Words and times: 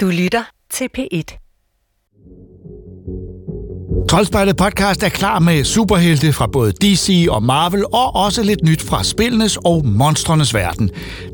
Du 0.00 0.06
lytter 0.06 0.42
til 0.70 0.88
P1. 0.98 1.38
Troldspejlet 4.08 4.56
podcast 4.56 5.02
er 5.02 5.08
klar 5.08 5.38
med 5.38 5.64
superhelte 5.64 6.32
fra 6.32 6.46
både 6.46 6.72
DC 6.72 7.26
og 7.30 7.42
Marvel, 7.42 7.84
og 7.92 8.16
også 8.16 8.42
lidt 8.42 8.64
nyt 8.64 8.82
fra 8.82 9.04
spillenes 9.04 9.58
og 9.64 9.86
monstrenes 9.86 10.54
verden. 10.54 10.90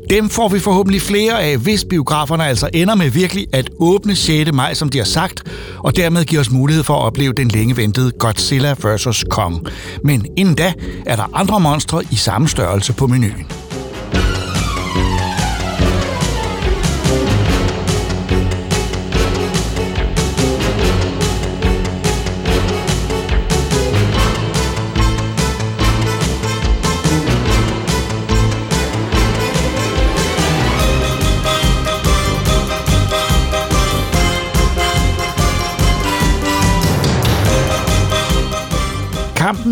Dem 0.09 0.29
får 0.29 0.49
vi 0.49 0.59
forhåbentlig 0.59 1.01
flere 1.01 1.43
af, 1.43 1.57
hvis 1.57 1.85
biograferne 1.89 2.45
altså 2.45 2.69
ender 2.73 2.95
med 2.95 3.09
virkelig 3.09 3.47
at 3.53 3.69
åbne 3.79 4.15
6. 4.15 4.51
maj, 4.53 4.73
som 4.73 4.89
de 4.89 4.97
har 4.97 5.05
sagt, 5.05 5.43
og 5.77 5.95
dermed 5.95 6.25
giver 6.25 6.41
os 6.41 6.51
mulighed 6.51 6.83
for 6.83 6.93
at 6.93 7.01
opleve 7.01 7.33
den 7.33 7.47
længe 7.47 7.77
ventede 7.77 8.11
Godzilla 8.11 8.73
vs. 8.73 9.23
Kong. 9.29 9.67
Men 10.03 10.25
inden 10.37 10.55
da 10.55 10.73
er 11.05 11.15
der 11.15 11.29
andre 11.33 11.59
monstre 11.59 12.03
i 12.11 12.15
samme 12.15 12.47
størrelse 12.47 12.93
på 12.93 13.07
menuen. 13.07 13.45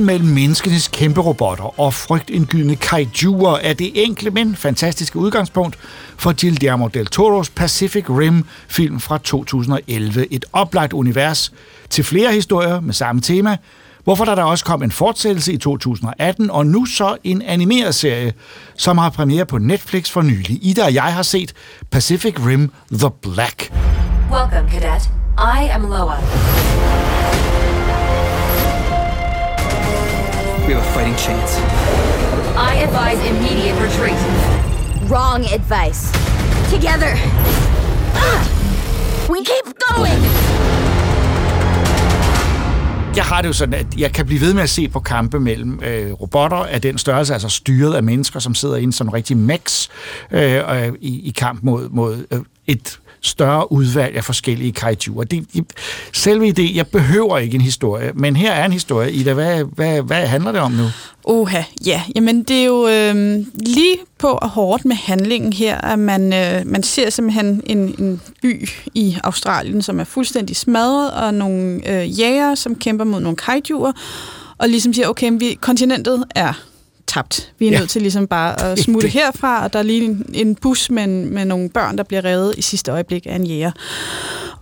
Kampen 0.03 0.19
mellem 0.19 0.35
menneskenes 0.35 0.87
kæmpe 0.87 1.21
robotter 1.21 1.79
og 1.79 1.93
frygtindgydende 1.93 2.75
kaijuer 2.75 3.57
er 3.57 3.73
det 3.73 3.91
enkle, 3.95 4.31
men 4.31 4.55
fantastiske 4.55 5.19
udgangspunkt 5.19 5.77
for 6.17 6.33
Guillermo 6.41 6.87
del 6.87 7.05
Toros 7.05 7.49
Pacific 7.49 8.09
Rim 8.09 8.45
film 8.67 8.99
fra 8.99 9.17
2011. 9.17 10.33
Et 10.33 10.45
oplagt 10.53 10.93
univers 10.93 11.51
til 11.89 12.03
flere 12.03 12.33
historier 12.33 12.79
med 12.79 12.93
samme 12.93 13.21
tema, 13.21 13.57
hvorfor 14.03 14.25
der, 14.25 14.35
da 14.35 14.43
også 14.43 14.65
kom 14.65 14.83
en 14.83 14.91
fortsættelse 14.91 15.53
i 15.53 15.57
2018, 15.57 16.51
og 16.51 16.65
nu 16.65 16.85
så 16.85 17.17
en 17.23 17.41
animeret 17.41 17.95
serie, 17.95 18.33
som 18.77 18.97
har 18.97 19.09
premiere 19.09 19.45
på 19.45 19.57
Netflix 19.57 20.09
for 20.09 20.21
nylig. 20.21 20.59
Ida 20.61 20.83
og 20.83 20.93
jeg 20.93 21.13
har 21.13 21.23
set 21.23 21.53
Pacific 21.91 22.35
Rim 22.45 22.71
The 22.93 23.09
Black. 23.21 23.71
Welcome, 24.31 24.69
Cadet. 24.71 25.09
I 25.37 25.69
am 25.71 25.81
Loa. 25.81 27.22
We 30.67 30.73
have 30.73 30.83
a 30.83 30.93
fighting 30.93 31.17
chance. 31.17 31.57
I 32.55 32.75
advise 32.87 33.19
immediate 33.29 33.75
retreat. 33.85 34.17
Wrong 35.11 35.43
advice. 35.57 36.11
Together. 36.71 37.13
Ah! 38.15 38.41
We 39.29 39.43
keep 39.43 39.73
going! 39.89 40.23
Jeg 43.15 43.23
har 43.23 43.41
det 43.41 43.47
jo 43.47 43.53
sådan, 43.53 43.73
at 43.73 43.85
jeg 43.97 44.11
kan 44.11 44.25
blive 44.25 44.41
ved 44.41 44.53
med 44.53 44.63
at 44.63 44.69
se 44.69 44.87
på 44.87 44.99
kampe 44.99 45.39
mellem 45.39 45.79
øh, 45.83 46.11
robotter 46.11 46.57
af 46.57 46.81
den 46.81 46.97
størrelse, 46.97 47.33
altså 47.33 47.49
styret 47.49 47.93
af 47.93 48.03
mennesker, 48.03 48.39
som 48.39 48.55
sidder 48.55 48.75
inde 48.75 48.93
som 48.93 49.09
rigtig 49.09 49.37
øh, 50.31 50.85
øh, 50.85 50.93
i, 51.01 51.27
i 51.27 51.33
kamp 51.37 51.63
mod, 51.63 51.89
mod 51.89 52.25
øh, 52.31 52.39
et 52.67 52.99
større 53.23 53.71
udvalg 53.71 54.15
af 54.15 54.23
forskellige 54.23 54.71
kaijuer. 54.71 55.23
Det, 55.23 55.47
selve 56.13 56.51
det, 56.51 56.75
jeg 56.75 56.87
behøver 56.87 57.37
ikke 57.37 57.55
en 57.55 57.61
historie, 57.61 58.11
men 58.15 58.35
her 58.35 58.51
er 58.51 58.65
en 58.65 58.71
historie. 58.71 59.11
Ida, 59.11 59.33
hvad, 59.33 59.63
hvad, 59.63 60.01
hvad 60.01 60.27
handler 60.27 60.51
det 60.51 60.61
om 60.61 60.71
nu? 60.71 60.83
Oha, 61.23 61.61
ja. 61.85 62.01
Jamen, 62.15 62.43
det 62.43 62.61
er 62.61 62.65
jo 62.65 62.87
øh, 62.87 63.45
lige 63.55 63.97
på 64.17 64.27
og 64.27 64.49
hårdt 64.49 64.85
med 64.85 64.95
handlingen 64.95 65.53
her, 65.53 65.77
at 65.77 65.99
man, 65.99 66.33
øh, 66.33 66.67
man 66.67 66.83
ser 66.83 67.09
simpelthen 67.09 67.61
en, 67.65 67.95
en 67.99 68.21
by 68.41 68.69
i 68.93 69.17
Australien, 69.23 69.81
som 69.81 69.99
er 69.99 70.03
fuldstændig 70.03 70.55
smadret, 70.55 71.11
og 71.11 71.33
nogle 71.33 71.81
øh, 71.91 72.19
jæger, 72.19 72.55
som 72.55 72.75
kæmper 72.75 73.05
mod 73.05 73.19
nogle 73.19 73.37
kaijuer, 73.37 73.91
og 74.57 74.69
ligesom 74.69 74.93
siger, 74.93 75.07
okay, 75.07 75.31
vi, 75.39 75.57
kontinentet 75.61 76.23
er 76.35 76.53
tabt. 77.13 77.53
Vi 77.59 77.67
er 77.67 77.71
ja. 77.71 77.79
nødt 77.79 77.89
til 77.89 78.01
ligesom 78.01 78.27
bare 78.27 78.61
at 78.61 78.79
smutte 78.83 79.07
herfra, 79.07 79.63
og 79.63 79.73
der 79.73 79.79
er 79.79 79.83
lige 79.83 80.03
en, 80.03 80.25
en 80.33 80.55
bus 80.55 80.89
med, 80.89 81.07
med 81.07 81.45
nogle 81.45 81.69
børn, 81.69 81.97
der 81.97 82.03
bliver 82.03 82.25
reddet 82.25 82.57
i 82.57 82.61
sidste 82.61 82.91
øjeblik 82.91 83.25
af 83.25 83.35
en 83.35 83.43
jæger. 83.43 83.71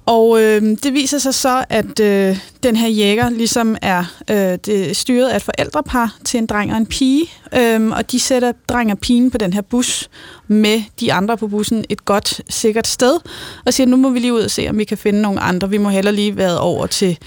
Og 0.06 0.42
øh, 0.42 0.62
det 0.84 0.94
viser 0.94 1.18
sig 1.18 1.34
så, 1.34 1.66
at 1.70 2.00
øh, 2.00 2.38
den 2.64 2.76
her 2.76 2.88
jæger 2.88 3.30
ligesom 3.30 3.78
er 3.82 4.04
øh, 4.30 4.58
det 4.66 4.98
styret 4.98 5.30
af 5.30 5.36
et 5.36 5.42
forældrepar 5.42 6.16
til 6.26 6.38
en 6.38 6.46
dreng 6.46 6.72
og 6.72 6.78
en 6.78 6.86
pige, 6.86 7.26
øh, 7.58 7.88
og 7.88 8.12
de 8.12 8.20
sætter 8.20 8.52
dreng 8.70 8.92
og 8.92 9.00
pigen 9.00 9.32
på 9.32 9.38
den 9.38 9.54
her 9.54 9.62
bus 9.62 10.10
med 10.48 10.84
de 11.00 11.14
andre 11.14 11.38
på 11.38 11.48
bussen 11.48 11.86
et 11.90 12.06
godt, 12.06 12.42
sikkert 12.50 12.88
sted, 12.88 13.20
og 13.66 13.74
siger, 13.74 13.88
nu 13.88 13.98
må 13.98 14.10
vi 14.10 14.20
lige 14.20 14.34
ud 14.34 14.42
og 14.42 14.52
se, 14.52 14.70
om 14.70 14.78
vi 14.78 14.84
kan 14.84 14.98
finde 14.98 15.22
nogle 15.22 15.40
andre. 15.40 15.70
Vi 15.70 15.78
må 15.78 15.90
heller 15.90 16.12
lige 16.12 16.38
være 16.38 16.60
over 16.60 16.88
til 16.88 17.18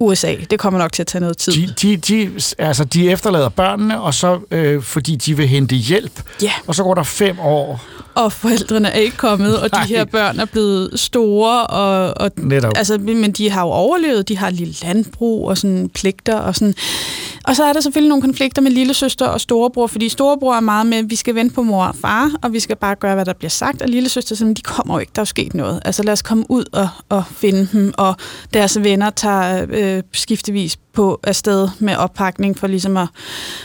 USA. 0.00 0.34
Det 0.50 0.58
kommer 0.58 0.78
nok 0.80 0.92
til 0.92 1.02
at 1.02 1.06
tage 1.06 1.20
noget 1.20 1.38
tid. 1.38 1.52
De, 1.52 1.66
de, 1.82 1.96
de, 1.96 2.40
altså, 2.58 2.84
de 2.84 3.10
efterlader 3.10 3.48
børnene, 3.48 4.00
og 4.00 4.14
så 4.14 4.40
øh, 4.50 4.82
fordi 4.82 5.16
de 5.16 5.36
vil 5.36 5.48
hente 5.48 5.74
hjælp. 5.76 6.22
Ja. 6.42 6.52
Og 6.66 6.74
så 6.74 6.82
går 6.82 6.94
der 6.94 7.02
fem 7.02 7.40
år. 7.40 7.80
Og 8.20 8.32
forældrene 8.32 8.88
er 8.88 8.98
ikke 8.98 9.16
kommet, 9.16 9.58
og 9.58 9.74
de 9.74 9.80
her 9.88 10.04
børn 10.04 10.40
er 10.40 10.44
blevet 10.44 11.00
store. 11.00 11.66
Og, 11.66 12.14
og, 12.16 12.30
Netop. 12.36 12.72
Altså, 12.76 12.98
men 12.98 13.32
de 13.32 13.50
har 13.50 13.62
jo 13.62 13.68
overlevet. 13.68 14.28
De 14.28 14.36
har 14.36 14.48
et 14.48 14.54
lille 14.54 14.74
landbrug 14.82 15.48
og 15.48 15.58
sådan 15.58 15.88
pligter. 15.88 16.36
Og, 16.36 16.54
sådan. 16.54 16.74
og 17.44 17.56
så 17.56 17.64
er 17.64 17.72
der 17.72 17.80
selvfølgelig 17.80 18.08
nogle 18.08 18.22
konflikter 18.22 18.62
med 18.62 18.70
lille 18.70 18.94
søster 18.94 19.26
og 19.26 19.40
storebror, 19.40 19.86
fordi 19.86 20.08
storebror 20.08 20.54
er 20.54 20.60
meget 20.60 20.86
med, 20.86 20.98
at 20.98 21.10
vi 21.10 21.16
skal 21.16 21.34
vente 21.34 21.54
på 21.54 21.62
mor 21.62 21.84
og 21.84 21.96
far, 21.96 22.30
og 22.42 22.52
vi 22.52 22.60
skal 22.60 22.76
bare 22.76 22.94
gøre, 22.94 23.14
hvad 23.14 23.24
der 23.24 23.32
bliver 23.32 23.50
sagt. 23.50 23.82
Og 23.82 23.88
lille 23.88 24.08
søster 24.08 24.36
siger, 24.36 24.54
de 24.54 24.62
kommer 24.62 24.94
jo 24.94 24.98
ikke, 24.98 25.12
der 25.14 25.20
er 25.20 25.22
jo 25.22 25.26
sket 25.26 25.54
noget. 25.54 25.80
Altså 25.84 26.02
lad 26.02 26.12
os 26.12 26.22
komme 26.22 26.44
ud 26.48 26.64
og, 26.72 26.88
og 27.08 27.24
finde 27.36 27.68
dem. 27.72 27.92
Og 27.98 28.16
deres 28.54 28.82
venner 28.82 29.10
tager 29.10 29.66
øh, 29.70 30.02
skiftevis 30.12 30.76
på 30.92 31.20
afsted 31.22 31.68
med 31.78 31.96
oppakning 31.96 32.58
for 32.58 32.66
ligesom 32.66 32.96
at, 32.96 33.08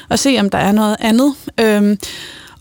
at 0.09 0.19
se, 0.19 0.37
om 0.39 0.49
der 0.49 0.57
er 0.57 0.71
noget 0.71 0.95
andet. 0.99 1.33
Øhm, 1.59 1.97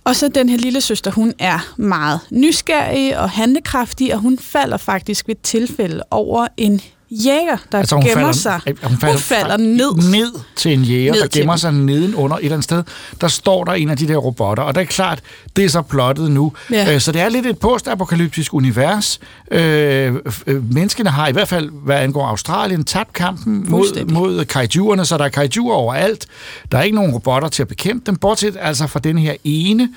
og 0.05 0.17
så 0.17 0.29
den 0.29 0.49
her 0.49 0.57
lille 0.57 0.81
søster, 0.81 1.11
hun 1.11 1.33
er 1.39 1.75
meget 1.77 2.21
nysgerrig 2.31 3.19
og 3.19 3.31
handlekraftig, 3.31 4.15
og 4.15 4.21
hun 4.21 4.39
falder 4.39 4.77
faktisk 4.77 5.29
ved 5.29 5.35
tilfælde 5.43 6.03
over 6.11 6.47
en 6.57 6.81
jæger, 7.25 7.57
der 7.73 7.79
altså, 7.79 7.97
gemmer 7.97 8.15
falder, 8.15 8.33
sig. 8.33 8.61
Hun 8.67 8.77
falder, 8.99 9.13
hun 9.13 9.19
falder 9.21 9.57
ned. 9.57 10.11
Ned 10.11 10.33
til 10.57 10.73
en 10.73 10.83
jæger, 10.83 11.13
Ned 11.13 11.21
der 11.21 11.29
gemmer 11.29 11.53
den. 11.53 11.59
sig 11.59 11.73
nedenunder 11.73 12.37
et 12.37 12.43
eller 12.45 12.55
andet 12.55 12.65
sted. 12.65 12.83
Der 13.21 13.29
står 13.29 13.65
der 13.65 13.73
en 13.73 13.91
af 13.91 13.97
de 13.97 14.09
der 14.09 14.17
robotter, 14.17 14.63
og 14.63 14.75
det 14.75 14.81
er 14.81 14.85
klart, 14.85 15.21
det 15.57 15.65
er 15.65 15.69
så 15.69 15.83
plottet 15.83 16.31
nu. 16.31 16.53
Ja. 16.71 16.95
Øh, 16.95 17.01
Så 17.01 17.13
det 17.13 17.21
er 17.21 17.29
lidt 17.29 17.47
et 17.47 17.59
postapokalyptisk 17.59 18.55
univers. 18.55 19.21
Øh, 19.51 20.15
øh, 20.47 20.73
menneskene 20.75 21.11
har 21.11 21.29
i 21.29 21.33
hvert 21.33 21.49
fald, 21.49 21.71
hvad 21.85 21.97
angår 21.97 22.27
Australien, 22.27 22.85
tabt 22.85 23.13
kampen 23.13 23.67
mod, 23.71 24.05
mod 24.05 24.45
kaijuerne, 24.45 25.05
så 25.05 25.19
der 25.19 25.25
er 25.25 25.29
kaijuer 25.29 25.75
overalt. 25.75 26.27
Der 26.73 26.79
er 26.79 26.83
ikke 26.83 26.97
nogen 26.97 27.13
robotter 27.13 27.49
til 27.49 27.63
at 27.63 27.69
bekæmpe 27.69 28.07
dem, 28.07 28.17
bortset 28.17 28.57
altså 28.61 28.87
fra 28.87 28.99
den 28.99 29.19
her 29.19 29.35
ene, 29.45 29.89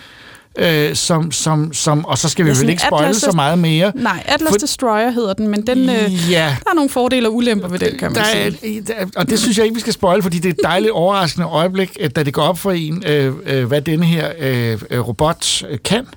øh, 0.59 0.96
som, 0.96 1.31
som, 1.31 1.74
som, 1.74 2.06
og 2.06 2.18
så 2.18 2.30
skal 2.30 2.46
vi 2.46 2.50
Ja, 2.52 2.58
vel 2.59 2.69
ikke 2.69 2.81
spoile 2.88 3.09
Atlas- 3.09 3.19
så 3.19 3.31
meget 3.35 3.59
mere. 3.59 3.91
Nej, 3.96 4.24
Atlas 4.25 4.50
For- 4.50 4.58
Destroyer 4.58 5.09
hedder 5.09 5.34
den, 5.34 5.47
men 5.47 5.68
den, 5.68 5.78
øh, 5.90 6.31
Ja. 6.31 6.56
der 6.63 6.69
er 6.72 6.75
nogle 6.75 6.90
fordele 6.90 7.28
og 7.28 7.35
ulemper 7.35 7.68
ved 7.68 7.80
den, 7.80 7.97
kan 8.00 8.12
man 8.12 8.16
der 8.16 8.22
er, 8.22 8.52
sige. 8.62 8.81
der, 8.81 8.94
og 9.16 9.30
det 9.30 9.40
synes 9.40 9.57
jeg 9.57 9.66
ikke, 9.66 9.75
vi 9.75 9.81
skal 9.81 9.94
spoil, 9.94 10.22
fordi 10.24 10.38
det 10.40 10.50
er 10.50 10.53
et 10.53 10.59
dejligt 10.63 10.91
overraskende 11.03 11.47
øjeblik, 11.47 11.97
at 12.02 12.16
da 12.16 12.24
det 12.24 12.34
går 12.34 12.41
op 12.44 12.59
for 12.59 12.72
en, 12.72 13.03
øh, 13.07 13.34
øh, 13.46 13.66
hvad 13.66 13.81
denne 13.81 14.06
her 14.06 14.31
øh, 14.40 14.81
øh, 14.90 15.07
robot 15.07 15.63
øh, 15.69 15.78
kan. 15.86 16.07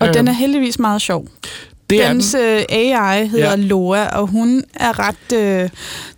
Og 0.00 0.08
den 0.08 0.16
øhm, 0.18 0.28
er 0.28 0.32
heldigvis 0.32 0.78
meget 0.78 1.02
sjov. 1.02 1.26
Det 1.90 2.04
er 2.04 2.08
Dens 2.08 2.30
den. 2.32 2.40
øh, 2.44 2.64
AI 2.70 3.26
hedder 3.26 3.50
Ja. 3.50 3.56
Loa, 3.56 4.06
og 4.08 4.26
hun 4.26 4.64
er 4.74 4.98
ret... 4.98 5.32
Øh, 5.38 5.68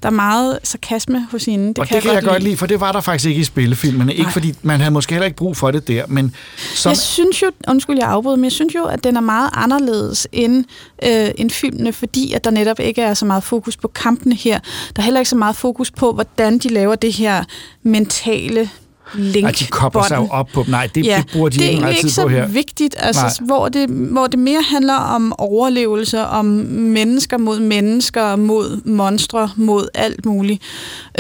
der 0.03 0.07
er 0.09 0.11
meget 0.11 0.59
sarkasme 0.63 1.27
hos 1.31 1.45
hende. 1.45 1.69
Det 1.69 1.79
og 1.79 1.87
kan 1.87 1.95
det 1.95 2.03
kan 2.03 2.15
jeg 2.15 2.23
godt 2.23 2.43
lide, 2.43 2.57
for 2.57 2.67
det 2.67 2.81
var 2.81 2.93
der 2.93 3.01
faktisk 3.01 3.29
ikke 3.29 3.41
i 3.41 3.45
spillefilmene. 3.45 4.13
Ikke 4.13 4.23
Nej. 4.23 4.33
fordi 4.33 4.55
man 4.63 4.81
havde 4.81 4.91
måske 4.91 5.13
heller 5.15 5.25
ikke 5.27 5.37
brug 5.37 5.57
for 5.57 5.71
det 5.71 5.89
der, 5.89 6.05
men 6.09 6.35
som, 6.75 6.91
Jeg 6.91 6.97
synes 6.97 7.43
jo, 7.43 7.51
undskyld 7.69 7.99
jeg 7.99 8.09
afbryder, 8.09 8.37
men 8.37 8.45
jeg 8.45 8.53
synes 8.53 8.75
jo, 8.75 8.85
at 8.85 9.05
den 9.05 9.17
er 9.17 9.21
meget 9.21 9.51
anderledes 9.55 10.29
end, 10.33 10.65
øh, 11.05 11.31
end 11.39 11.51
filmene, 11.51 11.93
fordi 11.93 12.33
at 12.33 12.45
der 12.45 12.51
netop 12.51 12.81
ikke 12.81 13.03
er 13.03 13.15
så 13.15 13.25
meget 13.25 13.43
fokus 13.43 13.77
på 13.77 13.89
kampene 13.89 14.35
her. 14.35 14.59
Der 14.97 15.03
er 15.03 15.05
heller 15.05 15.21
ikke 15.21 15.31
så 15.31 15.37
meget 15.37 15.57
fokus 15.57 15.91
på, 15.91 16.13
hvordan 16.13 16.59
de 16.59 16.69
laver 16.69 16.95
det 16.95 17.13
her 17.13 17.45
mentale 17.83 18.71
link 19.15 19.49
at 19.49 19.59
de 19.59 19.65
kobler 19.67 20.03
sig 20.03 20.17
jo 20.17 20.27
op 20.31 20.49
på 20.55 20.63
dem. 20.63 20.71
Nej, 20.71 20.89
det, 20.95 21.07
ja, 21.07 21.23
det 21.27 21.33
bruger 21.33 21.49
de 21.49 21.59
det 21.59 21.65
er 21.67 21.69
ikke 21.71 21.81
meget 21.81 21.93
ikke 21.95 22.03
tid 22.03 22.11
så 22.11 22.23
på 22.23 22.29
her. 22.29 22.49
vigtigt, 22.49 22.95
Nej. 22.99 23.07
altså, 23.07 23.43
hvor 23.45 23.69
det, 23.69 23.89
hvor 23.89 24.27
det 24.27 24.39
mere 24.39 24.63
handler 24.63 24.95
om 24.95 25.33
overlevelse, 25.39 26.27
om 26.27 26.45
mennesker 26.47 27.39
mod 27.39 27.61
mennesker, 27.61 28.37
mod 28.37 28.81
monstre, 28.85 29.51
mod 29.57 29.89
alt 29.95 30.27
muligt. 30.27 30.63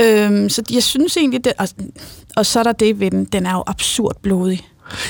Øhm, 0.01 0.49
så 0.49 0.63
jeg 0.73 0.83
synes 0.83 1.17
egentlig, 1.17 1.45
det, 1.45 1.53
og, 1.59 1.69
og 2.37 2.47
så 2.47 2.59
er 2.59 2.63
der 2.63 2.73
det 2.73 3.01
ved 3.01 3.11
den, 3.11 3.25
den 3.25 3.47
er 3.47 3.53
jo 3.53 3.63
absurd 3.67 4.17
blodig. 4.23 4.67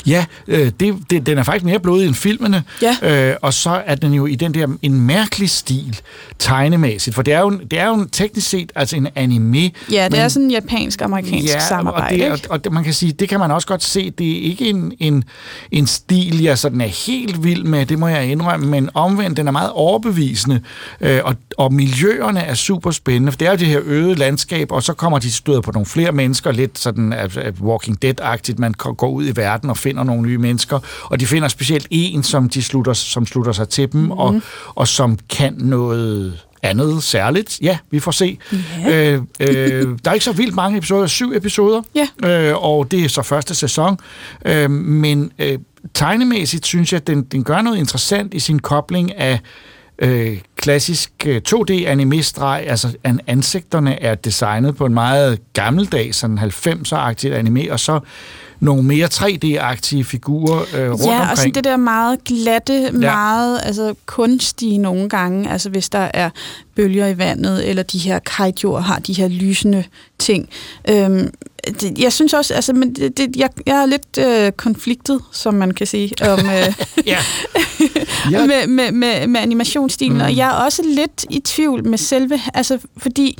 Ja, 0.07 0.25
øh, 0.49 0.71
det, 0.81 0.95
det, 1.11 1.27
den 1.27 1.39
er 1.39 1.43
faktisk 1.43 1.65
mere 1.65 1.79
blodig 1.79 2.07
end 2.07 2.15
filmene. 2.15 2.63
Ja. 2.83 3.31
Øh, 3.31 3.37
og 3.43 3.55
så 3.55 3.83
er 3.87 3.95
den 3.95 4.15
jo 4.15 4.27
i 4.27 4.35
den 4.35 4.55
der 4.55 4.67
en 4.83 5.01
mærkelig 5.01 5.51
stil, 5.51 6.01
tegnemæssigt. 6.39 7.15
For 7.15 7.23
det 7.23 7.35
er 7.35 7.41
jo, 7.41 7.51
det 7.51 7.79
er 7.79 7.87
jo 7.89 8.07
teknisk 8.13 8.49
set 8.49 8.73
altså 8.75 8.97
en 8.97 9.09
anime. 9.15 9.71
Ja, 9.93 10.05
det 10.05 10.13
men- 10.13 10.21
er 10.21 10.29
sådan 10.29 10.45
en 10.47 10.51
japansk-amerikansk 10.51 11.47
Ja, 11.55 11.59
samarbejde, 11.69 12.31
og, 12.31 12.39
det, 12.39 12.47
og, 12.47 12.51
og 12.51 12.65
det, 12.65 12.73
man 12.73 12.85
kan 12.85 12.95
sige, 12.95 13.13
det 13.13 13.29
kan 13.29 13.39
man 13.41 13.51
også 13.51 13.67
godt 13.69 13.85
se, 13.85 14.11
det 14.11 14.31
er 14.39 14.43
ikke 14.43 14.69
en, 14.69 14.93
en, 14.99 15.25
en 15.71 15.87
stil, 15.87 16.43
jeg 16.43 16.59
sådan 16.59 16.81
er 16.81 16.87
helt 17.07 17.45
vild 17.45 17.65
med, 17.65 17.87
det 17.87 17.99
må 17.99 18.09
jeg 18.09 18.27
indrømme, 18.27 18.67
men 18.67 18.91
omvendt, 18.95 19.37
den 19.37 19.49
er 19.49 19.53
meget 19.53 19.71
overbevisende, 19.71 20.61
øh, 21.01 21.21
og, 21.25 21.35
og 21.61 21.73
miljøerne 21.73 22.41
er 22.41 22.55
super 22.55 22.91
spændende, 22.91 23.33
for 23.33 23.39
det 23.39 23.47
er 23.47 23.51
jo 23.51 23.57
det 23.57 23.67
her 23.67 23.81
øde 23.85 24.15
landskab, 24.15 24.73
og 24.73 24.83
så 24.83 24.93
kommer 24.93 25.19
de 25.19 25.33
støder 25.33 25.61
på 25.61 25.71
nogle 25.71 25.87
flere 25.87 26.13
mennesker, 26.13 26.53
lidt 26.53 26.79
sådan 26.79 27.15
Walking 27.61 28.05
Dead-agtigt, 28.05 28.55
man 28.59 28.73
går 28.73 29.09
ud 29.09 29.27
i 29.27 29.37
verden 29.37 29.71
og 29.71 29.77
finder 29.77 30.03
nogle 30.03 30.23
nye 30.23 30.39
mennesker, 30.39 30.79
og 31.05 31.21
de 31.21 31.27
finder 31.27 31.49
specielt 31.49 31.87
en, 31.91 32.23
som 32.23 32.49
de 32.49 32.63
slutter, 32.63 32.93
som 32.93 33.27
slutter 33.27 33.53
sig 33.53 33.69
til 33.69 33.93
dem, 33.93 34.01
mm. 34.01 34.11
og, 34.11 34.41
og 34.75 34.89
som 34.89 35.19
kan 35.29 35.55
noget 35.59 36.41
andet 36.63 37.03
særligt. 37.03 37.59
Ja, 37.63 37.79
vi 37.91 38.01
får 38.01 38.11
se. 38.11 38.39
Ja. 38.87 39.13
Øh, 39.15 39.23
øh, 39.41 39.99
der 40.05 40.11
er 40.11 40.15
ikke 40.15 40.25
så 40.25 40.33
vildt 40.33 40.55
mange 40.55 40.79
episoder, 40.79 41.07
syv 41.07 41.33
episoder, 41.33 41.83
Ja. 42.23 42.49
øh, 42.51 42.65
og 42.65 42.91
det 42.91 43.05
er 43.05 43.09
så 43.09 43.23
første 43.23 43.55
sæson. 43.55 43.99
Øh, 44.47 44.71
men 44.71 45.33
øh, 45.39 45.59
tegnemæssigt 45.95 46.67
synes 46.67 46.93
jeg, 46.93 47.01
at 47.01 47.07
den, 47.07 47.23
den 47.23 47.45
gør 47.45 47.63
noget 47.63 47.79
interessant 47.79 48.35
i 48.35 48.39
sin 48.39 48.59
kobling 48.59 49.17
af 49.17 49.41
øh, 49.99 50.39
klassisk 50.61 51.13
øh, 51.27 51.41
2D-anime-streg, 51.49 52.65
altså 52.67 52.89
an, 53.05 53.21
ansigterne 53.27 54.03
er 54.03 54.15
designet 54.15 54.77
på 54.77 54.87
en 54.87 54.95
meget 54.95 55.39
gammeldags, 55.53 56.17
sådan 56.17 56.39
90'er-agtigt 56.39 57.33
anime, 57.33 57.73
og 57.73 57.81
så 57.81 58.01
nogle 58.61 58.83
mere 58.83 59.09
3D-agtige 59.15 60.03
figurer 60.05 60.61
øh, 60.75 60.91
rundt 60.91 61.05
Ja, 61.05 61.15
og 61.15 61.21
omkring. 61.21 61.39
sådan 61.39 61.53
det 61.53 61.65
der 61.65 61.77
meget 61.77 62.25
glatte, 62.25 62.73
ja. 62.83 62.91
meget 62.93 63.61
altså, 63.65 63.95
kunstige 64.07 64.79
nogle 64.79 65.09
gange, 65.09 65.51
altså 65.51 65.71
hvis 65.71 65.89
der 65.89 66.11
er 66.15 66.31
bølger 66.77 67.07
i 67.07 67.19
vandet, 67.19 67.69
eller 67.69 67.83
de 67.83 67.99
her 67.99 68.19
kaijuer 68.19 68.81
har 68.81 68.99
de 68.99 69.13
her 69.13 69.29
lysende 69.29 69.85
ting. 70.19 70.49
Øhm, 70.89 71.31
det, 71.67 71.99
jeg 71.99 72.13
synes 72.13 72.35
også, 72.35 72.55
altså, 72.55 72.73
men 72.73 72.95
det, 72.95 73.19
det, 73.19 73.37
jeg, 73.37 73.51
jeg 73.67 73.83
er 73.83 73.87
lidt 73.87 74.19
øh, 74.19 74.53
konfliktet, 74.53 75.21
som 75.33 75.55
man 75.55 75.71
kan 75.71 75.87
sige, 75.87 76.13
om, 76.31 76.39
øh, 76.39 76.75
med, 78.47 78.67
med, 78.67 78.93
med, 78.93 79.27
med 79.27 79.41
animationsstilen, 79.41 80.17
mm. 80.17 80.25
og 80.25 80.37
jeg 80.37 80.49
er 80.49 80.53
også 80.53 80.83
lidt 80.85 81.25
i 81.31 81.41
tvivl 81.41 81.89
med 81.89 81.99
selve, 81.99 82.41
altså 82.55 82.79
fordi 82.97 83.39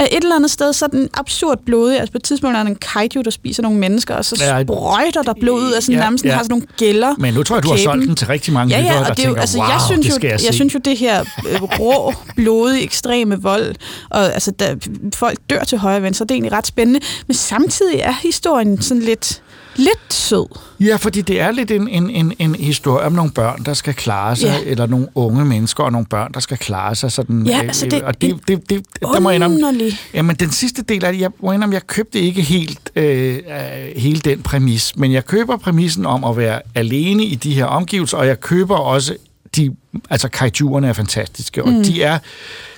øh, 0.00 0.06
et 0.06 0.22
eller 0.22 0.36
andet 0.36 0.50
sted, 0.50 0.72
så 0.72 0.84
er 0.84 0.88
den 0.88 1.08
absurd 1.14 1.58
blodig, 1.66 1.98
altså 2.00 2.12
på 2.12 2.18
et 2.18 2.22
tidspunkt 2.24 2.56
er 2.56 2.62
der 2.62 2.70
en 2.70 2.76
kaiju, 2.76 3.22
der 3.24 3.30
spiser 3.30 3.62
nogle 3.62 3.78
mennesker, 3.78 4.14
og 4.14 4.24
så 4.24 4.36
Ja. 4.40 4.62
sprøjter 4.62 5.22
der 5.22 5.34
blod 5.40 5.62
ud, 5.62 5.72
og 5.72 5.82
sådan 5.82 5.94
Ja, 5.94 6.00
nærmest 6.00 6.24
ja. 6.24 6.32
har 6.32 6.42
sådan 6.42 6.52
nogle 6.52 6.66
gælder 6.76 7.14
Men 7.18 7.34
nu 7.34 7.42
tror 7.42 7.56
jeg, 7.56 7.62
du 7.62 7.68
har 7.68 7.76
solgt 7.76 8.06
den 8.06 8.16
til 8.16 8.26
rigtig 8.26 8.52
mange 8.52 8.74
Ja, 8.74 8.80
lyttere, 8.80 8.96
ja, 8.96 9.02
der 9.04 9.10
og 9.10 9.16
det 9.16 9.24
er 9.24 9.28
jo, 9.28 9.34
tænker, 9.34 9.40
altså, 9.40 9.58
wow, 9.58 9.68
jeg 9.68 9.80
synes 9.86 10.06
det 10.06 10.22
jo, 10.22 10.28
jeg, 10.28 10.40
jeg, 10.46 10.54
synes 10.54 10.74
jo, 10.74 10.78
det 10.84 10.96
her 10.96 11.24
øh, 11.48 11.62
rå, 11.62 12.14
blodige, 12.36 12.82
ekstreme 12.82 13.42
vold, 13.42 13.74
og 14.10 14.34
altså, 14.34 14.50
der, 14.50 14.76
folk 15.14 15.38
dør 15.50 15.64
til 15.64 15.78
højre 15.78 15.96
og 15.96 16.02
venstre, 16.02 16.24
det 16.24 16.30
er 16.30 16.34
egentlig 16.34 16.52
ret 16.52 16.66
spændende, 16.66 17.00
men 17.26 17.34
samtidig 17.62 18.00
er 18.00 18.12
historien 18.22 18.82
sådan 18.82 19.02
lidt, 19.02 19.42
lidt 19.76 20.14
sød. 20.14 20.46
Ja, 20.80 20.96
fordi 20.96 21.20
det 21.20 21.40
er 21.40 21.50
lidt 21.50 21.70
en, 21.70 21.88
en, 21.88 22.10
en, 22.10 22.32
en 22.38 22.54
historie 22.54 23.06
om 23.06 23.12
nogle 23.12 23.30
børn, 23.30 23.64
der 23.64 23.74
skal 23.74 23.94
klare 23.94 24.36
sig, 24.36 24.46
Ja. 24.64 24.70
eller 24.70 24.86
nogle 24.86 25.08
unge 25.14 25.44
mennesker 25.44 25.84
og 25.84 25.92
nogle 25.92 26.06
børn, 26.06 26.32
der 26.34 26.40
skal 26.40 26.58
klare 26.58 26.94
sig. 26.94 27.12
Sådan, 27.12 27.46
Ja, 27.46 27.54
øh, 27.56 27.60
altså, 27.60 27.86
det 27.86 27.92
er 27.92 28.04
og 28.04 28.20
det, 28.20 28.30
en 28.30 28.40
det, 28.48 28.70
det, 28.70 28.86
der 29.00 29.20
må 29.20 29.30
jeg 29.30 29.34
indrømme. 29.36 29.56
Jamen, 30.14 30.36
den 30.36 30.50
sidste 30.50 30.82
del 30.82 31.04
af 31.04 31.12
det, 31.12 31.20
jeg 31.20 31.30
må 31.40 31.52
indrømme, 31.52 31.74
jeg 31.74 31.86
købte 31.86 32.18
ikke 32.20 32.42
helt 32.42 32.90
øh, 32.96 33.34
øh, 33.36 33.42
hele 33.96 34.20
den 34.20 34.42
præmis, 34.42 34.96
men 34.96 35.12
jeg 35.12 35.26
køber 35.26 35.56
præmissen 35.56 36.06
om 36.06 36.24
at 36.24 36.36
være 36.36 36.60
alene 36.74 37.24
i 37.24 37.34
de 37.34 37.54
her 37.54 37.64
omgivelser, 37.64 38.16
og 38.16 38.26
jeg 38.26 38.40
køber 38.40 38.76
også 38.76 39.14
de, 39.56 39.70
altså 40.10 40.28
kaijuerne 40.28 40.88
er 40.88 40.92
fantastiske, 40.92 41.64
og 41.64 41.68
mm. 41.68 41.84
de 41.84 42.02
er 42.02 42.18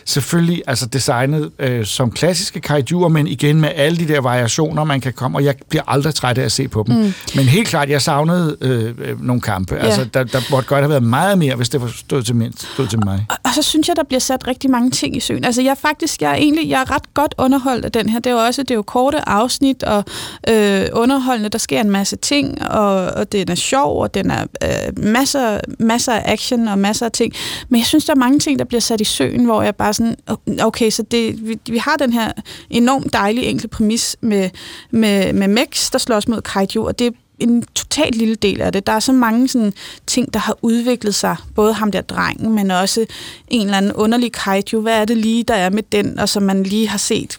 selvfølgelig 0.04 0.62
altså 0.66 0.86
designet 0.86 1.50
øh, 1.58 1.86
som 1.86 2.10
klassiske 2.10 2.60
kaijuer, 2.60 3.08
men 3.08 3.26
igen 3.26 3.60
med 3.60 3.68
alle 3.74 3.98
de 3.98 4.08
der 4.08 4.20
variationer, 4.20 4.84
man 4.84 5.00
kan 5.00 5.12
komme, 5.12 5.38
og 5.38 5.44
jeg 5.44 5.54
bliver 5.68 5.82
aldrig 5.86 6.14
træt 6.14 6.38
af 6.38 6.44
at 6.44 6.52
se 6.52 6.68
på 6.68 6.84
dem. 6.86 6.96
Mm. 6.96 7.12
Men 7.34 7.44
helt 7.44 7.68
klart, 7.68 7.88
jeg 7.88 8.02
savnede 8.02 8.56
øh, 8.60 8.94
øh, 8.98 9.24
nogle 9.24 9.42
kampe. 9.42 9.74
Ja. 9.74 9.80
Altså, 9.80 10.04
der, 10.04 10.24
der 10.24 10.40
måtte 10.50 10.68
godt 10.68 10.80
have 10.80 10.90
været 10.90 11.02
meget 11.02 11.38
mere, 11.38 11.56
hvis 11.56 11.68
det 11.68 11.80
var 11.80 11.88
stod 11.96 12.22
til, 12.22 12.36
min, 12.36 12.52
stod 12.56 12.86
til 12.86 13.04
mig. 13.04 13.26
Og, 13.30 13.36
og 13.44 13.50
så 13.54 13.62
synes 13.62 13.88
jeg, 13.88 13.96
der 13.96 14.02
bliver 14.02 14.20
sat 14.20 14.46
rigtig 14.46 14.70
mange 14.70 14.90
ting 14.90 15.16
i 15.16 15.20
søen. 15.20 15.44
Altså 15.44 15.62
jeg 15.62 15.76
faktisk, 15.78 16.22
jeg 16.22 16.30
er 16.30 16.34
egentlig, 16.34 16.68
jeg 16.68 16.80
er 16.80 16.94
ret 16.94 17.14
godt 17.14 17.34
underholdt 17.38 17.84
af 17.84 17.92
den 17.92 18.08
her. 18.08 18.18
Det 18.18 18.30
er 18.30 18.34
jo 18.34 18.40
også, 18.40 18.62
det 18.62 18.70
er 18.70 18.74
jo 18.74 18.82
korte 18.82 19.28
afsnit 19.28 19.82
og 19.82 20.04
øh, 20.48 20.86
underholdende. 20.92 21.48
Der 21.48 21.58
sker 21.58 21.80
en 21.80 21.90
masse 21.90 22.16
ting, 22.16 22.62
og, 22.62 22.94
og 23.06 23.32
den 23.32 23.50
er 23.50 23.54
sjov, 23.54 24.02
og 24.02 24.14
den 24.14 24.30
er 24.30 24.46
øh, 24.64 25.04
masser, 25.04 25.60
masser 25.78 26.12
af 26.12 26.32
action 26.32 26.68
og 26.68 26.78
masser 26.78 27.06
af 27.06 27.12
ting. 27.12 27.32
Men 27.68 27.78
jeg 27.78 27.86
synes, 27.86 28.04
der 28.04 28.12
er 28.12 28.16
mange 28.18 28.38
ting, 28.38 28.58
der 28.58 28.64
bliver 28.64 28.80
sat 28.80 29.00
i 29.00 29.04
søen, 29.04 29.44
hvor 29.44 29.62
jeg 29.62 29.76
bare 29.76 29.89
sådan, 29.92 30.16
okay, 30.62 30.90
så 30.90 31.02
det, 31.02 31.48
vi, 31.48 31.58
vi 31.70 31.78
har 31.78 31.96
den 31.96 32.12
her 32.12 32.32
enormt 32.70 33.12
dejlige 33.12 33.46
enkle 33.46 33.68
præmis 33.68 34.16
med, 34.20 34.50
med, 34.90 35.32
med 35.32 35.48
Mex, 35.48 35.90
der 35.90 35.98
slås 35.98 36.28
mod 36.28 36.40
kaiju, 36.40 36.86
og 36.86 36.98
det 36.98 37.06
er 37.06 37.10
en 37.38 37.64
totalt 37.74 38.14
lille 38.14 38.34
del 38.34 38.60
af 38.60 38.72
det. 38.72 38.86
Der 38.86 38.92
er 38.92 39.00
så 39.00 39.12
mange 39.12 39.48
sådan, 39.48 39.72
ting, 40.06 40.34
der 40.34 40.40
har 40.40 40.56
udviklet 40.62 41.14
sig. 41.14 41.36
Både 41.54 41.72
ham 41.72 41.92
der 41.92 42.00
drengen, 42.00 42.54
men 42.54 42.70
også 42.70 43.06
en 43.48 43.66
eller 43.66 43.76
anden 43.76 43.92
underlig 43.92 44.32
kaiju. 44.32 44.80
Hvad 44.80 45.00
er 45.00 45.04
det 45.04 45.16
lige, 45.16 45.42
der 45.42 45.54
er 45.54 45.70
med 45.70 45.82
den, 45.82 46.18
og 46.18 46.28
som 46.28 46.42
man 46.42 46.62
lige 46.62 46.88
har 46.88 46.98
set 46.98 47.38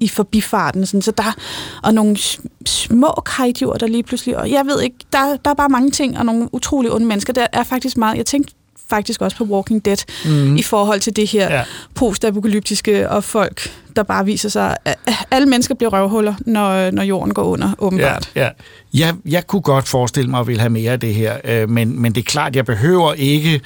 i 0.00 0.08
forbifarten. 0.08 0.86
Sådan. 0.86 1.02
Så 1.02 1.10
der, 1.10 1.36
og 1.82 1.94
nogle 1.94 2.16
små 2.66 3.22
kaijuer, 3.26 3.76
der 3.76 3.86
lige 3.86 4.02
pludselig... 4.02 4.36
Og 4.36 4.50
jeg 4.50 4.66
ved 4.66 4.82
ikke, 4.82 4.96
der, 5.12 5.36
der 5.36 5.50
er 5.50 5.54
bare 5.54 5.68
mange 5.68 5.90
ting, 5.90 6.18
og 6.18 6.26
nogle 6.26 6.48
utrolig 6.52 6.92
onde 6.92 7.06
mennesker. 7.06 7.32
Der 7.32 7.46
er 7.52 7.62
faktisk 7.62 7.96
meget... 7.96 8.16
Jeg 8.16 8.26
tænkte 8.26 8.54
faktisk 8.90 9.20
også 9.22 9.36
på 9.36 9.44
Walking 9.44 9.84
Dead, 9.84 9.96
mm. 10.24 10.56
i 10.56 10.62
forhold 10.62 11.00
til 11.00 11.16
det 11.16 11.26
her 11.28 11.54
Ja. 11.54 11.62
postapokalyptiske, 11.94 13.10
og 13.10 13.24
folk, 13.24 13.70
der 13.96 14.02
bare 14.02 14.24
viser 14.24 14.48
sig... 14.48 14.76
At 14.84 14.96
alle 15.30 15.48
mennesker 15.48 15.74
bliver 15.74 15.92
røvhuller, 15.92 16.34
når, 16.40 16.90
når 16.90 17.02
jorden 17.02 17.34
går 17.34 17.42
under, 17.42 17.72
åbenbart. 17.78 18.30
Ja, 18.34 18.42
ja. 18.42 18.50
Jeg, 18.94 19.14
jeg 19.28 19.46
kunne 19.46 19.62
godt 19.62 19.88
forestille 19.88 20.30
mig 20.30 20.40
at 20.40 20.46
ville 20.46 20.60
have 20.60 20.70
mere 20.70 20.92
af 20.92 21.00
det 21.00 21.14
her, 21.14 21.36
øh, 21.44 21.70
men, 21.70 22.02
men 22.02 22.14
det 22.14 22.20
er 22.20 22.24
klart, 22.24 22.56
jeg 22.56 22.64
behøver 22.64 23.12
ikke... 23.12 23.60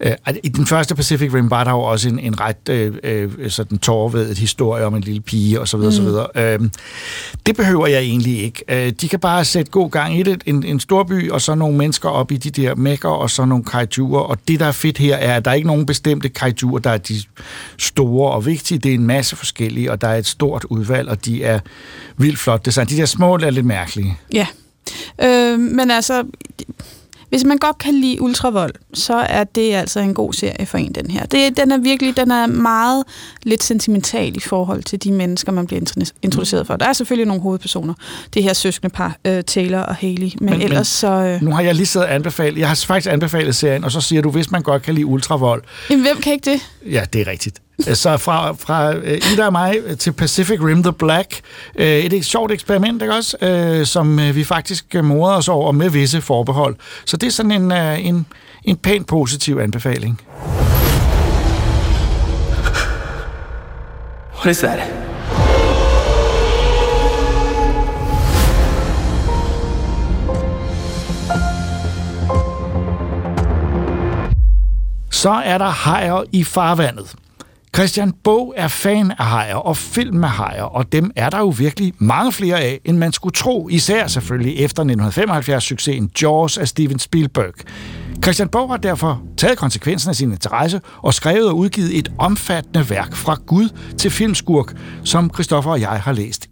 Øh, 0.00 0.12
I 0.42 0.48
den 0.48 0.66
første 0.66 0.94
Pacific 0.94 1.34
Rim 1.34 1.50
var 1.50 1.64
der 1.64 1.70
jo 1.70 1.80
også 1.80 2.08
en, 2.08 2.18
en 2.18 2.40
ret 2.40 2.68
øh, 2.70 2.94
øh, 3.02 3.50
sådan 3.50 3.78
tårvedet 3.78 4.38
historie 4.38 4.84
om 4.84 4.94
en 4.94 5.00
lille 5.00 5.20
pige 5.20 5.60
osv. 5.60 5.78
Mm. 5.78 5.86
osv. 5.86 6.06
Øh, 6.34 6.60
det 7.46 7.56
behøver 7.56 7.86
jeg 7.86 8.00
egentlig 8.00 8.42
ikke. 8.42 8.64
Øh, 8.68 8.92
de 9.00 9.08
kan 9.08 9.20
bare 9.20 9.44
sætte 9.44 9.70
god 9.70 9.90
gang 9.90 10.18
i 10.18 10.22
det. 10.22 10.42
En, 10.46 10.64
en 10.64 10.80
storby, 10.80 11.30
og 11.30 11.40
så 11.40 11.54
nogle 11.54 11.78
mennesker 11.78 12.08
op 12.08 12.32
i 12.32 12.36
de 12.36 12.50
der 12.50 12.74
mækker, 12.74 13.08
og 13.08 13.30
så 13.30 13.44
nogle 13.44 13.64
kaijuer. 13.64 14.20
Og 14.20 14.38
det, 14.48 14.60
der 14.60 14.66
er 14.66 14.72
fedt 14.72 14.98
her, 14.98 15.16
er, 15.16 15.36
at 15.36 15.44
der 15.44 15.50
er 15.50 15.54
ikke 15.54 15.68
nogen 15.68 15.86
bestemte 15.86 16.28
kaijuer, 16.28 16.78
der 16.78 16.90
er 16.90 16.98
de 16.98 17.22
store 17.78 18.32
og 18.32 18.46
vigtige. 18.46 18.78
Det 18.78 18.90
er 18.90 18.94
en 18.94 19.06
masse 19.06 19.36
forskellige, 19.36 19.63
og 19.90 20.00
der 20.00 20.08
er 20.08 20.16
et 20.16 20.26
stort 20.26 20.64
udvalg, 20.64 21.08
og 21.08 21.24
de 21.24 21.44
er 21.44 21.58
vildt 22.16 22.38
flot 22.38 22.64
design. 22.66 22.86
De 22.86 22.96
der 22.96 23.06
små 23.06 23.34
er 23.34 23.50
lidt 23.50 23.66
mærkelige. 23.66 24.16
Ja. 24.32 24.46
Øh, 25.22 25.58
men 25.58 25.90
altså, 25.90 26.24
hvis 27.28 27.44
man 27.44 27.58
godt 27.58 27.78
kan 27.78 27.94
lide 27.94 28.22
ultravold, 28.22 28.72
så 28.94 29.14
er 29.14 29.44
det 29.44 29.74
altså 29.74 30.00
en 30.00 30.14
god 30.14 30.32
serie 30.32 30.66
for 30.66 30.78
en, 30.78 30.92
den 30.92 31.10
her. 31.10 31.26
Det, 31.26 31.56
den 31.56 31.72
er 31.72 31.78
virkelig, 31.78 32.16
den 32.16 32.30
er 32.30 32.46
meget 32.46 33.04
lidt 33.42 33.62
sentimental 33.62 34.36
i 34.36 34.40
forhold 34.40 34.82
til 34.82 35.02
de 35.04 35.12
mennesker, 35.12 35.52
man 35.52 35.66
bliver 35.66 35.80
intro- 35.80 36.10
introduceret 36.22 36.66
for. 36.66 36.76
Der 36.76 36.86
er 36.86 36.92
selvfølgelig 36.92 37.26
nogle 37.26 37.42
hovedpersoner, 37.42 37.94
det 38.34 38.42
her 38.42 38.52
søskende 38.52 38.94
par, 38.94 39.16
øh, 39.24 39.44
Taylor 39.44 39.78
og 39.78 39.94
Haley, 39.94 40.20
men, 40.20 40.32
Men- 40.40 40.50
men 40.50 40.62
ellers 40.62 40.88
så... 40.88 41.08
Øh, 41.08 41.42
Nu 41.42 41.50
har 41.50 41.60
jeg 41.62 41.74
lige 41.74 41.86
siddet 41.86 42.08
og 42.08 42.14
anbefalet, 42.14 42.58
jeg 42.58 42.68
har 42.68 42.74
faktisk 42.86 43.12
anbefalet 43.12 43.56
serien, 43.56 43.84
og 43.84 43.92
så 43.92 44.00
siger 44.00 44.22
du, 44.22 44.30
hvis 44.30 44.50
man 44.50 44.62
godt 44.62 44.82
kan 44.82 44.94
lide 44.94 45.06
ultravold, 45.06 45.62
jamen, 45.90 46.02
hvem 46.06 46.20
kan 46.20 46.32
ikke 46.32 46.50
det? 46.50 46.60
ja, 46.92 47.04
det 47.12 47.20
er 47.20 47.26
rigtigt. 47.30 47.60
Så 47.80 48.16
fra, 48.16 48.52
fra 48.52 48.94
øh, 48.94 49.32
Ida 49.32 49.46
og 49.46 49.52
mig 49.52 49.76
til 49.98 50.12
Pacific 50.12 50.60
Rim 50.60 50.82
The 50.82 50.92
Black, 50.92 51.40
øh, 51.76 51.86
et, 51.86 52.12
et 52.12 52.24
sjovt 52.24 52.52
eksperiment, 52.52 53.02
ikke 53.02 53.14
også? 53.14 53.36
Øh, 53.40 53.86
som 53.86 54.18
vi 54.34 54.44
faktisk 54.44 54.94
morede 54.94 55.36
os 55.36 55.48
over 55.48 55.72
med 55.72 55.90
visse 55.90 56.20
forbehold. 56.20 56.76
Så 57.04 57.16
det 57.16 57.26
er 57.26 57.30
sådan 57.30 57.52
en, 57.52 57.72
en, 57.72 58.26
en 58.64 58.76
pænt 58.76 59.06
positiv 59.06 59.58
anbefaling. 59.58 60.20
What 64.34 64.50
is 64.50 64.58
that? 64.58 64.80
Så 75.10 75.30
er 75.30 75.58
der 75.58 75.70
hajer 75.70 76.22
i 76.32 76.44
farvandet. 76.44 77.14
Christian 77.74 78.12
Bog 78.24 78.54
er 78.56 78.68
fan 78.68 79.10
af 79.10 79.24
hajer 79.24 79.54
og 79.54 79.76
film 79.76 80.16
med 80.16 80.28
hajer, 80.28 80.62
og 80.62 80.92
dem 80.92 81.10
er 81.16 81.30
der 81.30 81.38
jo 81.38 81.48
virkelig 81.48 81.92
mange 81.98 82.32
flere 82.32 82.60
af, 82.60 82.80
end 82.84 82.98
man 82.98 83.12
skulle 83.12 83.32
tro, 83.32 83.68
især 83.68 84.06
selvfølgelig 84.06 84.58
efter 84.58 84.84
1975-succesen 84.84 86.10
Jaws 86.22 86.58
af 86.58 86.68
Steven 86.68 86.98
Spielberg. 86.98 87.54
Christian 88.22 88.48
Bog 88.48 88.70
har 88.70 88.76
derfor 88.76 89.22
taget 89.36 89.58
konsekvensen 89.58 90.10
af 90.10 90.16
sin 90.16 90.32
interesse 90.32 90.80
og 91.02 91.14
skrevet 91.14 91.48
og 91.48 91.56
udgivet 91.56 91.98
et 91.98 92.12
omfattende 92.18 92.90
værk 92.90 93.14
fra 93.14 93.38
Gud 93.46 93.68
til 93.98 94.10
filmskurk, 94.10 94.76
som 95.04 95.30
Christoffer 95.34 95.70
og 95.70 95.80
jeg 95.80 95.88
har 95.88 96.12
læst. 96.12 96.48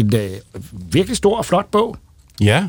En 0.00 0.16
øh, 0.16 0.30
virkelig 0.92 1.16
stor 1.16 1.38
og 1.38 1.46
flot 1.46 1.66
bog. 1.66 1.96
Ja, 2.40 2.64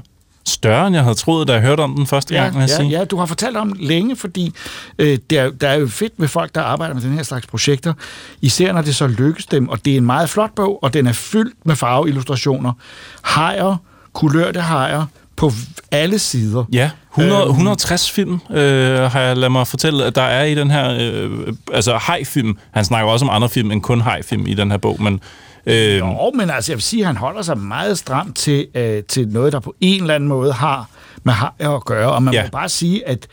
større 0.46 0.88
end 0.88 0.96
jeg 0.96 1.04
havde 1.04 1.16
troet, 1.16 1.48
da 1.48 1.54
jeg 1.54 1.62
hørte 1.62 1.82
om 1.82 1.96
den 1.96 2.08
første 2.08 2.34
gang, 2.34 2.54
vil 2.54 2.62
jeg 2.62 2.70
ja, 2.70 2.76
sige. 2.76 2.90
ja, 2.90 3.04
du 3.06 3.18
har 3.18 3.26
fortalt 3.26 3.58
om 3.58 3.74
den 3.74 3.84
længe, 3.88 4.16
fordi 4.16 4.54
øh, 5.00 5.18
det 5.30 5.38
er, 5.38 5.52
der 5.52 5.68
er 5.70 5.76
jo 5.76 5.88
fedt 5.88 6.20
med 6.20 6.28
folk, 6.28 6.56
der 6.56 6.62
arbejder 6.62 6.94
med 6.94 7.02
den 7.02 7.14
her 7.14 7.24
slags 7.24 7.48
projekter, 7.48 7.94
især 8.42 8.74
når 8.74 8.82
det 8.82 8.96
så 8.96 9.08
lykkes 9.08 9.46
dem, 9.46 9.70
og 9.70 9.86
det 9.86 9.94
er 9.94 9.98
en 9.98 10.06
meget 10.06 10.30
flot 10.30 10.56
bog, 10.56 10.84
og 10.84 10.94
den 10.94 11.08
er 11.08 11.14
fyldt 11.14 11.56
med 11.66 11.76
farveillustrationer. 11.76 12.74
Hajer, 13.22 13.78
kulørte 14.14 14.62
hajer, 14.62 15.06
på 15.36 15.52
alle 15.92 16.20
sider. 16.20 16.64
Ja, 16.72 16.90
100, 17.18 17.42
Øhm. 17.42 17.50
160 17.50 18.12
film 18.12 18.40
øh, 18.52 19.12
har 19.12 19.20
jeg 19.20 19.38
ladet 19.38 19.52
mig 19.52 19.68
fortælle, 19.68 20.06
at 20.06 20.16
der 20.16 20.22
er 20.22 20.44
i 20.44 20.56
den 20.56 20.72
her, 20.72 20.98
øh, 21.00 21.54
altså 21.74 21.98
hajfilm. 21.98 22.58
Han 22.72 22.86
snakker 22.86 23.12
også 23.12 23.26
om 23.26 23.30
andre 23.36 23.50
film 23.50 23.72
end 23.72 23.82
kun 23.82 24.02
hajfilm 24.02 24.48
i 24.48 24.54
den 24.54 24.72
her 24.72 24.78
bog, 24.78 25.02
men 25.04 25.20
øh, 25.66 25.98
Jo, 25.98 26.32
men 26.36 26.50
altså, 26.50 26.72
jeg 26.72 26.76
vil 26.78 26.84
sige, 26.84 27.02
at 27.02 27.08
han 27.08 27.18
holder 27.18 27.42
sig 27.42 27.58
meget 27.58 27.98
stramt 27.98 28.36
til, 28.38 28.68
øh, 28.76 29.04
til 29.04 29.28
noget, 29.28 29.54
der 29.54 29.60
på 29.60 29.76
en 29.82 30.02
eller 30.02 30.16
anden 30.16 30.30
måde 30.30 30.54
har 30.54 30.90
med 31.24 31.34
hajer 31.34 31.70
at 31.76 31.86
gøre, 31.86 32.12
og 32.12 32.24
man 32.24 32.34
Ja. 32.34 32.44
må 32.44 32.50
bare 32.52 32.70
sige, 32.70 33.08
at 33.08 33.28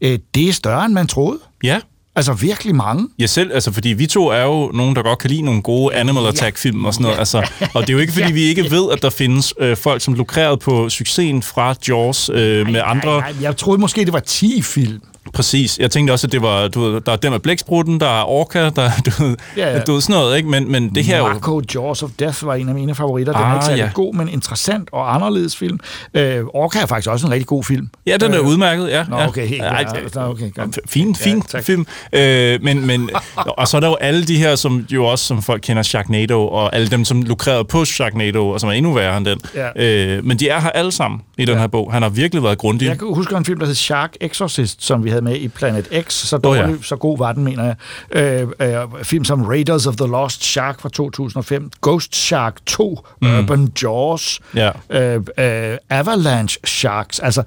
øh, 0.00 0.18
det 0.34 0.48
er 0.48 0.52
større, 0.52 0.84
end 0.84 0.92
man 0.94 1.06
troede. 1.06 1.38
ja, 1.64 1.80
Altså 2.16 2.32
virkelig 2.32 2.74
mange. 2.74 3.08
Ja, 3.18 3.26
selv, 3.26 3.50
altså, 3.54 3.72
fordi 3.72 3.88
vi 3.88 4.06
to 4.06 4.28
er 4.28 4.42
jo 4.42 4.70
nogen, 4.74 4.96
der 4.96 5.02
godt 5.02 5.18
kan 5.18 5.30
lide 5.30 5.42
nogle 5.42 5.62
gode 5.62 5.94
Animal 5.94 6.26
Attack-film 6.26 6.84
og 6.84 6.94
sådan 6.94 7.02
noget. 7.02 7.18
Altså, 7.18 7.38
og 7.74 7.82
det 7.82 7.88
er 7.88 7.92
jo 7.92 7.98
ikke, 7.98 8.12
fordi 8.18 8.32
vi 8.32 8.40
ikke 8.42 8.70
ved, 8.70 8.90
at 8.92 9.02
der 9.02 9.10
findes 9.10 9.54
øh, 9.60 9.76
folk, 9.76 10.02
som 10.02 10.14
lukrerede 10.14 10.56
på 10.56 10.88
succesen 10.88 11.42
fra 11.42 11.74
Jaws 11.88 12.28
øh, 12.34 12.68
med 12.68 12.80
andre... 12.84 13.18
Nej, 13.20 13.32
nej, 13.32 13.42
jeg 13.42 13.56
troede 13.56 13.80
måske, 13.80 14.04
det 14.04 14.12
var 14.12 14.20
10 14.20 14.62
film. 14.62 15.00
Præcis. 15.34 15.78
Jeg 15.78 15.90
tænkte 15.90 16.12
også, 16.12 16.26
at 16.26 16.32
det 16.32 16.42
var, 16.42 16.68
du 16.68 16.80
ved, 16.80 17.00
der 17.00 17.12
er 17.12 17.16
den 17.16 17.30
med 17.30 17.38
blæksprutten, 17.40 18.00
der 18.00 18.20
er 18.20 18.24
Orca, 18.24 18.58
der 18.70 18.90
du 19.06 19.24
ved, 19.24 19.36
Ja, 19.56 19.72
ja. 19.72 19.80
du 19.80 19.92
ved 19.92 20.00
sådan 20.00 20.14
noget, 20.20 20.36
ikke? 20.36 20.48
Men, 20.48 20.72
men 20.72 20.94
det 20.94 21.04
her 21.04 21.22
er. 21.22 21.28
Marco 21.32 21.62
Jaws 21.74 22.02
of 22.02 22.10
Death 22.18 22.46
var 22.46 22.54
en 22.54 22.68
af 22.68 22.74
mine 22.74 22.94
favoritter. 22.94 23.32
Den 23.32 23.42
er 23.42 23.46
Ah, 23.46 23.54
ikke 23.54 23.64
særlig 23.66 23.82
ja. 23.82 23.90
god, 23.94 24.14
men 24.14 24.28
interessant 24.28 24.88
og 24.92 25.14
anderledes 25.14 25.56
film. 25.56 25.78
Øh, 26.14 26.40
Orca 26.54 26.78
er 26.78 26.86
faktisk 26.86 27.10
også 27.10 27.26
en 27.26 27.32
rigtig 27.32 27.46
god 27.46 27.64
film. 27.64 27.88
Ja, 28.06 28.16
den 28.16 28.34
er 28.34 28.38
udmærket, 28.38 28.88
ja. 28.88 29.04
Nå, 29.08 29.16
ja. 29.18 29.28
okay, 29.28 29.46
helt 29.46 29.62
klart. 29.62 30.14
Nå, 30.14 30.20
okay. 30.20 30.50
Fin, 30.86 31.14
fin 31.14 31.42
Ja, 31.54 31.60
film. 31.60 31.86
Øh, 32.12 32.62
men, 32.62 32.86
men, 32.86 33.10
og 33.58 33.68
så 33.68 33.76
er 33.76 33.80
der 33.80 33.88
jo 33.88 33.94
alle 33.94 34.24
de 34.24 34.36
her, 34.36 34.56
som 34.56 34.86
jo 34.90 35.04
også, 35.04 35.24
som 35.24 35.42
folk 35.42 35.60
kender, 35.62 35.82
Sharknado, 35.82 36.48
og 36.48 36.74
alle 36.76 36.88
dem, 36.88 37.04
som 37.04 37.22
lukrerede 37.22 37.64
på 37.64 37.84
Sharknado, 37.84 38.48
og 38.48 38.60
som 38.60 38.68
er 38.68 38.72
endnu 38.72 38.92
værre 38.92 39.16
end 39.16 39.26
den. 39.26 39.40
Ja. 39.54 39.82
Øh, 40.16 40.24
men 40.24 40.38
de 40.38 40.48
er 40.48 40.60
her 40.60 40.70
alle 40.70 40.92
sammen 40.92 41.20
i 41.38 41.44
den 41.44 41.58
her 41.58 41.66
bog. 41.66 41.92
Han 41.92 42.02
har 42.02 42.08
virkelig 42.08 42.42
været 42.42 42.58
grundig. 42.58 42.86
Jeg 42.88 42.98
kan 42.98 43.08
huske 43.14 43.36
en 43.36 43.44
film, 43.44 43.58
der 43.58 43.66
hed 43.66 43.74
Shark 43.74 44.10
Exorcist, 44.20 44.84
som 44.84 45.04
vi 45.04 45.10
havde 45.10 45.23
med 45.24 45.36
i 45.36 45.48
Planet 45.48 45.88
X. 46.08 46.12
Så, 46.12 46.36
dårlig, 46.38 46.64
oh, 46.64 46.70
ja. 46.70 46.76
så 46.82 46.96
god 46.96 47.18
var 47.18 47.32
den, 47.32 47.44
mener 47.44 47.64
jeg. 47.64 47.76
Øh, 48.10 48.48
øh, 48.60 49.04
film 49.04 49.24
som 49.24 49.42
Raiders 49.42 49.86
of 49.86 49.96
the 49.96 50.06
Lost 50.06 50.44
Shark 50.44 50.80
fra 50.80 50.88
2005, 50.88 51.70
Ghost 51.82 52.16
Shark 52.16 52.56
2, 52.66 53.06
mm. 53.22 53.38
Urban 53.38 53.72
Jaws, 53.82 54.40
Ja. 54.54 54.70
øh, 54.90 55.20
øh, 55.38 55.78
Avalanche 55.90 56.58
Sharks. 56.66 57.18
Altså, 57.20 57.42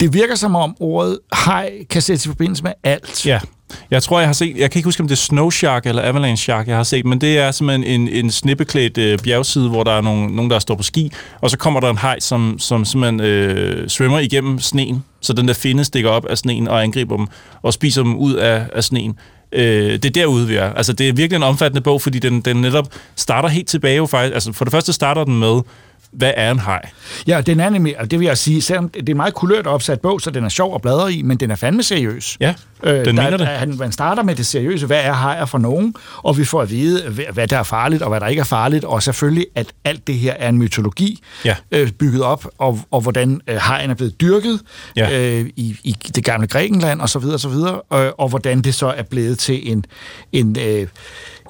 det 0.00 0.14
virker 0.14 0.34
som 0.34 0.56
om 0.56 0.76
ordet 0.80 1.18
hej 1.44 1.84
kan 1.90 2.02
sættes 2.02 2.24
i 2.26 2.28
forbindelse 2.28 2.62
med 2.62 2.72
alt. 2.84 3.26
Ja. 3.26 3.40
Jeg 3.90 4.02
tror, 4.02 4.18
jeg 4.18 4.28
har 4.28 4.32
set, 4.32 4.56
jeg 4.56 4.70
kan 4.70 4.78
ikke 4.78 4.86
huske, 4.86 5.00
om 5.00 5.08
det 5.08 5.14
er 5.14 5.16
Snow 5.16 5.50
Shark 5.50 5.86
eller 5.86 6.02
Avalanche 6.02 6.44
Shark, 6.44 6.68
jeg 6.68 6.76
har 6.76 6.82
set, 6.82 7.06
men 7.06 7.20
det 7.20 7.38
er 7.38 7.50
simpelthen 7.50 8.00
en, 8.00 8.08
en 8.08 8.30
snippeklædt 8.30 8.98
øh, 8.98 9.18
bjergside, 9.18 9.68
hvor 9.68 9.84
der 9.84 9.92
er 9.92 10.00
nogen, 10.00 10.30
nogen, 10.30 10.50
der 10.50 10.58
står 10.58 10.74
på 10.74 10.82
ski, 10.82 11.12
og 11.40 11.50
så 11.50 11.58
kommer 11.58 11.80
der 11.80 11.90
en 11.90 11.96
haj, 11.96 12.20
som, 12.20 12.56
som 12.58 12.84
simpelthen 12.84 13.20
øh, 13.20 13.88
svømmer 13.88 14.18
igennem 14.18 14.60
sneen, 14.60 15.04
så 15.20 15.32
den 15.32 15.48
der 15.48 15.54
finde 15.54 15.84
stikker 15.84 16.10
op 16.10 16.26
af 16.26 16.38
sneen 16.38 16.68
og 16.68 16.82
angriber 16.82 17.16
dem, 17.16 17.26
og 17.62 17.72
spiser 17.72 18.02
dem 18.02 18.16
ud 18.16 18.34
af, 18.34 18.66
af 18.72 18.84
sneen. 18.84 19.18
Øh, 19.52 19.92
det 19.92 20.04
er 20.04 20.10
derude, 20.10 20.46
vi 20.46 20.56
er. 20.56 20.72
Altså, 20.72 20.92
det 20.92 21.08
er 21.08 21.12
virkelig 21.12 21.36
en 21.36 21.42
omfattende 21.42 21.80
bog, 21.80 22.02
fordi 22.02 22.18
den, 22.18 22.40
den 22.40 22.56
netop 22.56 22.88
starter 23.16 23.48
helt 23.48 23.68
tilbage 23.68 23.96
jo 23.96 24.06
faktisk. 24.06 24.34
Altså, 24.34 24.52
for 24.52 24.64
det 24.64 24.72
første 24.72 24.92
starter 24.92 25.24
den 25.24 25.38
med, 25.38 25.60
hvad 26.12 26.32
er 26.36 26.50
en 26.50 26.58
haj? 26.58 26.82
Ja, 27.26 27.40
den 27.40 27.60
er 27.60 27.70
nemlig, 27.70 28.00
og 28.00 28.10
det 28.10 28.20
vil 28.20 28.26
jeg 28.26 28.38
sige, 28.38 28.62
selvom 28.62 28.88
det 28.88 29.08
er 29.08 29.14
meget 29.14 29.34
kulørt 29.34 29.66
opsat 29.66 30.00
bog, 30.00 30.20
så 30.20 30.30
den 30.30 30.44
er 30.44 30.48
sjov 30.48 30.74
at 30.74 30.82
bladre 30.82 31.12
i, 31.12 31.22
men 31.22 31.36
den 31.36 31.50
er 31.50 31.54
fandme 31.54 31.82
seriøs. 31.82 32.36
Ja, 32.40 32.54
den 32.84 33.16
der, 33.16 33.36
det. 33.36 33.46
Han, 33.46 33.76
man 33.78 33.92
starter 33.92 34.22
med 34.22 34.34
det 34.34 34.46
seriøse, 34.46 34.86
hvad 34.86 35.00
er 35.04 35.12
hajer 35.12 35.44
for 35.46 35.58
nogen, 35.58 35.94
og 36.16 36.38
vi 36.38 36.44
får 36.44 36.62
at 36.62 36.70
vide, 36.70 37.10
hvad- 37.32 37.48
der 37.48 37.58
er 37.58 37.62
farligt, 37.62 38.02
og 38.02 38.08
hvad 38.08 38.20
der 38.20 38.26
ikke 38.26 38.40
er 38.40 38.44
farligt, 38.44 38.84
og 38.84 39.02
selvfølgelig, 39.02 39.46
at 39.54 39.66
alt 39.84 40.06
det 40.06 40.14
her 40.14 40.32
er 40.32 40.48
en 40.48 40.58
mytologi 40.58 41.22
Ja. 41.44 41.54
øh, 41.72 41.90
bygget 41.92 42.22
op, 42.22 42.46
og, 42.58 42.80
og 42.90 43.00
hvordan 43.00 43.40
øh, 43.48 43.56
hajen 43.60 43.90
er 43.90 43.94
blevet 43.94 44.20
dyrket 44.20 44.60
Ja. 44.96 45.20
øh, 45.40 45.50
i, 45.56 45.76
i 45.84 45.92
det 46.14 46.24
gamle 46.24 46.46
Grækenland, 46.46 47.00
og 47.00 47.08
så 47.08 47.18
videre, 47.18 47.34
og 47.36 47.40
så 47.40 47.48
videre, 47.48 47.80
og, 47.80 48.20
og 48.20 48.28
hvordan 48.28 48.60
det 48.62 48.74
så 48.74 48.86
er 48.86 49.02
blevet 49.02 49.38
til 49.38 49.72
en... 49.72 49.84
en 50.32 50.56
øh, 50.60 50.86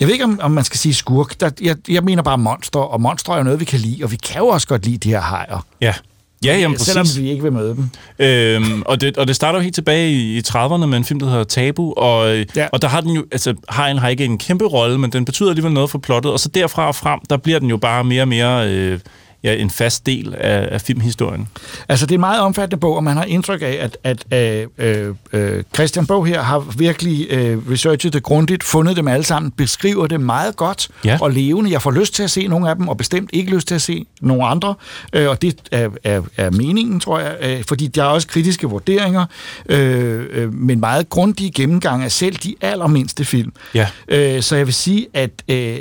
jeg 0.01 0.09
ved 0.09 0.13
ikke, 0.13 0.25
om, 0.25 0.39
om 0.43 0.51
man 0.51 0.65
skal 0.65 0.79
sige 0.79 0.95
skurk. 0.95 1.41
Der, 1.41 1.51
jeg, 1.63 1.77
jeg 1.89 2.05
mener 2.05 2.23
bare 2.23 2.39
monster, 2.39 2.81
og 2.81 3.01
monster 3.01 3.33
er 3.33 3.37
jo 3.37 3.43
noget, 3.43 3.61
vi 3.61 3.65
kan 3.65 3.81
lide, 3.81 4.05
og 4.05 4.11
vi 4.11 4.17
kan 4.17 4.39
jo 4.39 4.47
også 4.47 4.67
godt 4.69 4.87
lide 4.87 4.97
de 4.99 5.09
her 5.09 5.21
hajer. 5.21 5.67
Ja. 5.81 5.95
Ja, 6.45 6.59
jamen 6.59 6.77
præcis. 6.77 6.87
Selvom 6.93 7.07
vi 7.25 7.31
ikke 7.31 7.43
vil 7.43 7.53
møde 7.53 7.77
dem. 7.77 7.91
Øhm, 8.27 8.83
og, 8.87 9.01
det, 9.01 9.17
og 9.19 9.27
det 9.29 9.37
starter 9.37 9.59
jo 9.59 9.63
helt 9.63 9.75
tilbage 9.75 10.11
i, 10.13 10.37
i 10.39 10.43
30'erne 10.49 10.87
med 10.87 10.99
en 10.99 11.05
film, 11.05 11.21
der 11.21 11.29
hedder 11.29 11.45
Tabu, 11.45 11.93
og, 11.97 12.37
Ja. 12.57 12.67
og 12.73 12.83
der 12.83 12.89
har 12.89 13.01
den 13.01 13.11
jo, 13.11 13.25
altså 13.33 13.55
hajen 13.69 13.99
har 13.99 14.09
ikke 14.09 14.25
en 14.25 14.39
kæmpe 14.39 14.65
rolle, 14.65 14.99
men 14.99 15.13
den 15.13 15.25
betyder 15.25 15.49
alligevel 15.49 15.73
noget 15.73 15.91
for 15.91 15.99
plottet, 15.99 16.33
og 16.33 16.41
så 16.41 16.49
derfra 16.49 16.87
og 16.89 16.95
frem, 16.95 17.21
der 17.31 17.37
bliver 17.37 17.59
den 17.59 17.71
jo 17.71 17.77
bare 17.77 18.05
mere 18.05 18.23
og 18.23 18.29
mere 18.29 18.69
øh, 18.73 18.99
ja, 19.47 19.55
en 19.55 19.71
fast 19.71 20.07
del 20.07 20.35
af, 20.39 20.69
af 20.73 20.81
filmhistorien. 20.81 21.49
Altså, 21.89 22.07
det 22.07 22.13
er 22.13 22.17
en 22.17 22.21
meget 22.21 22.41
omfattende 22.41 22.81
bog, 22.81 22.97
og 22.97 23.05
man 23.05 23.17
har 23.17 23.25
indtryk 23.25 23.63
af, 23.63 23.79
at, 24.05 24.25
at 24.33 24.67
øh, 24.79 25.15
øh, 25.33 25.63
Christian 25.75 26.07
Bog 26.07 26.27
her 26.27 26.43
har 26.43 26.59
virkelig 26.59 27.27
øh, 27.31 27.59
researchet 27.71 28.13
det 28.13 28.23
grundigt, 28.23 28.65
fundet 28.65 28.97
dem 28.97 29.09
alle 29.09 29.25
sammen, 29.25 29.51
beskriver 29.51 30.07
det 30.07 30.21
meget 30.21 30.57
godt 30.57 30.89
Ja. 31.05 31.19
og 31.21 31.31
levende. 31.31 31.71
Jeg 31.73 31.83
får 31.83 31.91
lyst 31.91 32.15
til 32.15 32.23
at 32.23 32.31
se 32.31 32.47
nogle 32.47 32.71
af 32.71 32.77
dem, 32.77 32.89
og 32.89 32.97
bestemt 32.97 33.31
ikke 33.33 33.51
lyst 33.51 33.69
til 33.69 33.75
at 33.75 33.83
se 33.83 34.05
nogle 34.21 34.47
andre, 34.47 34.75
øh, 35.13 35.29
og 35.29 35.43
det 35.43 35.57
er, 35.73 35.89
er, 36.05 36.23
er 36.37 36.51
meningen, 36.51 37.01
tror 37.01 37.19
jeg, 37.19 37.37
øh, 37.41 37.65
fordi 37.69 37.87
der 37.87 38.03
er 38.03 38.07
også 38.07 38.29
kritiske 38.29 38.67
vurderinger, 38.67 39.27
øh, 39.69 40.25
øh, 40.31 40.55
men 40.55 40.81
meget 40.81 41.09
grundige 41.09 41.51
gennemgang 41.51 42.03
af 42.05 42.13
selv 42.13 42.37
de 42.37 42.55
allermindste 42.61 43.25
film. 43.25 43.53
Ja. 43.75 43.87
Øh, 44.09 44.43
så 44.43 44.57
jeg 44.57 44.67
vil 44.67 44.75
sige, 44.75 45.07
at 45.15 45.31
øh, 45.49 45.77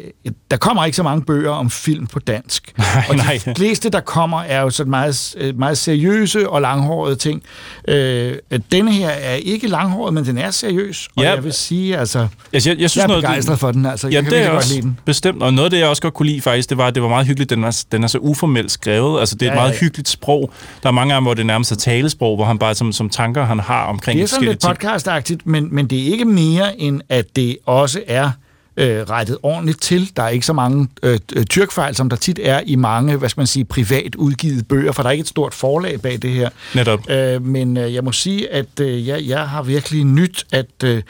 der 0.52 0.58
kommer 0.58 0.86
ikke 0.86 0.96
så 0.96 1.04
mange 1.04 1.22
bøger 1.22 1.52
om 1.52 1.70
film 1.70 2.08
på 2.08 2.20
dansk. 2.20 2.74
Nej, 2.78 3.04
og 3.10 3.16
de 3.16 3.18
nej. 3.18 3.40
Fleste, 3.58 3.90
der 3.90 4.00
kommer, 4.00 4.42
er 4.42 4.62
jo 4.62 4.70
sådan 4.70 4.90
meget, 4.90 5.36
øh, 5.38 5.60
meget 5.60 5.78
seriøse 5.78 6.50
og 6.50 6.62
langhårede 6.62 7.16
ting. 7.16 7.44
Øh, 7.88 8.34
denne 8.72 8.92
her 8.92 9.10
er 9.10 9.34
ikke 9.36 9.68
langhåret, 9.68 10.14
men 10.14 10.26
den 10.26 10.38
er 10.38 10.52
seriøs. 10.52 11.08
Og 11.16 11.24
Ja. 11.24 11.30
jeg 11.34 11.44
vil 11.44 11.54
sige, 11.54 11.98
altså, 11.98 12.28
Altså, 12.54 12.70
jeg, 12.70 12.80
jeg 12.80 12.90
synes 12.90 12.96
jeg 13.02 13.04
er 13.04 13.08
noget, 13.08 13.24
begejstret 13.24 13.60
for 13.60 13.72
den. 13.72 13.86
Altså, 13.86 14.08
Ja, 14.08 14.14
jeg 14.16 14.24
kan 14.24 14.32
det 14.32 14.38
er 14.38 14.42
virkelig 14.42 14.52
godt 14.52 14.64
også 14.64 14.74
lide 14.76 14.82
den. 14.88 15.00
bestemt. 15.06 15.44
Og 15.44 15.54
noget 15.54 15.66
af 15.66 15.72
det, 15.72 15.80
jeg 15.80 15.88
også 15.88 16.02
godt 16.02 16.14
kunne 16.14 16.28
lide 16.30 16.42
faktisk, 16.42 16.70
det 16.70 16.78
var, 16.78 16.88
at 16.88 16.96
det 16.96 17.04
var 17.04 17.10
meget 17.10 17.28
hyggeligt. 17.28 17.50
Den 17.50 17.64
er, 17.64 17.84
den 17.92 18.04
er 18.04 18.08
så 18.08 18.18
uformelt 18.18 18.72
skrevet. 18.72 19.20
Altså, 19.20 19.36
det 19.36 19.42
er 19.46 19.52
et 19.52 19.56
Ja, 19.56 19.60
meget 19.62 19.72
ja. 19.74 19.78
hyggeligt 19.80 20.10
sprog. 20.10 20.52
Der 20.84 20.90
er 20.90 20.94
mange 20.94 21.16
dem, 21.16 21.24
hvor 21.24 21.34
det 21.34 21.46
nærmest 21.46 21.72
er 21.72 21.76
talesprog, 21.76 22.36
hvor 22.36 22.46
han 22.46 22.58
bare 22.60 22.76
som, 22.76 22.92
som 22.92 23.10
tanker, 23.10 23.46
han 23.46 23.60
har 23.60 23.84
omkring 23.86 24.18
Det 24.18 24.24
er 24.24 24.28
sådan 24.28 24.36
forskellige 24.48 24.54
lidt 24.54 24.62
podcastagtigt, 24.80 25.46
men, 25.48 25.68
men 25.76 25.88
det 25.88 26.00
er 26.08 26.12
ikke 26.12 26.26
mere, 26.26 26.80
end 26.80 27.02
at 27.10 27.26
det 27.36 27.58
også 27.66 28.02
er 28.08 28.32
øh, 28.78 29.02
rettet 29.02 29.38
ordentligt 29.44 29.82
til. 29.82 30.12
Der 30.16 30.24
er 30.24 30.30
ikke 30.30 30.46
så 30.46 30.54
mange 30.54 30.88
øh, 31.04 31.20
øh, 31.36 31.46
tyrkfejl, 31.46 31.96
som 31.96 32.10
der 32.10 32.16
tit 32.18 32.40
er 32.44 32.62
i 32.66 32.76
mange, 32.76 33.16
hvad 33.16 33.30
skal 33.30 33.40
man 33.42 33.48
sige, 33.48 33.66
privat 33.66 34.16
udgivet 34.16 34.68
bøger, 34.68 34.92
for 34.92 35.04
der 35.04 35.10
er 35.10 35.12
ikke 35.12 35.22
et 35.22 35.28
stort 35.28 35.54
forlag 35.54 36.02
bag 36.02 36.22
det 36.22 36.30
her. 36.30 36.50
Netop. 36.76 37.10
Øh, 37.10 37.46
men 37.46 37.78
øh, 37.78 37.94
jeg 37.94 38.04
må 38.04 38.12
sige, 38.12 38.54
at 38.54 38.80
øh, 38.82 39.08
jeg, 39.08 39.24
jeg 39.28 39.50
har 39.50 39.64
virkelig 39.64 40.04
nyt 40.04 40.46
at 40.52 40.84
øh, 40.84 41.04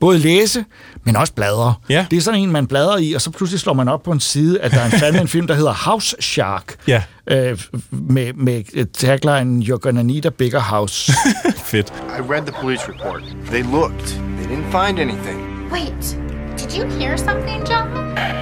både 0.00 0.18
læse, 0.18 0.64
men 1.04 1.16
også 1.16 1.32
bladre. 1.32 1.74
Ja. 1.88 2.06
Det 2.10 2.16
er 2.16 2.20
sådan 2.20 2.40
en, 2.40 2.52
man 2.52 2.66
bladrer 2.66 2.98
i, 2.98 3.12
og 3.12 3.20
så 3.20 3.30
pludselig 3.30 3.60
slår 3.60 3.72
man 3.72 3.88
op 3.88 4.02
på 4.02 4.10
en 4.12 4.20
side, 4.20 4.60
at 4.60 4.70
der 4.70 4.80
er 4.80 4.84
en 4.84 4.92
fandme 4.92 5.20
en 5.20 5.28
film, 5.28 5.46
der 5.46 5.54
hedder 5.54 5.90
House 5.90 6.16
Shark. 6.20 6.74
Ja. 6.88 7.02
Øh, 7.30 7.58
med, 7.90 8.32
med 8.32 8.92
tagline, 8.92 9.64
You're 9.64 9.78
gonna 9.78 10.02
need 10.02 10.26
a 10.26 10.30
bigger 10.30 10.60
house. 10.60 11.12
Fedt. 11.64 11.92
I 12.18 12.20
read 12.20 12.42
the 12.42 12.54
police 12.60 12.82
report. 12.88 13.22
They 13.50 13.62
looked. 13.62 14.06
They 14.38 14.46
didn't 14.46 14.70
find 14.70 14.98
anything. 14.98 15.70
Wait, 15.72 16.18
did 16.56 16.72
you 16.72 16.84
hear 16.98 17.16
something, 17.16 17.64
John? 17.64 17.88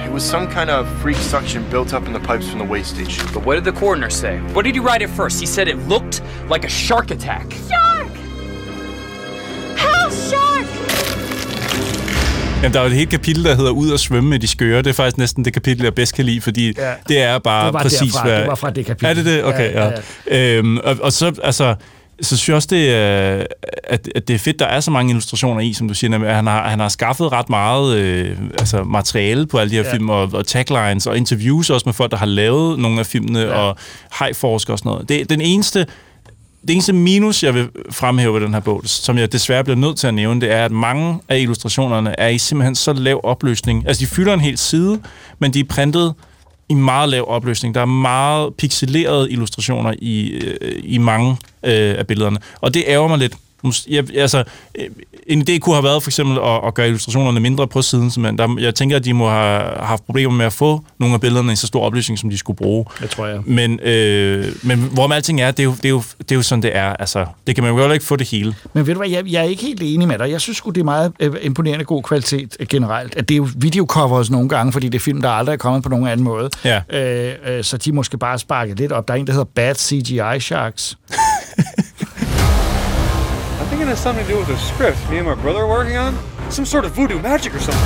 It 0.07 0.11
was 0.11 0.23
some 0.23 0.47
kind 0.47 0.69
of 0.69 0.87
freak 1.01 1.17
suction 1.17 1.63
built 1.69 1.93
up 1.93 2.07
in 2.07 2.13
the 2.13 2.19
pipes 2.19 2.47
from 2.49 2.59
the 2.59 2.67
waste 2.73 2.89
station. 2.95 3.23
But 3.33 3.45
what 3.45 3.55
did 3.55 3.65
the 3.73 3.79
coroner 3.79 4.09
say? 4.09 4.37
What 4.53 4.65
did 4.65 4.73
he 4.75 4.79
write 4.79 5.01
at 5.03 5.09
first? 5.09 5.39
He 5.39 5.45
said 5.45 5.67
it 5.67 5.77
looked 5.89 6.21
like 6.53 6.63
a 6.65 6.69
shark 6.69 7.11
attack. 7.11 7.45
Shark! 7.69 8.11
House 9.77 10.29
shark! 10.29 10.65
Jamen, 12.63 12.73
der 12.73 12.79
er 12.79 12.83
jo 12.83 12.89
et 12.89 12.95
helt 12.95 13.09
kapitel, 13.09 13.43
der 13.43 13.55
hedder 13.55 13.71
Ud 13.71 13.89
og 13.89 13.99
svømme 13.99 14.29
med 14.29 14.39
de 14.39 14.47
skøre. 14.47 14.77
Det 14.77 14.87
er 14.87 14.93
faktisk 14.93 15.17
næsten 15.17 15.45
det 15.45 15.53
kapitel, 15.53 15.83
jeg 15.83 15.95
bedst 15.95 16.15
kan 16.15 16.25
lide, 16.25 16.41
fordi 16.41 16.73
Ja. 16.77 16.93
det 17.07 17.21
er 17.21 17.39
bare 17.39 17.65
Det 17.65 17.73
var 17.73 17.81
præcis, 17.81 17.99
derfra. 18.13 18.23
hvad... 18.27 18.39
Det 18.39 18.47
var 18.47 18.55
fra 18.55 18.69
det 18.69 18.85
kapitel. 18.85 19.05
Er 19.09 19.13
det 19.13 19.25
det? 19.25 19.43
Okay, 19.43 19.71
Ja, 19.73 19.85
ja. 19.85 19.91
ja, 20.31 20.37
ja. 20.37 20.57
Øhm, 20.57 20.77
og, 20.77 20.95
og 21.01 21.11
så, 21.13 21.39
altså, 21.43 21.75
så 22.21 22.37
synes 22.37 22.47
jeg 22.49 22.55
også, 22.55 22.67
det 22.71 22.93
er, 22.95 23.45
at, 23.83 24.09
at 24.15 24.27
det 24.27 24.33
er 24.33 24.37
fedt, 24.39 24.59
der 24.59 24.65
er 24.65 24.79
så 24.79 24.91
mange 24.91 25.09
illustrationer 25.09 25.61
i, 25.61 25.73
som 25.73 25.87
du 25.87 25.93
siger, 25.93 26.19
at 26.25 26.35
han 26.35 26.47
har, 26.47 26.69
han 26.69 26.79
har 26.79 26.89
skaffet 26.89 27.31
ret 27.31 27.49
meget 27.49 27.97
øh, 27.97 28.37
altså 28.59 28.83
materiale 28.83 29.45
på 29.47 29.57
alle 29.57 29.71
de 29.71 29.75
her 29.75 29.83
Ja. 29.83 29.93
film, 29.93 30.09
og, 30.09 30.29
og 30.33 30.47
taglines, 30.47 31.07
og 31.07 31.17
interviews 31.17 31.69
også 31.69 31.83
med 31.85 31.93
folk, 31.93 32.11
der 32.11 32.17
har 32.17 32.25
lavet 32.25 32.79
nogle 32.79 32.99
af 32.99 33.05
filmene, 33.05 33.39
ja. 33.39 33.53
og 33.53 33.77
hejforsker 34.19 34.73
og 34.73 34.79
sådan 34.79 34.89
noget. 34.89 35.09
Det, 35.09 35.29
den 35.29 35.41
eneste 35.41 35.85
det 36.67 36.73
eneste 36.73 36.93
minus, 36.93 37.43
jeg 37.43 37.53
vil 37.53 37.69
fremhæve 37.91 38.33
ved 38.33 38.41
den 38.41 38.53
her 38.53 38.59
bog, 38.61 38.81
som 38.85 39.17
jeg 39.17 39.31
desværre 39.31 39.63
bliver 39.63 39.77
nødt 39.77 39.97
til 39.97 40.07
at 40.07 40.13
nævne, 40.13 40.41
det 40.41 40.51
er, 40.51 40.65
at 40.65 40.71
mange 40.71 41.19
af 41.29 41.39
illustrationerne 41.39 42.19
er 42.19 42.27
i 42.27 42.37
simpelthen 42.37 42.75
så 42.75 42.93
lav 42.93 43.19
opløsning. 43.23 43.87
Altså, 43.87 44.01
de 44.01 44.07
fylder 44.07 44.33
en 44.33 44.39
hel 44.39 44.57
side, 44.57 44.99
men 45.39 45.53
de 45.53 45.59
er 45.59 45.63
printet 45.69 46.13
i 46.69 46.73
meget 46.73 47.09
lav 47.09 47.25
opløsning. 47.27 47.75
Der 47.75 47.81
er 47.81 47.85
meget 47.85 48.53
pixelerede 48.55 49.31
illustrationer 49.31 49.93
i, 49.99 50.29
øh, 50.29 50.81
i 50.83 50.97
mange 50.97 51.31
øh, 51.63 51.95
af 51.97 52.07
billederne. 52.07 52.39
Og 52.61 52.73
det 52.73 52.83
ærger 52.87 53.07
mig 53.07 53.17
lidt. 53.17 53.33
Jeg, 53.89 54.15
altså, 54.17 54.43
øh, 54.79 54.85
en 55.27 55.41
idé 55.49 55.57
kunne 55.57 55.75
have 55.75 55.83
været 55.83 56.03
for 56.03 56.09
eksempel 56.09 56.37
at, 56.37 56.67
at 56.67 56.73
gøre 56.73 56.87
illustrationerne 56.87 57.39
mindre 57.39 57.67
på 57.67 57.81
siden. 57.81 58.11
Men 58.17 58.37
der, 58.37 58.55
jeg 58.59 58.75
tænker, 58.75 58.95
at 58.95 59.05
de 59.05 59.13
må 59.13 59.29
have 59.29 59.63
haft 59.79 60.05
problemer 60.05 60.33
med 60.33 60.45
at 60.45 60.53
få 60.53 60.83
nogle 60.99 61.13
af 61.15 61.21
billederne 61.21 61.53
i 61.53 61.55
så 61.55 61.67
stor 61.67 61.81
opløsning, 61.85 62.19
som 62.19 62.29
de 62.29 62.37
skulle 62.37 62.57
bruge. 62.57 62.85
Det 63.01 63.09
tror 63.09 63.25
jeg. 63.25 63.41
Men, 63.45 63.79
øh, 63.79 64.45
men 64.63 64.79
hvorom 64.79 65.11
alting 65.11 65.41
er, 65.41 65.51
det 65.51 65.59
er, 65.59 65.63
jo, 65.63 65.71
det, 65.71 65.85
er 65.85 65.89
jo, 65.89 66.03
det 66.19 66.31
er 66.31 66.35
jo 66.35 66.41
sådan, 66.41 66.61
det 66.61 66.75
er. 66.75 66.93
Altså, 66.93 67.25
det 67.47 67.55
kan 67.55 67.63
man 67.63 67.73
jo 67.73 67.79
heller 67.79 67.93
ikke 67.93 68.05
få 68.05 68.15
det 68.15 68.27
hele. 68.27 68.55
Men 68.73 68.87
ved 68.87 68.93
du 68.93 68.99
hvad, 68.99 69.09
jeg, 69.09 69.31
jeg 69.31 69.39
er 69.39 69.49
ikke 69.49 69.61
helt 69.61 69.81
enig 69.83 70.07
med 70.07 70.19
dig. 70.19 70.31
Jeg 70.31 70.41
synes 70.41 70.61
det 70.61 70.77
er 70.77 70.83
meget 70.83 71.13
øh, 71.19 71.33
imponerende 71.41 71.85
god 71.85 72.03
kvalitet 72.03 72.57
øh, 72.59 72.67
generelt. 72.67 73.15
At 73.15 73.29
det 73.29 73.35
er 73.35 73.37
jo 73.37 73.47
videocovers 73.55 74.31
nogle 74.31 74.49
gange, 74.49 74.71
fordi 74.71 74.89
det 74.89 74.95
er 74.95 75.03
film, 75.03 75.21
der 75.21 75.29
aldrig 75.29 75.53
er 75.53 75.57
kommet 75.57 75.83
på 75.83 75.89
nogen 75.89 76.07
anden 76.07 76.23
måde. 76.23 76.49
Ja. 76.63 76.81
Øh, 76.89 77.33
øh, 77.45 77.63
så 77.63 77.77
de 77.77 77.91
måske 77.91 78.17
bare 78.17 78.39
sparket 78.39 78.77
lidt 78.79 78.91
op. 78.91 79.07
Der 79.07 79.13
er 79.13 79.17
en, 79.17 79.27
der 79.27 79.33
hedder 79.33 79.45
Bad 79.55 79.75
CGI 79.75 80.39
Sharks. 80.39 80.97
I 83.75 83.77
think 83.77 83.89
it 83.89 83.91
has 83.91 83.99
something 83.99 84.25
to 84.25 84.31
do 84.31 84.37
with 84.39 84.47
the 84.47 84.57
script 84.57 84.97
me 85.09 85.17
and 85.17 85.27
my 85.27 85.35
brother 85.35 85.63
are 85.63 85.67
working 85.67 85.97
on. 85.97 86.17
Some 86.49 86.63
sort 86.63 86.85
of 86.85 86.93
voodoo 86.93 87.19
magic 87.19 87.53
or 87.53 87.59
something. 87.59 87.83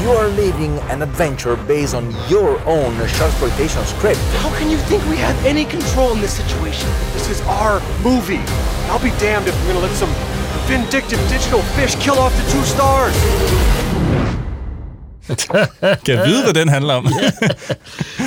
You 0.00 0.08
are 0.16 0.28
living 0.28 0.78
an 0.88 1.02
adventure 1.02 1.56
based 1.68 1.94
on 1.94 2.10
your 2.26 2.58
own 2.64 2.98
exploitation 2.98 3.84
script. 3.84 4.20
How 4.40 4.48
can 4.56 4.70
you 4.70 4.78
think 4.88 5.04
we 5.04 5.18
have 5.18 5.36
any 5.44 5.66
control 5.66 6.12
in 6.12 6.22
this 6.22 6.34
situation? 6.34 6.88
This 7.12 7.28
is 7.28 7.42
our 7.42 7.80
movie. 8.02 8.40
I'll 8.88 9.04
be 9.04 9.10
damned 9.20 9.48
if 9.48 9.54
we're 9.60 9.74
gonna 9.74 9.84
let 9.84 9.94
some 9.96 10.14
vindictive 10.64 11.20
digital 11.28 11.60
fish 11.76 11.94
kill 11.96 12.18
off 12.18 12.34
the 12.42 12.50
two 12.52 12.64
stars. 12.64 13.93
Kan 16.04 16.14
jeg 16.14 16.26
vide, 16.26 16.42
hvad 16.42 16.54
den 16.54 16.68
handler 16.68 16.94
om? 16.94 17.08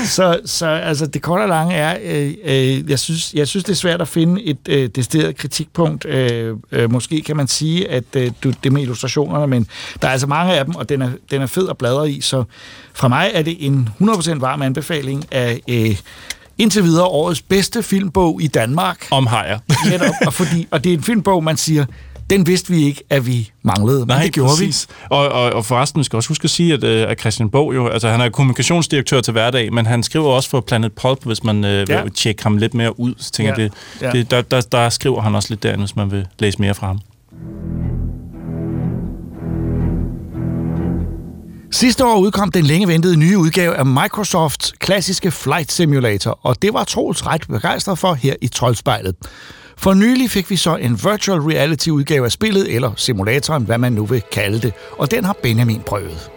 Så, 0.06 0.40
så 0.46 0.68
altså, 0.68 1.06
det 1.06 1.22
korte 1.22 1.42
og 1.42 1.50
lange 1.50 1.76
er, 1.76 1.98
øh, 2.04 2.34
øh, 2.44 2.90
jeg, 2.90 3.00
synes, 3.00 3.34
jeg 3.34 3.48
synes, 3.48 3.64
det 3.64 3.72
er 3.72 3.76
svært 3.76 4.02
at 4.02 4.08
finde 4.08 4.44
et 4.44 4.58
øh, 4.70 4.90
decideret 4.96 5.38
kritikpunkt. 5.38 6.06
Øh, 6.06 6.56
øh, 6.72 6.92
måske 6.92 7.22
kan 7.22 7.38
man 7.38 7.48
sige, 7.48 7.92
at 7.92 8.04
øh, 8.16 8.32
du, 8.44 8.54
det 8.64 8.74
med 8.74 8.82
illustrationerne, 8.82 9.48
men 9.48 9.68
der 10.02 10.08
er 10.08 10.12
altså 10.12 10.28
mange 10.28 10.54
af 10.54 10.66
dem, 10.66 10.76
og 10.76 10.90
den 10.90 11.02
er, 11.02 11.10
den 11.32 11.42
er 11.42 11.46
fed 11.46 11.70
at 11.70 11.78
bladre 11.78 12.12
i, 12.12 12.22
så 12.22 12.44
fra 12.94 13.08
mig 13.08 13.32
er 13.34 13.42
det 13.42 13.66
en 13.66 13.90
100% 14.02 14.40
varm 14.40 14.62
anbefaling 14.62 15.26
af 15.32 15.62
øh, 15.68 15.98
indtil 16.58 16.84
videre 16.84 17.06
årets 17.06 17.42
bedste 17.42 17.84
filmbog 17.84 18.42
i 18.42 18.48
Danmark. 18.48 19.08
Om 19.12 19.28
hajer. 19.28 19.60
Netop, 19.90 20.14
og, 20.26 20.34
fordi, 20.34 20.68
og 20.72 20.84
det 20.84 20.94
er 20.94 20.98
en 20.98 21.04
filmbog, 21.04 21.44
man 21.44 21.58
siger, 21.58 21.86
den 22.30 22.48
vidste 22.48 22.74
vi 22.74 22.84
ikke, 22.84 23.04
at 23.10 23.26
vi 23.28 23.52
manglede, 23.64 24.00
men 24.00 24.08
Nej, 24.08 24.24
det 24.24 24.34
gjorde 24.34 24.50
præcis. 24.50 24.88
vi. 24.90 24.94
Og, 25.10 25.30
og, 25.30 25.54
og 25.54 25.66
forresten, 25.66 26.00
vi 26.00 26.04
skal 26.04 26.18
også 26.18 26.30
huske 26.30 26.44
at 26.44 26.50
sige, 26.50 26.74
at, 26.74 26.84
øh, 26.84 27.10
at 27.10 27.20
Christian 27.20 27.50
Bog 27.50 27.76
jo, 27.76 27.88
altså 27.88 28.10
han 28.10 28.22
er 28.22 28.30
kommunikationsdirektør 28.30 29.22
til 29.22 29.32
hverdag, 29.32 29.74
men 29.74 29.86
han 29.86 30.04
skriver 30.04 30.26
også 30.30 30.50
for 30.50 30.60
Planet 30.62 30.92
Pulp, 30.94 31.24
hvis 31.26 31.44
man 31.44 31.66
øh, 31.66 31.86
Ja. 31.90 32.02
vil 32.04 32.12
tjekke 32.12 32.44
ham 32.44 32.58
lidt 32.58 32.74
mere 32.74 33.00
ud. 33.00 33.14
Så 33.18 33.32
tænker 33.32 33.54
Ja. 33.58 33.62
jeg, 33.64 33.72
det, 34.00 34.02
Ja. 34.02 34.12
det, 34.12 34.32
der, 34.32 34.42
der, 34.42 34.62
der 34.62 34.90
skriver 34.90 35.22
han 35.22 35.36
også 35.36 35.50
lidt 35.50 35.64
derinde, 35.64 35.84
hvis 35.86 35.96
man 35.96 36.12
vil 36.12 36.28
læse 36.40 36.60
mere 36.62 36.74
fra 36.74 36.88
ham. 36.88 37.00
Sidste 41.72 42.06
år 42.06 42.18
udkom 42.18 42.52
den 42.52 42.66
længe 42.66 42.88
ventede 42.88 43.18
nye 43.18 43.38
udgave 43.38 43.76
af 43.76 43.86
Microsofts 43.86 44.74
klassiske 44.80 45.32
Flight 45.32 45.72
Simulator, 45.72 46.40
og 46.44 46.62
det 46.62 46.74
var 46.74 46.84
Troels 46.84 47.26
ret 47.28 47.44
begejstret 47.50 48.00
for 48.00 48.14
her 48.14 48.34
i 48.42 48.48
Troldspejlet. 48.48 49.16
For 49.78 49.94
nylig 49.94 50.32
fik 50.32 50.50
vi 50.50 50.56
så 50.56 50.76
en 50.76 51.00
virtual 51.04 51.40
reality 51.40 51.90
udgave 51.90 52.26
af 52.26 52.32
spillet, 52.32 52.76
eller 52.76 52.92
simulatoren, 52.96 53.64
hvad 53.64 53.78
man 53.78 53.94
nu 53.94 54.06
vil 54.06 54.22
kalde 54.32 54.62
det, 54.62 54.74
og 54.98 55.12
den 55.12 55.26
har 55.26 55.36
Benjamin 55.44 55.82
prøvet. 55.86 56.32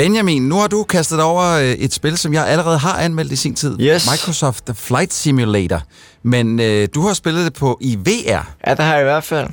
Benjamin, 0.00 0.42
nu 0.42 0.54
har 0.54 0.66
du 0.66 0.82
kastet 0.82 1.18
dig 1.18 1.24
over 1.24 1.44
øh, 1.52 1.64
et 1.64 1.92
spil, 1.92 2.18
som 2.18 2.34
jeg 2.34 2.46
allerede 2.46 2.78
har 2.78 2.98
anmeldt 2.98 3.32
i 3.32 3.36
sin 3.36 3.54
tid. 3.54 3.80
Yes. 3.80 4.10
Microsoft 4.10 4.66
The 4.66 4.74
Flight 4.74 5.12
Simulator. 5.12 5.82
Men 6.22 6.60
øh, 6.60 6.88
du 6.94 7.06
har 7.06 7.14
spillet 7.14 7.44
det 7.44 7.52
på 7.52 7.78
i 7.80 7.96
VR. 7.96 8.54
Ja, 8.66 8.74
det 8.74 8.84
har 8.84 8.94
jeg 8.94 9.00
i 9.00 9.04
hvert 9.04 9.24
fald. 9.24 9.48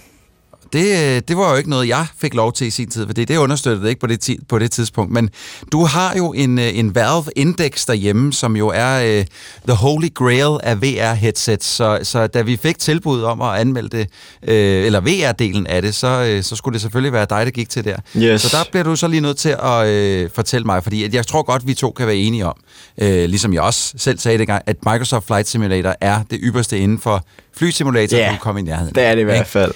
Det, 0.73 1.15
øh, 1.15 1.21
det 1.27 1.37
var 1.37 1.51
jo 1.51 1.57
ikke 1.57 1.69
noget, 1.69 1.87
jeg 1.87 2.05
fik 2.17 2.33
lov 2.33 2.53
til 2.53 2.67
i 2.67 2.69
sin 2.69 2.89
tid, 2.89 3.05
for 3.05 3.13
det, 3.13 3.27
det 3.27 3.37
understøttede 3.37 3.89
ikke 3.89 4.01
på 4.01 4.07
det, 4.07 4.29
på 4.49 4.59
det 4.59 4.71
tidspunkt. 4.71 5.11
Men 5.11 5.29
du 5.71 5.85
har 5.85 6.15
jo 6.17 6.33
en, 6.33 6.59
øh, 6.59 6.77
en 6.77 6.95
Valve 6.95 7.23
Index 7.35 7.85
derhjemme, 7.85 8.33
som 8.33 8.55
jo 8.55 8.67
er 8.75 9.19
øh, 9.19 9.25
the 9.67 9.75
holy 9.75 10.13
grail 10.13 10.59
af 10.63 10.75
VR-headsets. 10.81 11.65
Så, 11.65 11.99
så 12.03 12.27
da 12.27 12.41
vi 12.41 12.57
fik 12.57 12.79
tilbud 12.79 13.21
om 13.23 13.41
at 13.41 13.59
anmelde 13.59 13.97
det, 13.97 14.07
øh, 14.47 14.85
eller 14.85 15.01
VR-delen 15.01 15.65
af 15.67 15.81
det, 15.81 15.95
så, 15.95 16.07
øh, 16.07 16.43
så 16.43 16.55
skulle 16.55 16.73
det 16.73 16.81
selvfølgelig 16.81 17.13
være 17.13 17.25
dig, 17.29 17.45
der 17.45 17.51
gik 17.51 17.69
til 17.69 17.85
der. 17.85 17.97
Yes. 18.17 18.41
Så 18.41 18.57
der 18.57 18.63
bliver 18.71 18.83
du 18.83 18.95
så 18.95 19.07
lige 19.07 19.21
nødt 19.21 19.37
til 19.37 19.55
at 19.63 19.87
øh, 19.87 20.29
fortælle 20.33 20.65
mig, 20.65 20.83
fordi 20.83 21.15
jeg 21.15 21.27
tror 21.27 21.43
godt, 21.43 21.67
vi 21.67 21.73
to 21.73 21.91
kan 21.91 22.07
være 22.07 22.15
enige 22.15 22.45
om, 22.45 22.55
øh, 23.01 23.29
ligesom 23.29 23.53
jeg 23.53 23.61
også 23.61 23.93
selv 23.97 24.19
sagde 24.19 24.37
det 24.37 24.47
gang, 24.47 24.63
at 24.65 24.75
Microsoft 24.85 25.27
Flight 25.27 25.47
Simulator 25.47 25.95
er 26.01 26.19
det 26.31 26.39
ypperste 26.43 26.79
inden 26.79 26.99
for 26.99 27.25
flysimulator, 27.57 28.17
Ja, 28.17 28.31
du 28.31 28.37
kommer 28.41 28.59
i 28.59 28.63
nærheden. 28.63 28.95
Det 28.95 29.03
er 29.03 29.09
det 29.09 29.17
i 29.17 29.21
Ikke? 29.21 29.31
hvert 29.31 29.47
fald. 29.47 29.71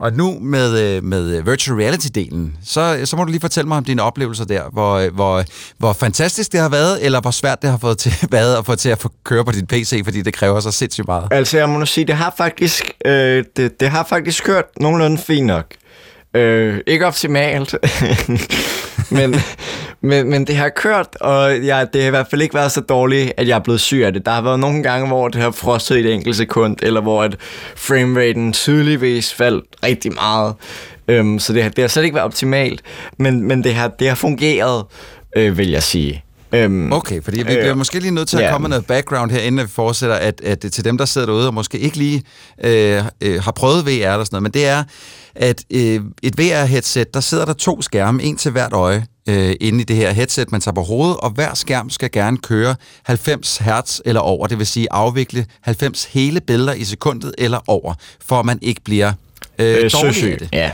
Og 0.00 0.12
nu 0.12 0.38
med, 0.40 0.80
øh, 0.80 1.04
med 1.04 1.36
øh, 1.36 1.46
virtual 1.46 1.80
reality-delen, 1.80 2.58
så, 2.64 2.96
øh, 3.00 3.06
så 3.06 3.16
må 3.16 3.24
du 3.24 3.30
lige 3.30 3.40
fortælle 3.40 3.68
mig 3.68 3.76
om 3.76 3.84
dine 3.84 4.02
oplevelser 4.02 4.44
der. 4.44 4.62
Hvor, 4.72 5.10
hvor, 5.10 5.44
hvor 5.78 5.92
fantastisk 5.92 6.52
det 6.52 6.60
har 6.60 6.68
været, 6.68 7.04
eller 7.04 7.20
hvor 7.20 7.30
svært 7.30 7.62
det 7.62 7.70
har 7.70 7.78
fået 7.78 7.98
til, 7.98 8.12
været 8.30 8.56
at 8.56 8.66
få 8.66 8.74
til 8.74 8.88
at 8.88 8.98
få 8.98 9.10
køre 9.24 9.44
på 9.44 9.52
din 9.52 9.66
PC, 9.66 10.00
fordi 10.04 10.22
det 10.22 10.34
kræver 10.34 10.60
så 10.60 10.70
sindssygt 10.70 11.06
meget. 11.06 11.28
Altså, 11.30 11.58
jeg 11.58 11.68
må 11.68 11.78
nu 11.78 11.86
sige, 11.86 12.06
det 12.06 12.14
har 12.14 12.34
faktisk, 12.36 12.92
øh, 13.04 13.44
det, 13.56 13.80
det 13.80 13.90
har 13.90 14.04
faktisk 14.04 14.44
kørt 14.44 14.64
nogenlunde 14.80 15.18
fint 15.18 15.46
nok. 15.46 15.66
Øh, 16.34 16.80
ikke 16.86 17.06
optimalt, 17.06 17.74
men, 19.10 19.34
men, 20.00 20.30
men 20.30 20.46
det 20.46 20.56
har 20.56 20.68
kørt, 20.68 21.16
og 21.20 21.58
ja, 21.58 21.84
det 21.92 22.00
har 22.00 22.08
i 22.08 22.10
hvert 22.10 22.26
fald 22.30 22.42
ikke 22.42 22.54
været 22.54 22.72
så 22.72 22.80
dårligt, 22.80 23.32
at 23.36 23.48
jeg 23.48 23.54
er 23.54 23.62
blevet 23.62 23.80
syg 23.80 24.02
af 24.04 24.12
det. 24.12 24.26
Der 24.26 24.32
har 24.32 24.42
været 24.42 24.60
nogle 24.60 24.82
gange, 24.82 25.06
hvor 25.06 25.28
det 25.28 25.40
har 25.40 25.50
frostet 25.50 25.96
i 25.96 26.00
et 26.00 26.14
enkelt 26.14 26.36
sekund, 26.36 26.76
eller 26.82 27.00
hvor 27.00 27.22
at 27.22 27.36
frameraten 27.76 28.52
tydeligvis 28.52 29.34
faldt 29.34 29.64
rigtig 29.84 30.14
meget. 30.14 30.54
Øhm, 31.08 31.38
så 31.38 31.52
det 31.52 31.62
har, 31.62 31.70
det 31.70 31.82
har 31.82 31.88
slet 31.88 32.04
ikke 32.04 32.14
været 32.14 32.24
optimalt, 32.24 32.82
men, 33.18 33.42
men 33.42 33.64
det, 33.64 33.74
har, 33.74 33.88
det 33.88 34.08
har 34.08 34.14
fungeret, 34.14 34.84
øh, 35.36 35.58
vil 35.58 35.70
jeg 35.70 35.82
sige. 35.82 36.24
Øhm, 36.52 36.92
Okay, 36.92 37.22
fordi 37.22 37.38
vi 37.38 37.44
bliver 37.44 37.74
måske 37.74 38.00
lige 38.00 38.10
nødt 38.10 38.28
til 38.28 38.36
at 38.36 38.42
ja. 38.44 38.50
komme 38.50 38.62
med 38.62 38.68
noget 38.68 38.86
background 38.86 39.30
her, 39.30 39.40
inden 39.40 39.66
vi 39.66 39.70
fortsætter, 39.70 40.16
at, 40.16 40.40
at 40.44 40.58
til 40.72 40.84
dem, 40.84 40.98
der 40.98 41.04
sidder 41.04 41.26
derude 41.26 41.46
og 41.46 41.54
måske 41.54 41.78
ikke 41.78 41.96
lige 41.96 42.22
øh, 42.64 43.02
øh, 43.20 43.42
har 43.42 43.52
prøvet 43.52 43.86
VR 43.86 43.90
eller 43.90 44.24
sådan 44.24 44.28
noget, 44.32 44.42
men 44.42 44.52
det 44.52 44.66
er, 44.66 44.84
at 45.34 45.64
øh, 45.70 46.00
et 46.22 46.40
VR-headset, 46.40 47.14
der 47.14 47.20
sidder 47.20 47.44
der 47.44 47.52
to 47.52 47.82
skærme, 47.82 48.22
en 48.22 48.36
til 48.36 48.50
hvert 48.52 48.72
øje, 48.72 49.06
øh, 49.28 49.54
inde 49.60 49.80
i 49.80 49.84
det 49.84 49.96
her 49.96 50.12
headset, 50.12 50.52
man 50.52 50.60
tager 50.60 50.74
på 50.74 50.82
hovedet, 50.82 51.16
og 51.16 51.30
hver 51.30 51.54
skærm 51.54 51.90
skal 51.90 52.10
gerne 52.10 52.36
køre 52.38 52.74
90 53.02 53.58
hertz 53.58 54.00
eller 54.04 54.20
over, 54.20 54.46
det 54.46 54.58
vil 54.58 54.66
sige 54.66 54.86
afvikle 54.90 55.46
90 55.60 56.04
hele 56.04 56.40
billeder 56.40 56.72
i 56.72 56.84
sekundet 56.84 57.34
eller 57.38 57.58
over, 57.66 57.94
for 58.26 58.40
at 58.40 58.46
man 58.46 58.58
ikke 58.62 58.80
bliver 58.84 59.12
øh, 59.58 59.74
Øh, 59.84 59.90
dårlig 59.92 60.32
af 60.32 60.38
det. 60.38 60.48
ja. 60.52 60.70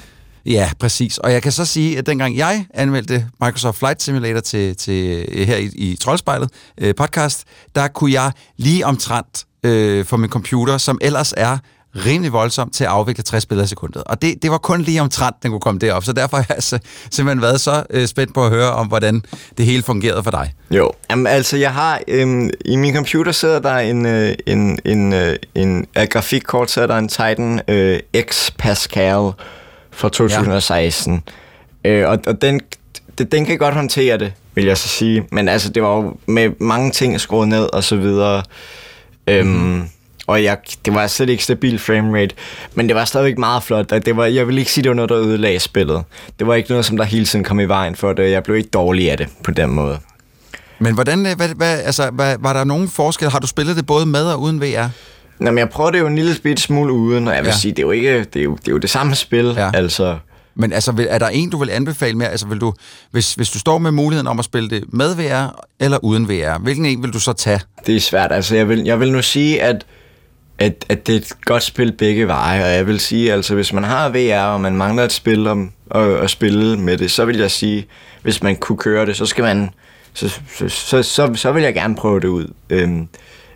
Ja, 0.47 0.71
præcis. 0.79 1.19
Og 1.19 1.33
jeg 1.33 1.43
kan 1.43 1.53
så 1.53 1.65
sige, 1.65 1.99
at 1.99 2.07
dengang 2.07 2.37
jeg 2.37 2.67
anmeldte 2.75 3.27
Microsoft 3.41 3.79
Flight 3.79 4.03
Simulator 4.03 4.41
til, 4.41 4.77
til 4.77 5.27
øh, 5.33 5.47
her 5.47 5.57
i, 5.57 5.71
i 5.75 5.97
Troldspejlet 5.97 6.51
øh, 6.79 6.95
podcast, 6.95 7.45
der 7.75 7.89
kunne 7.89 8.13
jeg 8.13 8.33
lige 8.57 8.87
omtrent 8.87 9.45
øh, 9.65 10.05
for 10.05 10.17
min 10.17 10.31
computer, 10.31 10.79
som 10.79 10.99
ellers 11.03 11.35
er 11.37 11.59
rimelig 11.97 12.33
voldsomt 12.33 12.75
til 12.75 12.85
at 12.85 12.91
afvikle 12.91 13.23
60 13.23 13.47
billeder 13.47 13.65
i 13.65 13.69
sekundet. 13.69 14.03
Og 14.05 14.23
det, 14.23 14.43
det 14.43 14.51
var 14.51 14.59
kun 14.59 14.83
lige 14.83 15.01
omtrent, 15.01 15.37
den 15.43 15.51
kunne 15.51 15.61
komme 15.61 15.79
derop. 15.79 16.05
Så 16.05 16.13
derfor 16.13 16.37
har 16.37 16.47
jeg 16.49 16.55
altså 16.55 16.79
simpelthen 17.11 17.43
været 17.43 17.61
så 17.61 17.85
øh, 17.91 18.07
spændt 18.07 18.35
på 18.35 18.45
at 18.45 18.51
høre 18.51 18.71
om, 18.71 18.87
hvordan 18.87 19.23
det 19.59 19.67
hele 19.67 19.83
fungerede 19.83 20.23
for 20.23 20.31
dig. 20.31 20.55
Jo, 20.71 20.93
Jamen, 21.11 21.27
altså 21.27 21.57
jeg 21.57 21.73
har, 21.73 22.01
øhm, 22.09 22.51
i 22.65 22.77
min 22.77 22.95
computer 22.95 23.33
sidder 23.33 23.59
der 23.59 23.77
en, 23.77 24.07
øh, 24.07 24.35
en, 24.47 24.79
en, 24.85 25.13
øh, 25.13 25.37
en 25.55 25.87
af 25.95 26.09
grafikkort, 26.09 26.71
så 26.71 26.83
er 26.83 26.87
der 26.87 26.97
en 26.97 27.09
Titan 27.09 27.61
øh, 27.69 28.01
X 28.31 28.51
Pascal 28.59 29.33
fra 29.95 30.09
2016. 30.09 31.23
Ja. 31.85 31.91
Øh, 31.91 32.11
og, 32.11 32.19
og 32.27 32.43
den, 32.43 32.61
den, 33.19 33.27
den 33.27 33.47
kan 33.47 33.59
godt 33.59 33.75
håndtere 33.75 34.19
det, 34.19 34.33
vil 34.55 34.65
jeg 34.65 34.79
så 34.79 34.89
sige. 34.89 35.25
Men 35.33 35.49
altså, 35.49 35.69
det 35.71 35.83
var 35.83 35.97
jo 35.97 36.17
med 36.27 36.51
mange 36.61 36.91
ting 36.91 37.21
skruet 37.21 37.49
ned 37.49 37.75
og 37.75 37.85
så 37.85 37.97
videre. 37.97 38.43
Øhm, 39.27 39.49
mm. 39.49 39.83
Og 40.27 40.45
jeg, 40.45 40.59
det 40.85 40.95
var 40.95 41.07
slet 41.07 41.29
ikke 41.29 41.45
stabil 41.45 41.79
framerate, 41.79 42.35
men 42.75 42.89
det 42.89 42.97
var 42.97 43.05
stadigvæk 43.05 43.39
meget 43.39 43.63
flot. 43.63 43.91
Det 43.91 44.17
var, 44.17 44.25
jeg 44.25 44.49
vil 44.49 44.59
ikke 44.59 44.73
sige, 44.73 44.83
det 44.83 44.89
var 44.89 44.95
noget, 44.95 45.09
der 45.09 45.19
ødelagde 45.19 45.61
spillet. 45.61 46.03
Det 46.39 46.47
var 46.47 46.55
ikke 46.55 46.71
noget, 46.71 46.85
som 46.85 46.97
der 46.97 47.05
hele 47.05 47.27
tiden 47.27 47.45
kom 47.45 47.61
i 47.61 47.65
vejen 47.65 47.97
for 47.97 48.13
det. 48.13 48.31
Jeg 48.31 48.43
blev 48.43 48.57
ikke 48.57 48.69
dårlig 48.69 49.11
af 49.11 49.19
det 49.19 49.29
på 49.45 49.51
den 49.51 49.71
måde. 49.71 49.99
Men 50.79 50.95
hvordan, 50.95 51.27
øh, 51.27 51.37
hvad, 51.37 51.49
hvad, 51.49 51.81
altså, 51.81 52.11
hvad, 52.11 52.37
var 52.41 52.53
der 52.53 52.65
nogen 52.65 52.89
forskel? 52.89 53.31
Har 53.31 53.39
du 53.39 53.47
spillet 53.47 53.77
det 53.77 53.87
både 53.87 54.07
med 54.07 54.25
og 54.25 54.41
uden 54.41 54.61
VR? 54.61 54.89
Nå, 55.41 55.51
men 55.51 55.59
jeg 55.59 55.69
prøver 55.71 55.91
det 55.91 55.99
jo 55.99 56.07
en 56.07 56.17
lille 56.17 56.57
smule 56.57 56.93
uden, 56.93 57.29
og 57.29 57.35
jeg 57.35 57.43
vil 57.45 57.49
Ja. 57.51 57.57
sige, 57.57 57.73
det 57.73 57.79
er 57.79 57.83
jo 57.83 57.91
ikke, 57.91 58.25
det 58.25 58.41
er 58.41 58.45
jo 58.45 58.55
det, 58.57 58.69
er 58.69 58.73
jo 58.73 58.79
det 58.79 58.91
samme 58.91 59.15
spil, 59.15 59.55
Ja. 59.57 59.71
altså. 59.75 60.17
Men 60.57 60.73
altså, 60.73 61.07
er 61.09 61.19
der 61.19 61.29
en, 61.29 61.51
du 61.51 61.59
vil 61.59 61.71
anbefale 61.71 62.17
mere? 62.19 62.29
Altså, 62.29 62.47
vil 62.47 62.59
du, 62.61 62.73
hvis, 63.11 63.35
hvis 63.35 63.51
du 63.51 63.59
står 63.59 63.79
med 63.79 63.91
muligheden 63.91 64.27
om 64.27 64.39
at 64.39 64.45
spille 64.45 64.71
det 64.71 64.85
med 64.93 65.15
VR 65.17 65.65
eller 65.81 66.05
uden 66.05 66.29
VR, 66.29 66.59
hvilken 66.59 66.87
en 66.87 67.03
vil 67.03 67.13
du 67.13 67.21
så 67.21 67.33
tage? 67.33 67.61
Det 67.87 67.97
er 67.97 68.01
svært. 68.01 68.33
Altså, 68.33 68.57
jeg 68.57 68.69
vil, 68.69 68.79
jeg 68.85 69.01
vil 69.01 69.13
nu 69.13 69.23
sige, 69.23 69.63
at, 69.63 69.87
at, 70.59 70.85
at 70.89 71.07
det 71.07 71.13
er 71.13 71.17
et 71.17 71.33
godt 71.45 71.63
spil 71.63 71.93
begge 71.93 72.27
veje, 72.29 72.65
og 72.65 72.71
jeg 72.71 72.87
vil 72.87 73.01
sige, 73.01 73.33
altså, 73.33 73.55
hvis 73.55 73.73
man 73.73 73.85
har 73.85 74.09
VR, 74.09 74.41
og 74.45 74.61
man 74.61 74.77
mangler 74.77 75.05
et 75.05 75.13
spil 75.13 75.47
om 75.47 75.71
at, 75.91 76.03
at 76.03 76.31
spille 76.31 76.77
med 76.79 76.99
det, 76.99 77.11
så 77.11 77.25
vil 77.25 77.37
jeg 77.39 77.51
sige, 77.51 77.87
hvis 78.23 78.43
man 78.43 78.57
kunne 78.57 78.79
køre 78.79 79.07
det, 79.07 79.17
så 79.17 79.27
skal 79.27 79.43
man, 79.45 79.71
så, 80.13 80.29
så, 80.29 80.69
så, 80.69 81.03
så, 81.03 81.31
så 81.35 81.53
vil 81.53 81.63
jeg 81.63 81.75
gerne 81.75 81.95
prøve 81.97 82.21
det 82.21 82.29
ud. 82.29 82.53
Øhm, 82.71 83.09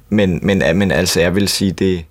men, 0.08 0.40
men, 0.42 0.62
men 0.74 0.90
altså, 0.90 1.20
jeg 1.20 1.34
vil 1.34 1.48
sige, 1.48 1.72
det, 1.72 2.04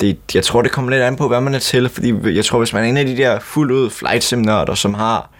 det, 0.00 0.18
jeg 0.34 0.44
tror, 0.44 0.62
det 0.62 0.70
kommer 0.70 0.90
lidt 0.90 1.02
an 1.02 1.16
på, 1.16 1.28
hvad 1.28 1.40
man 1.40 1.54
er 1.54 1.58
til, 1.58 1.88
fordi 1.88 2.34
jeg 2.36 2.44
tror, 2.44 2.58
hvis 2.58 2.72
man 2.72 2.84
er 2.84 2.88
en 2.88 2.96
af 2.96 3.06
de 3.06 3.16
der 3.16 3.38
fuldt 3.40 3.72
ud 3.72 3.90
flight 3.90 4.24
sim 4.24 4.44
som 4.74 4.94
har 4.94 5.30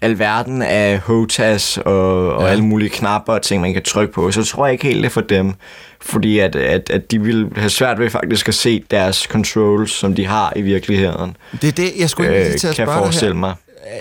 alverden 0.00 0.62
af 0.62 0.98
HOTAS 0.98 1.78
og, 1.78 2.32
og 2.32 2.42
Ja. 2.42 2.48
alle 2.48 2.64
mulige 2.64 2.88
knapper 2.90 3.32
og 3.32 3.42
ting, 3.42 3.60
man 3.62 3.72
kan 3.72 3.82
trykke 3.82 4.12
på, 4.14 4.30
så 4.32 4.44
tror 4.44 4.66
jeg 4.66 4.72
ikke 4.72 4.84
helt 4.84 4.98
det 4.98 5.04
er 5.06 5.10
for 5.10 5.20
dem. 5.20 5.54
Fordi 6.00 6.38
at, 6.38 6.56
at, 6.56 6.90
at 6.90 7.10
de 7.10 7.20
vil 7.22 7.48
have 7.56 7.70
svært 7.70 7.98
ved 7.98 8.10
faktisk 8.10 8.48
at 8.48 8.54
se 8.54 8.84
deres 8.90 9.16
controls, 9.16 9.90
som 9.92 10.14
de 10.14 10.26
har 10.26 10.52
i 10.56 10.62
virkeligheden. 10.62 11.36
Det 11.62 11.68
er 11.68 11.72
det, 11.72 11.90
jeg 11.98 12.10
skulle 12.10 12.30
Øh, 12.30 12.36
lige 12.46 12.58
til 12.58 12.68
at 12.68 12.74
kan 12.74 12.82
jeg 12.82 12.88
spørge 12.88 12.98
forestille 13.04 13.34
her. 13.34 13.40
mig. 13.40 13.54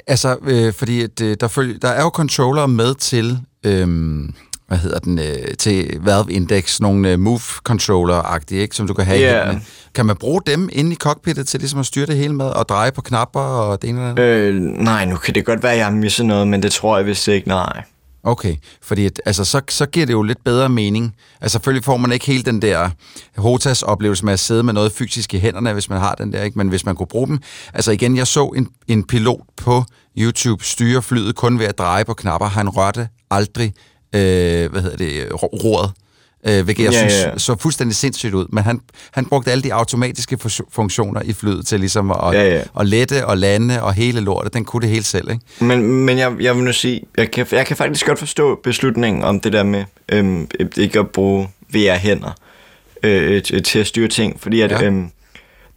Altså, 0.07 0.37
øh, 0.47 0.73
fordi 0.73 1.01
at, 1.03 1.21
øh, 1.21 1.37
der, 1.39 1.47
føl- 1.47 1.79
der 1.81 1.87
er 1.87 2.01
jo 2.01 2.09
controller 2.09 2.65
med 2.65 2.95
til, 2.95 3.37
øhm, 3.65 4.33
hvad 4.71 4.79
hedder 4.79 4.99
den, 4.99 5.19
øh, 5.19 5.55
til 5.59 5.99
Valve 6.01 6.31
Index, 6.33 6.79
nogle 6.79 7.09
øh, 7.11 7.19
move 7.19 7.39
controller-agtige, 7.69 8.57
ikke, 8.61 8.75
som 8.75 8.87
du 8.87 8.93
kan 8.93 9.05
have 9.05 9.19
i 9.19 9.21
Ja. 9.21 9.37
hænderne. 9.39 9.61
Kan 9.95 10.05
man 10.05 10.15
bruge 10.15 10.41
dem 10.47 10.69
inde 10.71 10.91
i 10.91 10.95
cockpittet 10.95 11.47
til 11.47 11.59
ligesom 11.59 11.79
at 11.79 11.85
styre 11.85 12.05
det 12.05 12.17
hele 12.17 12.33
med, 12.35 12.45
og 12.45 12.69
dreje 12.69 12.91
på 12.91 13.01
knapper 13.01 13.39
og 13.39 13.81
det 13.81 13.89
ene 13.89 13.99
eller 13.99 14.11
andet? 14.11 14.23
Øh, 14.23 14.61
nej, 14.61 15.05
nu 15.05 15.15
kan 15.15 15.35
det 15.35 15.45
godt 15.45 15.63
være, 15.63 15.71
at 15.71 15.77
jeg 15.77 15.85
har 15.85 15.91
misset 15.93 16.25
noget, 16.25 16.47
men 16.47 16.63
det 16.63 16.71
tror 16.71 16.97
jeg 16.97 17.05
vist 17.05 17.27
ikke, 17.27 17.47
nej. 17.47 17.83
Okay, 18.23 18.55
fordi 18.83 19.05
at, 19.05 19.21
altså, 19.25 19.45
så, 19.45 19.61
så 19.69 19.85
giver 19.85 20.05
det 20.05 20.13
jo 20.13 20.21
lidt 20.21 20.43
bedre 20.43 20.69
mening. 20.69 21.15
Altså 21.41 21.53
selvfølgelig 21.53 21.83
får 21.85 21.97
man 21.97 22.11
ikke 22.11 22.25
helt 22.25 22.45
den 22.45 22.61
der 22.61 22.89
HOTAS-oplevelse 23.37 24.25
med 24.25 24.33
at 24.33 24.39
sidde 24.39 24.63
med 24.63 24.73
noget 24.73 24.91
fysisk 24.91 25.33
i 25.33 25.39
hænderne, 25.39 25.73
hvis 25.73 25.89
man 25.89 25.99
har 25.99 26.15
den 26.15 26.33
der, 26.33 26.43
ikke? 26.43 26.57
men 26.57 26.67
hvis 26.67 26.85
man 26.85 26.95
kunne 26.95 27.07
bruge 27.07 27.27
dem. 27.27 27.39
Altså 27.73 27.91
igen, 27.91 28.17
jeg 28.17 28.27
så 28.27 28.45
en, 28.45 28.67
en 28.87 29.03
pilot 29.03 29.41
på 29.57 29.83
YouTube 30.17 30.63
styre 30.63 31.01
flyet 31.01 31.35
kun 31.35 31.59
ved 31.59 31.65
at 31.65 31.77
dreje 31.77 32.05
på 32.05 32.13
knapper. 32.13 32.47
Han 32.47 32.69
rørte 32.69 33.07
aldrig, 33.31 33.73
øh, 34.15 34.71
hvad 34.71 34.81
hedder 34.81 34.97
det, 34.97 35.27
ro- 35.43 35.59
roret. 35.63 35.91
Øh, 36.47 36.63
hvilket 36.63 36.83
jeg 36.83 36.91
Ja, 36.93 36.99
synes 37.09 37.13
ja. 37.23 37.37
så 37.37 37.55
fuldstændig 37.59 37.95
sindssygt 37.95 38.33
ud. 38.33 38.45
Men 38.49 38.63
han, 38.63 38.81
han 39.11 39.25
brugte 39.25 39.51
alle 39.51 39.63
de 39.63 39.73
automatiske 39.73 40.37
fu- 40.45 40.67
funktioner 40.71 41.21
i 41.21 41.33
flyet 41.33 41.67
til 41.67 41.79
ligesom 41.79 42.11
at, 42.11 42.17
Ja, 42.33 42.55
ja. 42.55 42.61
at 42.79 42.87
lette 42.87 43.25
og 43.25 43.37
lande 43.37 43.83
og 43.83 43.93
hele 43.93 44.19
lortet. 44.21 44.53
Den 44.53 44.65
kunne 44.65 44.81
det 44.81 44.89
hele 44.89 45.03
selv, 45.03 45.31
ikke? 45.31 45.41
Men, 45.59 45.83
men 46.05 46.17
jeg, 46.17 46.33
jeg 46.39 46.55
vil 46.55 46.63
nu 46.63 46.73
sige, 46.73 47.01
jeg 47.17 47.31
kan, 47.31 47.45
jeg 47.51 47.65
kan 47.65 47.77
faktisk 47.77 48.05
godt 48.05 48.19
forstå 48.19 48.59
beslutningen 48.63 49.23
om 49.23 49.39
det 49.39 49.53
der 49.53 49.63
med 49.63 49.83
øhm, 50.09 50.47
ikke 50.77 50.99
at 50.99 51.09
bruge 51.09 51.49
VR-hænder 51.73 52.31
øh, 53.03 53.43
til, 53.43 53.79
at 53.79 53.87
styre 53.87 54.07
ting, 54.07 54.39
fordi 54.41 54.61
at, 54.61 54.71
Ja. 54.71 54.79
ja. 54.79 54.85
øhm, 54.85 55.09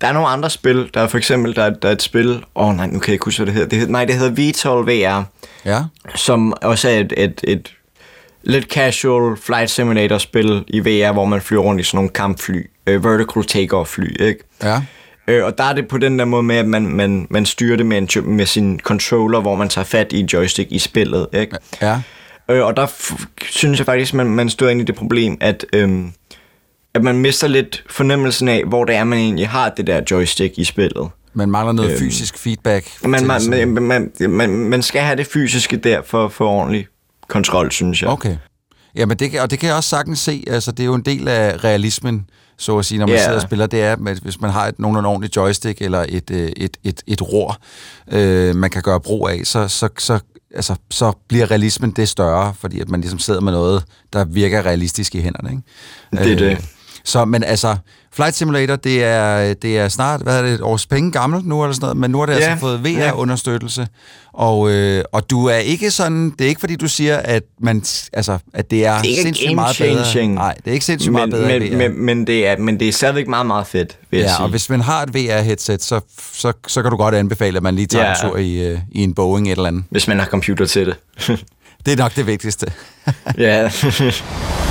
der 0.00 0.06
er 0.06 0.12
nogle 0.12 0.28
andre 0.28 0.50
spil, 0.50 0.90
der 0.94 1.00
er 1.00 1.08
for 1.08 1.18
eksempel, 1.18 1.56
der, 1.56 1.62
er- 1.62 1.70
der 1.74 1.88
er 1.88 1.92
et 1.92 2.02
spil, 2.02 2.44
åh 2.54 2.68
oh, 2.68 2.76
nej, 2.76 2.86
nu 2.86 2.98
kan 2.98 3.08
jeg 3.08 3.12
ikke 3.14 3.24
huske, 3.24 3.38
hvad 3.38 3.46
det 3.46 3.54
hedder, 3.54 3.68
det 3.68 3.78
hedder 3.78 3.92
nej, 3.92 4.04
det 4.04 4.14
hedder 4.14 4.50
VTOL 4.52 4.86
VR, 4.90 5.22
Ja. 5.64 5.82
som 6.14 6.52
også 6.62 6.88
er 6.88 6.98
et, 6.98 7.12
et, 7.16 7.40
et 7.44 7.72
lidt 8.46 8.64
casual 8.64 9.36
flight 9.36 9.70
simulator 9.70 10.18
spil 10.18 10.64
i 10.66 10.80
VR, 10.80 11.12
hvor 11.12 11.24
man 11.24 11.40
flyver 11.40 11.62
rundt 11.62 11.80
i 11.80 11.84
sådan 11.84 11.96
nogle 11.98 12.10
kampfly, 12.10 12.66
øh, 12.86 13.04
vertical 13.04 13.44
takeoff 13.44 13.90
fly, 13.90 14.20
ikke? 14.20 14.44
Ja. 14.62 14.82
Øh, 15.28 15.44
og 15.44 15.58
der 15.58 15.64
er 15.64 15.72
det 15.72 15.88
på 15.88 15.98
den 15.98 16.18
der 16.18 16.24
måde 16.24 16.42
med, 16.42 16.56
at 16.56 16.66
man, 16.66 16.86
man, 16.86 17.26
man 17.30 17.46
styrer 17.46 17.76
det 17.76 17.86
med, 17.86 17.96
en, 18.16 18.36
med 18.36 18.46
sin 18.46 18.80
controller, 18.80 19.40
hvor 19.40 19.54
man 19.54 19.68
tager 19.68 19.84
fat 19.84 20.12
i 20.12 20.20
en 20.20 20.26
joystick 20.26 20.72
i 20.72 20.78
spillet. 20.78 21.26
Ikke? 21.32 21.56
Ja. 21.82 22.00
Øh, 22.50 22.66
og 22.66 22.76
der 22.76 22.86
synes 23.42 23.78
jeg 23.78 23.86
faktisk, 23.86 24.14
man, 24.14 24.26
man 24.26 24.50
støder 24.50 24.72
ind 24.72 24.80
i 24.80 24.84
det 24.84 24.94
problem, 24.94 25.36
at, 25.40 25.66
øhm, 25.72 26.12
at 26.94 27.02
man 27.02 27.18
mister 27.18 27.48
lidt 27.48 27.84
fornemmelsen 27.90 28.48
af, 28.48 28.64
hvor 28.64 28.84
det 28.84 28.94
er, 28.94 29.04
man 29.04 29.18
egentlig 29.18 29.48
har 29.48 29.68
det 29.70 29.86
der 29.86 30.00
joystick 30.10 30.58
i 30.58 30.64
spillet. 30.64 31.08
Man 31.34 31.50
mangler 31.50 31.72
noget 31.72 31.90
Øhm, 31.90 31.98
fysisk 31.98 32.38
feedback. 32.38 33.04
Man, 33.04 33.26
man, 33.26 33.40
man, 33.48 33.82
man, 33.82 34.12
man, 34.30 34.50
man 34.50 34.82
skal 34.82 35.02
have 35.02 35.16
det 35.16 35.26
fysiske 35.26 35.76
der 35.76 36.02
for, 36.02 36.28
for 36.28 36.48
ordentlig 36.48 36.86
kontrol, 37.28 37.72
synes 37.72 38.02
jeg. 38.02 38.10
Okay. 38.10 38.36
Jamen, 38.96 39.16
det 39.16 39.30
kan, 39.30 39.40
og 39.40 39.50
det 39.50 39.58
kan 39.58 39.66
jeg 39.68 39.76
også 39.76 39.88
sagtens 39.90 40.18
se. 40.18 40.44
Altså, 40.46 40.72
det 40.72 40.80
er 40.80 40.84
jo 40.84 40.94
en 40.94 41.02
del 41.02 41.28
af 41.28 41.64
realismen, 41.64 42.26
så 42.58 42.78
at 42.78 42.84
sige, 42.84 42.98
når 42.98 43.06
man 43.06 43.16
Ja. 43.16 43.22
sidder 43.22 43.36
og 43.36 43.42
spiller. 43.42 43.66
Det 43.66 43.82
er, 43.82 43.92
at 44.06 44.18
hvis 44.18 44.40
man 44.40 44.50
har 44.50 44.66
et 44.66 44.78
nogenlunde 44.78 45.08
ordentligt 45.08 45.36
joystick 45.36 45.82
eller 45.82 46.04
et, 46.08 46.30
øh, 46.30 46.52
et, 46.56 46.76
et, 46.84 47.02
et 47.06 47.22
ror, 47.22 47.56
øh, 48.12 48.56
man 48.56 48.70
kan 48.70 48.82
gøre 48.82 49.00
brug 49.00 49.28
af, 49.28 49.40
så, 49.44 49.68
så, 49.68 49.88
så, 49.98 50.18
altså, 50.54 50.74
så 50.90 51.12
bliver 51.28 51.50
realismen 51.50 51.90
det 51.90 52.08
større, 52.08 52.54
fordi 52.58 52.80
at 52.80 52.88
man 52.88 53.00
ligesom 53.00 53.18
sidder 53.18 53.40
med 53.40 53.52
noget, 53.52 53.84
der 54.12 54.24
virker 54.24 54.62
realistisk 54.66 55.14
i 55.14 55.20
hænderne. 55.20 55.50
Ikke? 55.50 55.62
Det 56.24 56.32
er 56.32 56.48
det. 56.48 56.64
Så, 57.04 57.24
men 57.24 57.44
altså, 57.44 57.76
Flight 58.12 58.34
Simulator, 58.36 58.76
det 58.76 59.04
er, 59.04 59.54
det 59.54 59.78
er 59.78 59.88
snart, 59.88 60.20
hvad 60.22 60.38
er 60.38 60.42
det, 60.42 60.52
et 60.52 60.60
års 60.60 60.86
penge 60.86 61.12
gammelt 61.12 61.46
nu, 61.46 61.62
eller 61.62 61.74
sådan 61.74 61.84
noget, 61.84 61.96
men 61.96 62.10
nu 62.10 62.18
har 62.18 62.26
det 62.26 62.32
Ja, 62.32 62.38
altså 62.38 62.60
fået. 62.60 62.84
VR-understøttelse, 62.84 63.86
og, 64.32 64.70
øh, 64.70 65.04
og 65.12 65.30
du 65.30 65.46
er 65.46 65.56
ikke 65.56 65.90
sådan, 65.90 66.30
det 66.30 66.44
er 66.44 66.48
ikke 66.48 66.60
fordi, 66.60 66.76
du 66.76 66.88
siger, 66.88 67.16
at, 67.16 67.42
man, 67.60 67.84
altså, 68.12 68.38
at 68.54 68.70
det 68.70 68.86
er, 68.86 68.98
Det 69.02 69.04
er 69.06 69.10
ikke 69.10 69.22
sindssygt 69.22 69.54
meget 69.54 69.76
bedre. 69.78 70.26
Nej, 70.26 70.54
det 70.64 70.66
er 70.70 70.72
ikke 70.72 70.84
sindssygt 70.84 71.12
meget 71.12 71.28
men, 71.28 71.38
bedre 71.38 71.58
men, 71.58 71.78
men, 71.78 72.04
men, 72.04 72.26
det 72.26 72.46
er, 72.48 72.56
men 72.58 72.80
det 72.80 72.88
er 72.88 72.92
stadigvæk 72.92 73.28
meget, 73.28 73.46
meget 73.46 73.66
fedt, 73.66 73.98
vil 74.10 74.18
jeg 74.20 74.26
ja, 74.26 74.34
sige. 74.34 74.44
og 74.44 74.48
hvis 74.48 74.70
man 74.70 74.80
har 74.80 75.02
et 75.02 75.14
VR-headset, 75.14 75.82
så, 75.82 76.00
så, 76.32 76.52
så 76.66 76.82
kan 76.82 76.90
du 76.90 76.96
godt 76.96 77.14
anbefale, 77.14 77.56
at 77.56 77.62
man 77.62 77.74
lige 77.74 77.86
tager 77.86 78.04
Ja. 78.04 78.10
en 78.12 78.30
tur 78.30 78.36
i, 78.36 78.66
øh, 78.68 78.78
i 78.92 79.02
en 79.02 79.14
Boeing 79.14 79.46
et 79.48 79.52
eller 79.52 79.66
andet. 79.66 79.84
Hvis 79.90 80.08
man 80.08 80.18
har 80.18 80.26
computer 80.26 80.66
til 80.66 80.86
det. 80.86 80.96
Det 81.86 81.92
er 81.92 81.96
nok 81.96 82.16
det 82.16 82.26
vigtigste. 82.26 82.72
ja. 83.38 83.70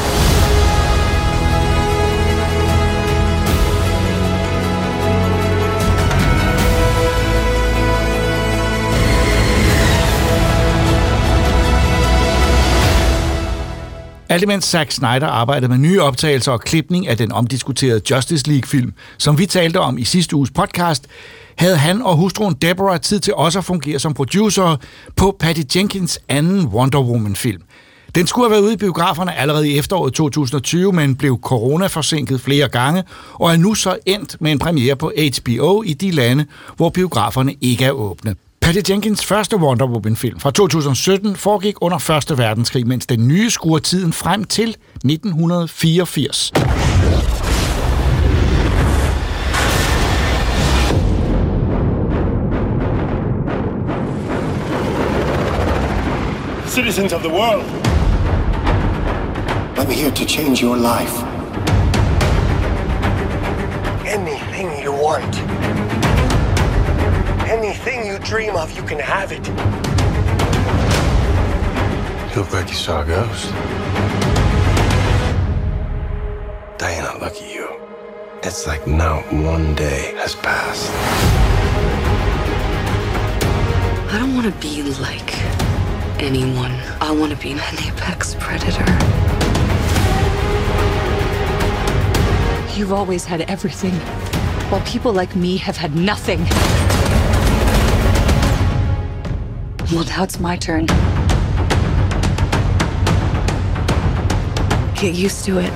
Alt 14.33 14.43
imens 14.43 14.65
Zack 14.65 14.91
Snyder 14.91 15.27
arbejdede 15.27 15.67
med 15.69 15.77
nye 15.77 16.01
optagelser 16.01 16.51
og 16.51 16.61
klipning 16.61 17.07
af 17.07 17.17
den 17.17 17.31
omdiskuterede 17.31 18.01
Justice 18.11 18.47
League-film, 18.47 18.93
som 19.17 19.37
vi 19.39 19.45
talte 19.45 19.79
om 19.79 19.97
i 19.97 20.03
sidste 20.03 20.35
uges 20.35 20.51
podcast, 20.51 21.07
havde 21.55 21.77
han 21.77 22.01
og 22.01 22.17
hustruen 22.17 22.53
Deborah 22.53 22.99
tid 22.99 23.19
til 23.19 23.33
også 23.33 23.59
at 23.59 23.65
fungere 23.65 23.99
som 23.99 24.13
producer 24.13 24.75
på 25.15 25.35
Patty 25.39 25.61
Jenkins 25.75 26.19
anden 26.29 26.65
Wonder 26.65 27.01
Woman-film. 27.01 27.61
Den 28.15 28.27
skulle 28.27 28.45
have 28.45 28.51
været 28.51 28.61
ude 28.61 28.73
i 28.73 28.77
biograferne 28.77 29.35
allerede 29.35 29.69
i 29.69 29.77
efteråret 29.77 30.13
2020, 30.13 30.93
men 30.93 31.15
blev 31.15 31.39
corona-forsinket 31.41 32.41
flere 32.41 32.69
gange, 32.69 33.03
og 33.33 33.51
er 33.51 33.57
nu 33.57 33.73
så 33.73 33.97
endt 34.05 34.41
med 34.41 34.51
en 34.51 34.59
premiere 34.59 34.95
på 34.95 35.11
HBO 35.17 35.83
i 35.83 35.93
de 35.93 36.11
lande, 36.11 36.45
hvor 36.75 36.89
biograferne 36.89 37.55
ikke 37.61 37.85
er 37.85 37.91
åbne. 37.91 38.35
Patty 38.63 38.81
Jenkins 38.89 39.25
første 39.25 39.57
Wonder 39.57 39.85
Woman-film 39.87 40.39
fra 40.39 40.51
2017 40.51 41.35
foregik 41.35 41.75
under 41.81 42.27
1. 42.31 42.37
verdenskrig, 42.37 42.87
mens 42.87 43.05
den 43.05 43.27
nye 43.27 43.49
skruer 43.49 43.79
tiden 43.79 44.13
frem 44.13 44.43
til 44.43 44.77
1984. 45.05 46.51
Citizens 56.67 57.13
of 57.13 57.21
the 57.21 57.29
world, 57.29 57.63
I'm 59.77 59.91
here 59.91 60.11
to 60.11 60.25
change 60.27 60.63
your 60.65 60.75
life. 60.75 61.15
Anything 64.07 64.83
you 64.85 64.93
want. 65.05 65.72
Anything 67.53 68.07
you 68.07 68.17
dream 68.17 68.55
of, 68.55 68.75
you 68.75 68.81
can 68.81 68.97
have 68.97 69.31
it. 69.31 69.47
You 72.31 72.41
look 72.41 72.51
like 72.51 72.67
you 72.67 72.73
saw 72.73 73.03
a 73.03 73.05
ghost. 73.05 73.51
Diana, 76.79 77.13
look 77.19 77.35
at 77.35 77.53
you. 77.53 77.69
It's 78.41 78.65
like 78.65 78.87
not 78.87 79.31
one 79.31 79.75
day 79.75 80.15
has 80.17 80.33
passed. 80.33 80.89
I 84.11 84.17
don't 84.17 84.33
want 84.33 84.47
to 84.51 84.59
be 84.59 84.81
like 84.99 85.37
anyone. 86.19 86.71
I 87.01 87.11
want 87.11 87.33
to 87.33 87.37
be 87.37 87.51
an 87.51 87.59
apex 87.59 88.35
predator. 88.39 88.83
You've 92.75 92.91
always 92.91 93.25
had 93.25 93.41
everything, 93.41 93.93
while 94.71 94.81
people 94.87 95.13
like 95.13 95.35
me 95.35 95.57
have 95.57 95.77
had 95.77 95.95
nothing. 95.95 96.47
Well, 99.91 100.05
now 100.05 100.23
it's 100.23 100.39
my 100.39 100.57
turn. 100.57 100.87
Get 104.95 105.25
used 105.25 105.45
to 105.45 105.59
it. 105.59 105.73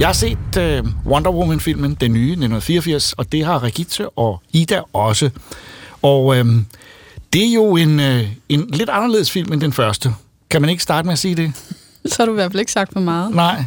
Jeg 0.00 0.08
har 0.08 0.12
set 0.12 0.56
øh, 0.58 0.84
Wonder 1.06 1.30
Woman-filmen, 1.30 1.94
den 2.00 2.12
nye, 2.12 2.30
1984, 2.30 3.12
og 3.12 3.32
det 3.32 3.44
har 3.44 3.62
Regitze 3.62 4.08
og 4.08 4.42
Ida 4.52 4.80
også. 4.92 5.30
Og 6.02 6.36
øhm, 6.36 6.66
det 7.32 7.48
er 7.48 7.52
jo 7.52 7.76
en, 7.76 8.00
øh, 8.00 8.28
en 8.48 8.70
lidt 8.70 8.90
anderledes 8.90 9.30
film 9.30 9.52
end 9.52 9.60
den 9.60 9.72
første. 9.72 10.14
Kan 10.50 10.60
man 10.60 10.70
ikke 10.70 10.82
starte 10.82 11.06
med 11.06 11.12
at 11.12 11.18
sige 11.18 11.34
det? 11.34 11.52
Så 12.06 12.14
har 12.18 12.26
du 12.26 12.32
i 12.32 12.34
hvert 12.34 12.52
fald 12.52 12.60
ikke 12.60 12.72
sagt 12.72 12.92
for 12.92 13.00
meget. 13.00 13.34
Nej. 13.34 13.64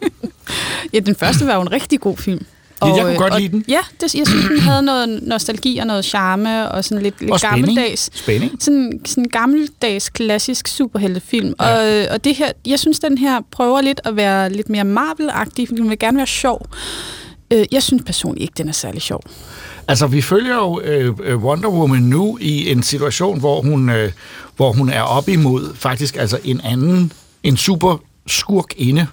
ja, 0.92 0.98
den 0.98 1.14
første 1.14 1.46
var 1.46 1.54
jo 1.54 1.60
en 1.60 1.72
rigtig 1.72 2.00
god 2.00 2.16
film. 2.16 2.46
Ja, 2.82 2.94
jeg 2.94 3.04
kunne 3.04 3.16
godt 3.18 3.32
og, 3.32 3.40
lide 3.40 3.52
den. 3.52 3.64
Ja, 3.68 3.78
det, 4.00 4.14
jeg 4.14 4.26
synes, 4.26 4.44
den 4.48 4.58
havde 4.60 4.82
noget 4.82 5.20
nostalgi 5.22 5.78
og 5.78 5.86
noget 5.86 6.04
charme, 6.04 6.70
og 6.70 6.84
sådan 6.84 7.02
lidt, 7.02 7.20
lidt 7.20 7.30
Og 7.30 7.40
spænding. 7.40 7.66
gammeldags. 7.66 8.10
Spænding. 8.18 8.52
Sådan, 8.60 9.00
sådan 9.06 9.24
en 9.24 9.30
gammeldags, 9.30 10.08
klassisk 10.08 10.68
superheltefilm. 10.68 11.54
Ja. 11.60 12.04
Og, 12.04 12.08
og 12.14 12.24
det 12.24 12.34
her, 12.34 12.52
jeg 12.66 12.78
synes, 12.78 12.98
den 12.98 13.18
her 13.18 13.40
prøver 13.50 13.80
lidt 13.80 14.00
at 14.04 14.16
være 14.16 14.52
lidt 14.52 14.68
mere 14.68 14.84
Marvel-agtig, 14.84 15.66
fordi 15.68 15.80
den 15.80 15.90
vil 15.90 15.98
gerne 15.98 16.16
være 16.16 16.26
sjov. 16.26 16.66
Øh, 17.52 17.64
Jeg 17.72 17.82
synes 17.82 18.02
personligt 18.06 18.42
ikke, 18.42 18.54
den 18.58 18.68
er 18.68 18.72
særlig 18.72 19.02
sjov. 19.02 19.20
Altså, 19.88 20.06
vi 20.06 20.22
følger 20.22 20.54
jo 20.54 20.80
øh, 20.80 21.14
øh, 21.24 21.44
Wonder 21.44 21.68
Woman 21.68 22.02
nu 22.02 22.38
i 22.40 22.70
en 22.72 22.82
situation, 22.82 23.38
hvor 23.40 23.60
hun, 23.62 23.88
øh, 23.90 24.12
hvor 24.56 24.72
hun 24.72 24.88
er 24.88 25.02
op 25.02 25.28
imod 25.28 25.74
faktisk 25.74 26.16
altså 26.16 26.38
en 26.44 26.60
anden, 26.64 27.12
en 27.42 27.56
super 27.56 27.96
skurk 28.26 28.72
inde, 28.76 29.06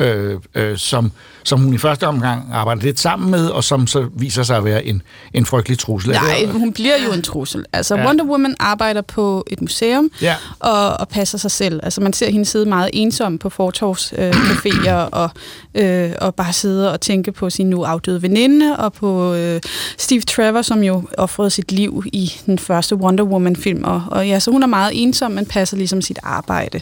øh, 0.00 0.36
øh, 0.54 0.78
som, 0.78 1.12
som 1.44 1.60
hun 1.60 1.74
i 1.74 1.78
første 1.78 2.06
omgang 2.06 2.48
arbejder 2.52 2.82
lidt 2.82 3.00
sammen 3.00 3.30
med, 3.30 3.46
og 3.48 3.64
som 3.64 3.86
så 3.86 4.08
viser 4.16 4.42
sig 4.42 4.56
at 4.56 4.64
være 4.64 4.84
en, 4.86 5.02
en 5.34 5.46
frygtelig 5.46 5.78
trussel. 5.78 6.12
Nej, 6.12 6.46
hun 6.46 6.72
bliver 6.72 6.94
jo 7.06 7.12
en 7.12 7.22
trussel. 7.22 7.64
Altså, 7.72 7.96
Ja. 7.96 8.06
Wonder 8.06 8.24
Woman 8.24 8.54
arbejder 8.60 9.00
på 9.02 9.44
et 9.46 9.60
museum 9.60 10.10
Ja. 10.22 10.36
og, 10.58 11.00
og 11.00 11.08
passer 11.08 11.38
sig 11.38 11.50
selv. 11.50 11.80
Altså, 11.82 12.00
man 12.00 12.12
ser 12.12 12.30
hende 12.30 12.44
sidde 12.46 12.66
meget 12.66 12.90
ensom 12.92 13.38
på 13.38 13.48
fortovscaféer 13.48 14.88
øh, 14.88 15.08
og, 15.22 15.30
øh, 15.74 16.12
og 16.20 16.34
bare 16.34 16.52
sidde 16.52 16.92
og 16.92 17.00
tænke 17.00 17.32
på 17.32 17.50
sin 17.50 17.70
nu 17.70 17.82
afdøde 17.82 18.22
veninde 18.22 18.76
og 18.76 18.92
på 18.92 19.34
øh, 19.34 19.60
Steve 19.98 20.20
Trevor, 20.20 20.62
som 20.62 20.82
jo 20.82 21.02
offrede 21.18 21.50
sit 21.50 21.72
liv 21.72 22.04
i 22.12 22.32
den 22.46 22.58
første 22.58 22.96
Wonder 22.96 23.24
Woman-film. 23.24 23.84
Og, 23.84 24.02
og 24.10 24.28
ja, 24.28 24.38
så 24.38 24.50
hun 24.50 24.62
er 24.62 24.66
meget 24.66 24.90
ensom, 25.02 25.30
men 25.30 25.46
passer 25.46 25.76
ligesom 25.76 26.02
sit 26.02 26.18
arbejde. 26.22 26.80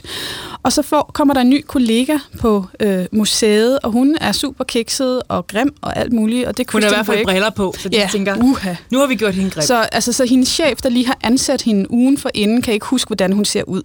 Og 0.62 0.72
så 0.72 0.82
får, 0.82 1.10
kommer 1.14 1.34
der 1.34 1.40
en 1.40 1.50
ny 1.50 1.64
kollega 1.66 2.18
på 2.40 2.66
øh, 2.80 3.04
museet, 3.12 3.78
og 3.82 3.90
hun 3.90 4.16
er 4.20 4.32
super 4.32 4.64
kikset 4.64 5.22
og 5.28 5.46
grim 5.46 5.74
og 5.80 5.96
alt 5.96 6.12
muligt. 6.12 6.46
Og 6.46 6.56
det 6.56 6.66
er 6.68 6.72
Hun 6.72 6.82
har 6.82 6.90
i 6.90 6.94
hvert 6.94 7.06
fald 7.06 7.16
Wiig. 7.16 7.26
briller 7.26 7.50
på, 7.50 7.74
så 7.78 7.88
de 7.88 7.96
ja, 7.96 8.08
tænker, 8.12 8.36
uha. 8.36 8.74
nu 8.92 8.98
har 8.98 9.06
vi 9.06 9.14
gjort 9.14 9.34
hende 9.34 9.50
grim. 9.50 9.62
Så, 9.62 9.76
altså, 9.92 10.12
så 10.12 10.24
hendes 10.26 10.48
chef, 10.48 10.78
der 10.82 10.88
lige 10.88 11.06
har 11.06 11.18
ansat 11.22 11.62
hende 11.62 11.90
ugen 11.90 12.18
for 12.18 12.30
inden, 12.34 12.62
kan 12.62 12.74
ikke 12.74 12.86
huske, 12.86 13.08
hvordan 13.08 13.32
hun 13.32 13.44
ser 13.44 13.62
ud. 13.62 13.82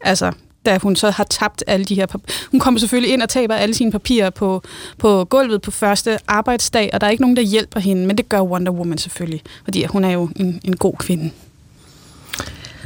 Altså, 0.00 0.32
da 0.66 0.78
hun 0.78 0.96
så 0.96 1.10
har 1.10 1.24
tabt 1.24 1.64
alle 1.66 1.84
de 1.84 1.94
her... 1.94 2.06
pap- 2.14 2.48
Hun 2.50 2.60
kommer 2.60 2.80
selvfølgelig 2.80 3.12
ind 3.12 3.22
og 3.22 3.28
taber 3.28 3.54
alle 3.54 3.74
sine 3.74 3.92
papirer 3.92 4.30
på, 4.30 4.62
på 4.98 5.24
gulvet 5.24 5.62
på 5.62 5.70
første 5.70 6.18
arbejdsdag, 6.28 6.90
og 6.92 7.00
der 7.00 7.06
er 7.06 7.10
ikke 7.10 7.22
nogen, 7.22 7.36
der 7.36 7.42
hjælper 7.42 7.80
hende, 7.80 8.06
men 8.06 8.18
det 8.18 8.28
gør 8.28 8.40
Wonder 8.40 8.72
Woman 8.72 8.98
selvfølgelig, 8.98 9.42
fordi 9.64 9.84
hun 9.84 10.04
er 10.04 10.10
jo 10.10 10.28
en, 10.36 10.60
en 10.64 10.76
god 10.76 10.94
kvinde. 10.98 11.30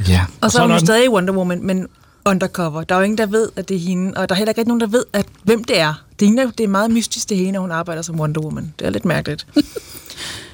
Ja. 0.09 0.21
Og 0.41 0.51
så 0.51 0.57
er 0.57 0.61
der 0.61 0.67
hun 0.67 0.75
en- 0.75 0.85
stadig 0.85 1.09
Wonder 1.11 1.33
Woman, 1.33 1.63
men 1.65 1.87
undercover. 2.25 2.83
Der 2.83 2.95
er 2.95 2.99
jo 2.99 3.03
ingen, 3.03 3.17
der 3.17 3.25
ved, 3.25 3.49
at 3.55 3.69
det 3.69 3.75
er 3.75 3.81
hende, 3.81 4.13
og 4.17 4.29
der 4.29 4.35
er 4.35 4.37
heller 4.37 4.53
ikke 4.57 4.69
nogen, 4.69 4.81
der 4.81 4.87
ved, 4.87 5.05
at, 5.13 5.25
hvem 5.43 5.63
det 5.63 5.79
er. 5.79 5.93
Det 6.19 6.25
er, 6.25 6.29
hende, 6.29 6.51
det 6.57 6.63
er 6.63 6.67
meget 6.67 6.91
mystisk, 6.91 7.29
det 7.29 7.41
er 7.41 7.45
hende, 7.45 7.57
at 7.57 7.61
hun 7.61 7.71
arbejder 7.71 8.01
som 8.01 8.19
Wonder 8.19 8.41
Woman. 8.41 8.73
Det 8.79 8.87
er 8.87 8.91
lidt 8.91 9.05
mærkeligt. 9.05 9.47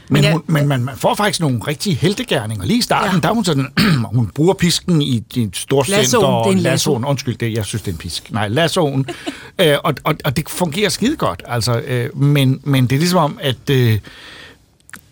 Men, 0.09 0.23
ja. 0.23 0.31
hun, 0.31 0.41
men 0.47 0.67
man, 0.67 0.83
man 0.83 0.97
får 0.97 1.15
faktisk 1.15 1.39
nogle 1.41 1.59
rigtige 1.67 1.95
heltegærninger. 1.95 2.65
Lige 2.65 2.77
i 2.77 2.81
starten, 2.81 3.13
ja. 3.13 3.19
der 3.19 3.29
er 3.29 3.33
hun 3.33 3.45
sådan, 3.45 3.67
hun 4.15 4.27
bruger 4.27 4.53
pisken 4.53 5.01
i, 5.01 5.23
et 5.35 5.57
stort 5.57 5.85
center. 5.85 6.17
og 6.17 6.45
det 6.45 6.51
er 6.51 6.57
en 6.57 6.63
lasso. 6.63 6.71
lassoen, 6.71 7.05
undskyld, 7.05 7.37
det, 7.37 7.53
jeg 7.53 7.65
synes, 7.65 7.81
det 7.81 7.87
er 7.87 7.93
en 7.93 7.97
pisk. 7.97 8.31
Nej, 8.31 8.47
lassoen. 8.47 9.05
øh, 9.61 9.75
og, 9.83 9.93
og, 10.03 10.15
og 10.25 10.37
det 10.37 10.49
fungerer 10.49 10.89
skide 10.89 11.15
godt. 11.15 11.43
Altså, 11.47 11.79
øh, 11.79 12.17
men, 12.17 12.61
men 12.63 12.87
det 12.87 12.95
er 12.95 12.99
ligesom 12.99 13.19
om, 13.19 13.39
at 13.41 13.69
øh, 13.71 13.99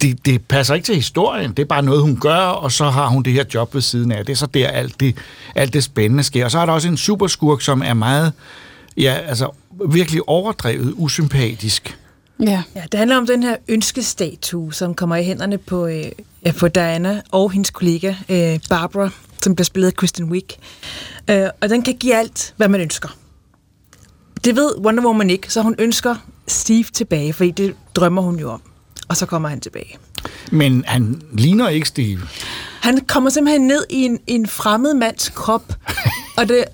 det, 0.02 0.26
det 0.26 0.42
passer 0.42 0.74
ikke 0.74 0.86
til 0.86 0.96
historien. 0.96 1.52
Det 1.52 1.60
er 1.60 1.68
bare 1.68 1.84
noget, 1.84 2.02
hun 2.02 2.20
gør, 2.20 2.38
og 2.38 2.72
så 2.72 2.90
har 2.90 3.08
hun 3.08 3.24
det 3.24 3.34
her 3.34 3.44
job 3.54 3.74
ved 3.74 3.82
siden 3.82 4.12
af. 4.12 4.26
Det 4.26 4.34
er 4.34 4.38
så 4.38 4.46
der, 4.46 4.68
alt 4.68 5.00
det, 5.00 5.16
alt 5.56 5.74
det 5.74 5.84
spændende 5.84 6.24
sker. 6.24 6.46
Og 6.46 6.52
så 6.52 6.60
er 6.60 6.66
der 6.66 6.74
også 6.74 6.88
en 6.88 6.98
superskurk, 6.98 7.62
som 7.62 7.82
er 7.86 7.94
meget, 7.94 8.34
ja, 8.98 9.14
altså 9.14 9.50
virkelig 9.90 10.30
overdrevet 10.30 10.94
usympatisk. 10.98 11.98
Ja. 12.40 12.64
ja. 12.76 12.84
Det 12.92 12.98
handler 12.98 13.18
om 13.18 13.28
den 13.28 13.44
her 13.44 13.56
ønskestatue, 13.68 14.74
som 14.74 14.94
kommer 14.94 15.16
i 15.16 15.24
hænderne 15.24 15.58
på, 15.58 15.88
øh, 15.88 16.04
ja, 16.46 16.52
på 16.52 16.68
Diana 16.68 17.22
og 17.32 17.52
hendes 17.52 17.70
kollega 17.72 18.14
øh, 18.30 18.60
Barbara, 18.70 19.10
som 19.44 19.56
bliver 19.56 19.66
spillet 19.66 19.88
af 19.88 19.94
Kristen 19.94 20.26
Wiig. 20.32 20.58
Øh, 21.30 21.48
og 21.62 21.70
den 21.70 21.82
kan 21.82 21.96
give 21.96 22.16
alt, 22.16 22.54
hvad 22.58 22.68
man 22.68 22.82
ønsker. 22.82 23.10
Det 24.44 24.56
ved 24.56 24.78
Wonder 24.78 25.06
Woman 25.06 25.30
ikke, 25.30 25.54
så 25.54 25.62
hun 25.62 25.76
ønsker 25.80 26.16
Steve 26.48 26.84
tilbage, 26.84 27.34
fordi 27.34 27.52
det 27.52 27.76
drømmer 27.96 28.22
hun 28.22 28.40
jo 28.40 28.52
om. 28.52 28.62
Og 29.08 29.18
så 29.18 29.26
kommer 29.26 29.50
han 29.50 29.60
tilbage. 29.60 29.98
Men 30.52 30.84
han 30.88 31.22
ligner 31.34 31.70
ikke 31.70 31.88
Steve. 31.88 32.20
Han 32.82 33.06
kommer 33.08 33.30
simpelthen 33.30 33.68
ned 33.68 33.86
i 33.90 34.04
en, 34.04 34.20
en 34.28 34.48
fremmed 34.48 34.94
mands 34.94 35.30
krop, 35.30 35.74
og 36.38 36.50
det, 36.50 36.66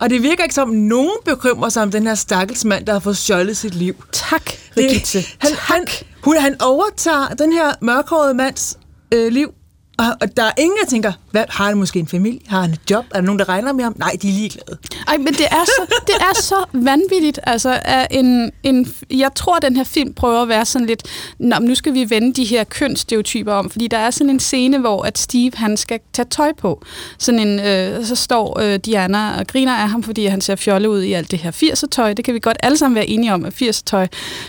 og 0.00 0.10
det 0.10 0.22
virker 0.22 0.42
ikke 0.42 0.54
som, 0.54 0.68
nogen 0.68 1.16
bekymrer 1.24 1.68
sig 1.68 1.82
om 1.82 1.90
den 1.90 2.06
her 2.06 2.14
stakkels 2.14 2.64
mand, 2.64 2.86
der 2.86 2.92
har 2.92 3.00
fået 3.00 3.16
stjålet 3.16 3.56
sit 3.56 3.74
liv. 3.74 4.04
Tak, 4.12 4.50
Brigitte. 4.74 5.24
Han, 5.38 5.50
han, 5.58 5.86
hun, 6.24 6.36
han 6.36 6.62
overtager 6.62 7.28
den 7.28 7.52
her 7.52 7.72
mørkhårede 7.80 8.34
mands 8.34 8.78
øh, 9.12 9.32
liv, 9.32 9.54
og, 9.98 10.06
og 10.20 10.36
der 10.36 10.44
er 10.44 10.52
ingen, 10.58 10.78
der 10.82 10.90
tænker, 10.90 11.12
hvad, 11.34 11.44
har 11.48 11.64
han 11.64 11.76
måske 11.76 11.98
en 11.98 12.08
familie? 12.08 12.40
Har 12.46 12.60
han 12.60 12.70
et 12.70 12.80
job? 12.90 13.04
Er 13.10 13.18
der 13.18 13.26
nogen, 13.26 13.38
der 13.38 13.48
regner 13.48 13.72
med 13.72 13.84
ham? 13.84 13.94
Nej, 13.98 14.16
de 14.22 14.28
er 14.28 14.32
ligeglade. 14.32 14.78
Ej, 15.08 15.16
men 15.16 15.26
det 15.26 15.46
er 15.50 15.64
så, 15.64 16.00
det 16.06 16.14
er 16.20 16.42
så 16.42 16.64
vanvittigt. 16.72 17.40
Altså, 17.42 17.80
en, 18.10 18.52
en, 18.62 18.94
jeg 19.10 19.30
tror, 19.34 19.56
at 19.56 19.62
den 19.62 19.76
her 19.76 19.84
film 19.84 20.14
prøver 20.14 20.42
at 20.42 20.48
være 20.48 20.64
sådan 20.64 20.86
lidt, 20.86 21.02
Nå, 21.38 21.58
men 21.58 21.68
nu 21.68 21.74
skal 21.74 21.94
vi 21.94 22.10
vende 22.10 22.32
de 22.32 22.44
her 22.44 22.64
kønsstereotyper 22.64 23.52
om, 23.52 23.70
fordi 23.70 23.88
der 23.88 23.98
er 23.98 24.10
sådan 24.10 24.30
en 24.30 24.40
scene, 24.40 24.78
hvor 24.78 25.02
at 25.02 25.18
Steve, 25.18 25.52
han 25.54 25.76
skal 25.76 26.00
tage 26.12 26.26
tøj 26.30 26.52
på. 26.58 26.84
Sådan 27.18 27.40
en, 27.40 27.60
øh, 27.60 28.04
så 28.04 28.14
står 28.14 28.60
øh, 28.60 28.78
Diana 28.78 29.38
og 29.38 29.46
griner 29.46 29.74
af 29.74 29.88
ham, 29.88 30.02
fordi 30.02 30.26
han 30.26 30.40
ser 30.40 30.56
fjollet 30.56 30.88
ud 30.88 31.02
i 31.02 31.12
alt 31.12 31.30
det 31.30 31.38
her 31.38 31.50
80'er-tøj. 31.50 32.12
Det 32.12 32.24
kan 32.24 32.34
vi 32.34 32.38
godt 32.38 32.56
alle 32.62 32.78
sammen 32.78 32.94
være 32.94 33.06
enige 33.06 33.34
om, 33.34 33.44
at 33.44 33.62
80'er-tøj 33.62 34.06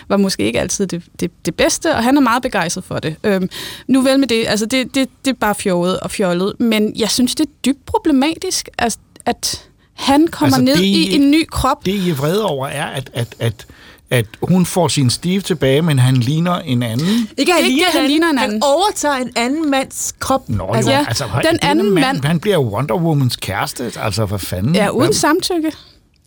var 0.08 0.18
måske 0.18 0.44
ikke 0.44 0.60
altid 0.60 0.88
det, 0.88 1.04
det, 1.20 1.32
det 1.46 1.56
bedste, 1.56 1.96
og 1.96 2.04
han 2.04 2.18
er 2.18 2.22
meget 2.22 2.42
begejstret 2.42 2.84
for 2.84 3.00
det. 3.00 3.16
Øhm, 3.24 3.50
nu 3.88 4.02
vel 4.02 4.20
med 4.20 4.28
det, 4.28 4.46
altså 4.48 4.66
det, 4.66 4.96
det, 4.96 5.10
det 5.26 5.32
er 5.32 5.38
bare 5.40 5.56
fjollet 5.56 6.00
og 6.00 6.12
fjollet, 6.12 6.54
men 6.60 6.75
jeg 6.96 7.10
synes, 7.10 7.36
det 7.36 7.46
er 7.46 7.52
dybt 7.66 7.86
problematisk, 7.86 8.70
at, 8.78 8.98
at 9.26 9.64
han 9.94 10.28
kommer 10.28 10.58
altså, 10.58 10.62
ned 10.62 10.76
det, 10.76 10.84
i 10.86 11.16
en 11.16 11.32
ny 11.32 11.46
krop. 11.52 11.86
Det, 11.86 11.92
I 11.92 12.10
er 12.10 12.14
vrede 12.16 12.46
over, 12.46 12.68
er, 12.68 12.86
at, 12.86 13.10
at, 13.14 13.36
at, 13.40 13.66
at 14.10 14.26
hun 14.42 14.66
får 14.66 14.88
sin 14.88 15.10
Steve 15.10 15.42
tilbage, 15.42 15.82
men 15.82 16.00
han 16.00 16.16
ligner 16.18 16.54
en 16.60 16.84
anden. 16.84 17.30
Ikke, 17.38 17.52
at 17.54 17.56
han, 17.56 17.66
Ikke, 17.66 17.76
ligner, 17.76 17.92
han 17.92 18.02
han, 18.02 18.10
ligner 18.10 18.30
en 18.30 18.38
han 18.38 18.50
anden. 18.50 18.64
overtager 18.64 19.16
en 19.16 19.32
anden 19.36 19.72
mands 19.72 20.14
krop. 20.20 20.50
Nå, 20.50 20.68
Altså, 20.74 20.92
jo, 20.92 20.98
ja, 20.98 21.06
altså, 21.08 21.26
den 21.52 21.60
anden 21.62 21.92
mand- 21.92 22.26
Han 22.26 22.40
bliver 22.40 22.58
Wonder 22.58 22.96
Womans 22.96 23.36
kæreste. 23.36 23.92
Altså, 24.00 24.26
hvad 24.26 24.40
fanden? 24.40 24.76
Ja, 24.76 24.90
uden 24.90 25.06
Hvad- 25.06 25.14
samtykke. 25.14 25.72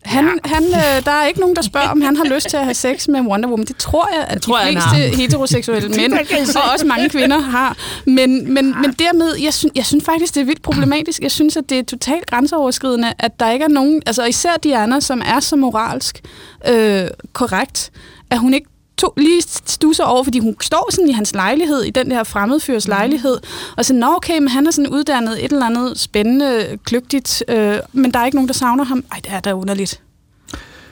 Han, 0.05 0.25
ja. 0.25 0.49
han, 0.49 0.63
øh, 0.63 1.05
der 1.05 1.11
er 1.11 1.27
ikke 1.27 1.39
nogen, 1.39 1.55
der 1.55 1.61
spørger, 1.61 1.87
om 1.87 2.01
han 2.01 2.15
har 2.15 2.23
lyst 2.23 2.49
til 2.49 2.57
at 2.57 2.63
have 2.63 2.73
sex 2.73 3.07
med 3.07 3.21
Wonder 3.21 3.49
Woman. 3.49 3.65
Det 3.65 3.77
tror 3.77 4.09
jeg, 4.13 4.25
at 4.27 4.41
tror, 4.41 4.57
de 4.57 4.71
fleste 4.71 5.17
heteroseksuelle 5.17 5.89
mænd, 5.89 6.13
Det 6.13 6.55
og 6.55 6.71
også 6.73 6.85
mange 6.85 7.09
kvinder, 7.09 7.39
har. 7.39 7.77
Men, 8.05 8.53
men, 8.53 8.81
men 8.81 8.95
dermed, 8.99 9.35
jeg 9.43 9.53
synes, 9.53 9.73
jeg 9.75 9.85
synes 9.85 10.03
faktisk, 10.03 10.35
det 10.35 10.41
er 10.41 10.45
vildt 10.45 10.61
problematisk. 10.61 11.21
Jeg 11.21 11.31
synes, 11.31 11.57
at 11.57 11.69
det 11.69 11.79
er 11.79 11.83
totalt 11.83 12.25
grænseoverskridende, 12.25 13.13
at 13.19 13.39
der 13.39 13.51
ikke 13.51 13.63
er 13.63 13.69
nogen, 13.69 14.01
altså 14.05 14.25
især 14.25 14.57
Diana, 14.63 14.99
som 14.99 15.21
er 15.25 15.39
så 15.39 15.55
moralsk 15.55 16.21
øh, 16.67 17.07
korrekt, 17.33 17.91
at 18.29 18.39
hun 18.39 18.53
ikke 18.53 18.67
to, 18.99 19.13
lige 19.17 19.41
stusser 19.65 20.03
over, 20.03 20.23
fordi 20.23 20.39
hun 20.39 20.55
står 20.61 20.89
sådan 20.91 21.09
i 21.09 21.11
hans 21.11 21.33
lejlighed, 21.33 21.81
i 21.83 21.89
den 21.89 22.11
der 22.11 22.23
fremmedfyrs 22.23 22.87
Mhm. 22.87 22.91
lejlighed, 22.91 23.37
og 23.77 23.85
så, 23.85 23.93
nå 23.93 24.15
okay, 24.15 24.39
men 24.39 24.47
han 24.47 24.67
er 24.67 24.71
sådan 24.71 24.89
uddannet 24.89 25.45
et 25.45 25.51
eller 25.51 25.65
andet 25.65 25.99
spændende, 25.99 26.77
kløgtigt, 26.85 27.43
øh, 27.47 27.79
men 27.93 28.11
der 28.11 28.19
er 28.19 28.25
ikke 28.25 28.35
nogen, 28.37 28.47
der 28.47 28.53
savner 28.53 28.83
ham. 28.83 29.03
Ej, 29.11 29.19
det 29.23 29.31
er 29.33 29.39
da 29.39 29.53
underligt. 29.53 30.01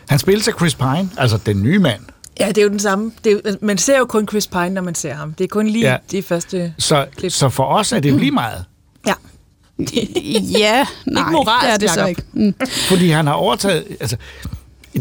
Han 0.09 0.19
spiller 0.19 0.43
af 0.47 0.53
Chris 0.59 0.75
Pine, 0.75 1.09
altså 1.17 1.37
den 1.45 1.63
nye 1.63 1.79
mand. 1.79 2.01
Ja, 2.39 2.47
det 2.47 2.57
er 2.57 2.63
jo 2.63 2.69
den 2.69 2.79
samme. 2.79 3.11
Det 3.23 3.31
er 3.31 3.35
altså, 3.45 3.57
man 3.61 3.77
ser 3.77 3.97
jo 3.97 4.05
kun 4.05 4.27
Chris 4.27 4.47
Pine, 4.47 4.69
når 4.69 4.81
man 4.81 4.95
ser 4.95 5.13
ham. 5.13 5.33
Det 5.33 5.43
er 5.43 5.47
kun 5.47 5.67
lige 5.67 5.89
Ja. 5.91 5.97
de 6.11 6.23
første... 6.23 6.73
Så, 6.77 7.05
så 7.29 7.49
for 7.49 7.63
os 7.63 7.91
er 7.91 7.99
det 7.99 8.11
jo 8.11 8.17
lige 8.17 8.31
meget. 8.31 8.65
Ja. 9.07 9.13
ja, 10.59 10.85
nej, 11.05 11.31
moralsk, 11.31 11.65
det 11.65 11.73
er 11.73 11.77
det 11.77 11.89
så 11.89 12.05
ikke. 12.05 12.23
Mm. 12.33 12.53
Fordi 12.87 13.09
han 13.09 13.27
har 13.27 13.33
overtaget... 13.33 13.85
Altså, 13.99 14.17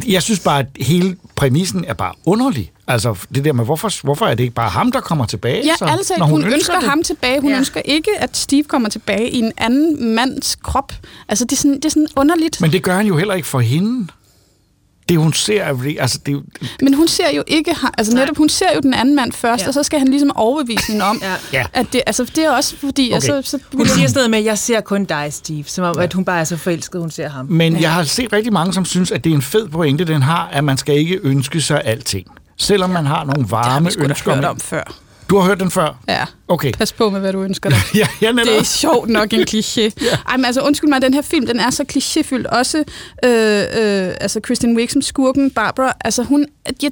jeg 0.07 0.23
synes 0.23 0.41
bare, 0.41 0.61
at 0.61 0.67
hele 0.81 1.17
præmissen 1.37 1.85
er 1.89 1.95
bare 1.95 2.13
underlig. 2.25 2.73
Altså, 2.89 3.17
det 3.35 3.45
der 3.45 3.53
med, 3.53 3.65
hvorfor, 3.65 4.03
hvorfor 4.05 4.27
er 4.27 4.35
det 4.35 4.45
ikke 4.45 4.55
bare 4.55 4.71
ham, 4.71 4.93
der 4.93 5.01
kommer 5.01 5.27
tilbage? 5.27 5.67
Ja, 5.67 5.77
så, 5.79 5.85
altså, 5.85 6.15
når 6.19 6.27
hun, 6.27 6.33
hun 6.35 6.45
ønsker, 6.45 6.55
ønsker 6.55 6.81
det? 6.81 6.89
ham 6.89 7.03
tilbage. 7.03 7.41
Hun 7.41 7.51
ja. 7.51 7.59
ønsker 7.59 7.81
ikke, 7.85 8.11
at 8.19 8.37
Steve 8.37 8.65
kommer 8.65 8.89
tilbage 8.89 9.31
i 9.31 9.39
en 9.39 9.53
anden 9.57 10.15
mands 10.15 10.57
krop. 10.57 10.93
Altså, 11.29 11.45
det 11.45 11.53
er 11.53 11.57
sådan, 11.57 11.77
det 11.77 11.85
er 11.85 11.89
sådan 11.89 12.09
underligt. 12.17 12.61
Men 12.61 12.73
det 12.73 12.83
gør 12.83 12.97
han 12.97 13.07
jo 13.07 13.17
heller 13.17 13.35
ikke 13.35 13.49
for 13.49 13.61
hende. 13.61 14.09
Det 15.09 15.19
hun 15.19 15.33
ser, 15.33 15.63
er 15.63 15.95
altså 16.01 16.19
det 16.19 16.29
er 16.29 16.33
jo, 16.33 16.43
Men 16.83 16.95
hun 16.95 17.09
ser 17.09 17.31
jo 17.37 17.43
ikke, 17.47 17.77
altså 17.99 18.15
netop, 18.15 18.37
hun 18.37 18.49
ser 18.49 18.67
jo 18.75 18.81
den 18.81 18.95
anden 18.95 19.17
mand 19.17 19.33
først, 19.33 19.61
Ja. 19.61 19.65
ja. 19.65 19.69
og 19.69 19.75
så 19.75 19.83
skal 19.83 19.99
han 19.99 20.09
ligesom 20.09 20.37
overbevise 20.37 20.93
hende 20.93 21.05
om, 21.05 21.21
Ja. 21.23 21.35
Ja. 21.53 21.65
at 21.73 21.87
det, 21.93 22.03
altså, 22.07 22.25
det 22.25 22.45
er 22.45 22.51
også 22.51 22.77
fordi, 22.77 23.07
Okay. 23.07 23.15
altså, 23.15 23.43
så 23.45 23.59
Hun 23.75 23.87
siger 23.89 24.09
sådan 24.09 24.19
noget 24.19 24.31
med, 24.31 24.39
at 24.39 24.45
jeg 24.45 24.59
ser 24.59 24.81
kun 24.81 25.05
dig, 25.05 25.29
Steve. 25.33 25.65
Som 25.67 25.85
om, 25.85 25.99
at 25.99 26.13
hun 26.13 26.25
bare 26.25 26.41
er 26.41 26.45
så 26.45 26.57
forelsket, 26.57 27.01
hun 27.01 27.11
ser 27.11 27.29
ham. 27.29 27.47
Men 27.47 27.81
jeg 27.81 27.93
har 27.93 28.05
set 28.05 28.33
rigtig 28.33 28.53
mange, 28.53 28.73
som 28.73 28.85
synes, 28.85 29.11
at 29.13 29.25
det 29.25 29.31
er 29.31 29.35
en 29.35 29.43
fed 29.43 29.69
pointe, 29.69 30.05
den 30.05 30.23
har, 30.23 30.49
at 30.53 30.65
man 30.65 30.77
skal 30.77 30.97
ikke 30.99 31.21
ønske 31.23 31.61
sig 31.61 31.83
alting. 31.85 32.27
Selvom 32.57 32.91
man 32.91 33.07
har 33.07 33.25
nogle 33.25 33.43
det 33.43 33.51
har 33.51 33.57
varme 33.57 33.91
da 33.91 34.09
ønsker. 34.09 34.49
om 34.49 34.61
før. 34.61 34.95
Du 35.31 35.37
har 35.37 35.47
hørt 35.47 35.61
den 35.61 35.71
før? 35.71 36.03
Ja. 36.09 36.25
Okay. 36.49 36.73
Pas 36.73 36.93
på 36.93 37.11
med, 37.11 37.21
hvad 37.21 37.33
du 37.33 37.43
ønsker 37.43 37.71
dig. 37.71 37.79
ja, 37.95 38.09
ja, 38.23 38.33
netop. 38.33 38.47
Det 38.47 38.59
er 38.59 38.65
sjovt 38.65 39.09
nok 39.09 39.33
en 39.33 39.41
kliché. 39.41 39.81
ja. 40.03 40.19
Ej, 40.29 40.37
men 40.37 40.45
altså, 40.45 40.61
undskyld 40.61 40.91
mig, 40.91 41.03
den 41.03 41.15
her 41.15 41.23
film, 41.23 41.47
den 41.47 41.61
er 41.61 41.71
så 41.71 41.85
klichéfyldt. 41.93 42.47
Også, 42.59 42.79
øh, 43.25 43.61
øh, 43.61 44.15
altså, 44.21 44.41
Kristen 44.41 44.77
Wiig 44.77 44.91
som 44.91 45.03
skurken, 45.03 45.51
Barbara, 45.51 45.93
altså, 46.01 46.23
hun, 46.23 46.47
ja, 46.83 46.89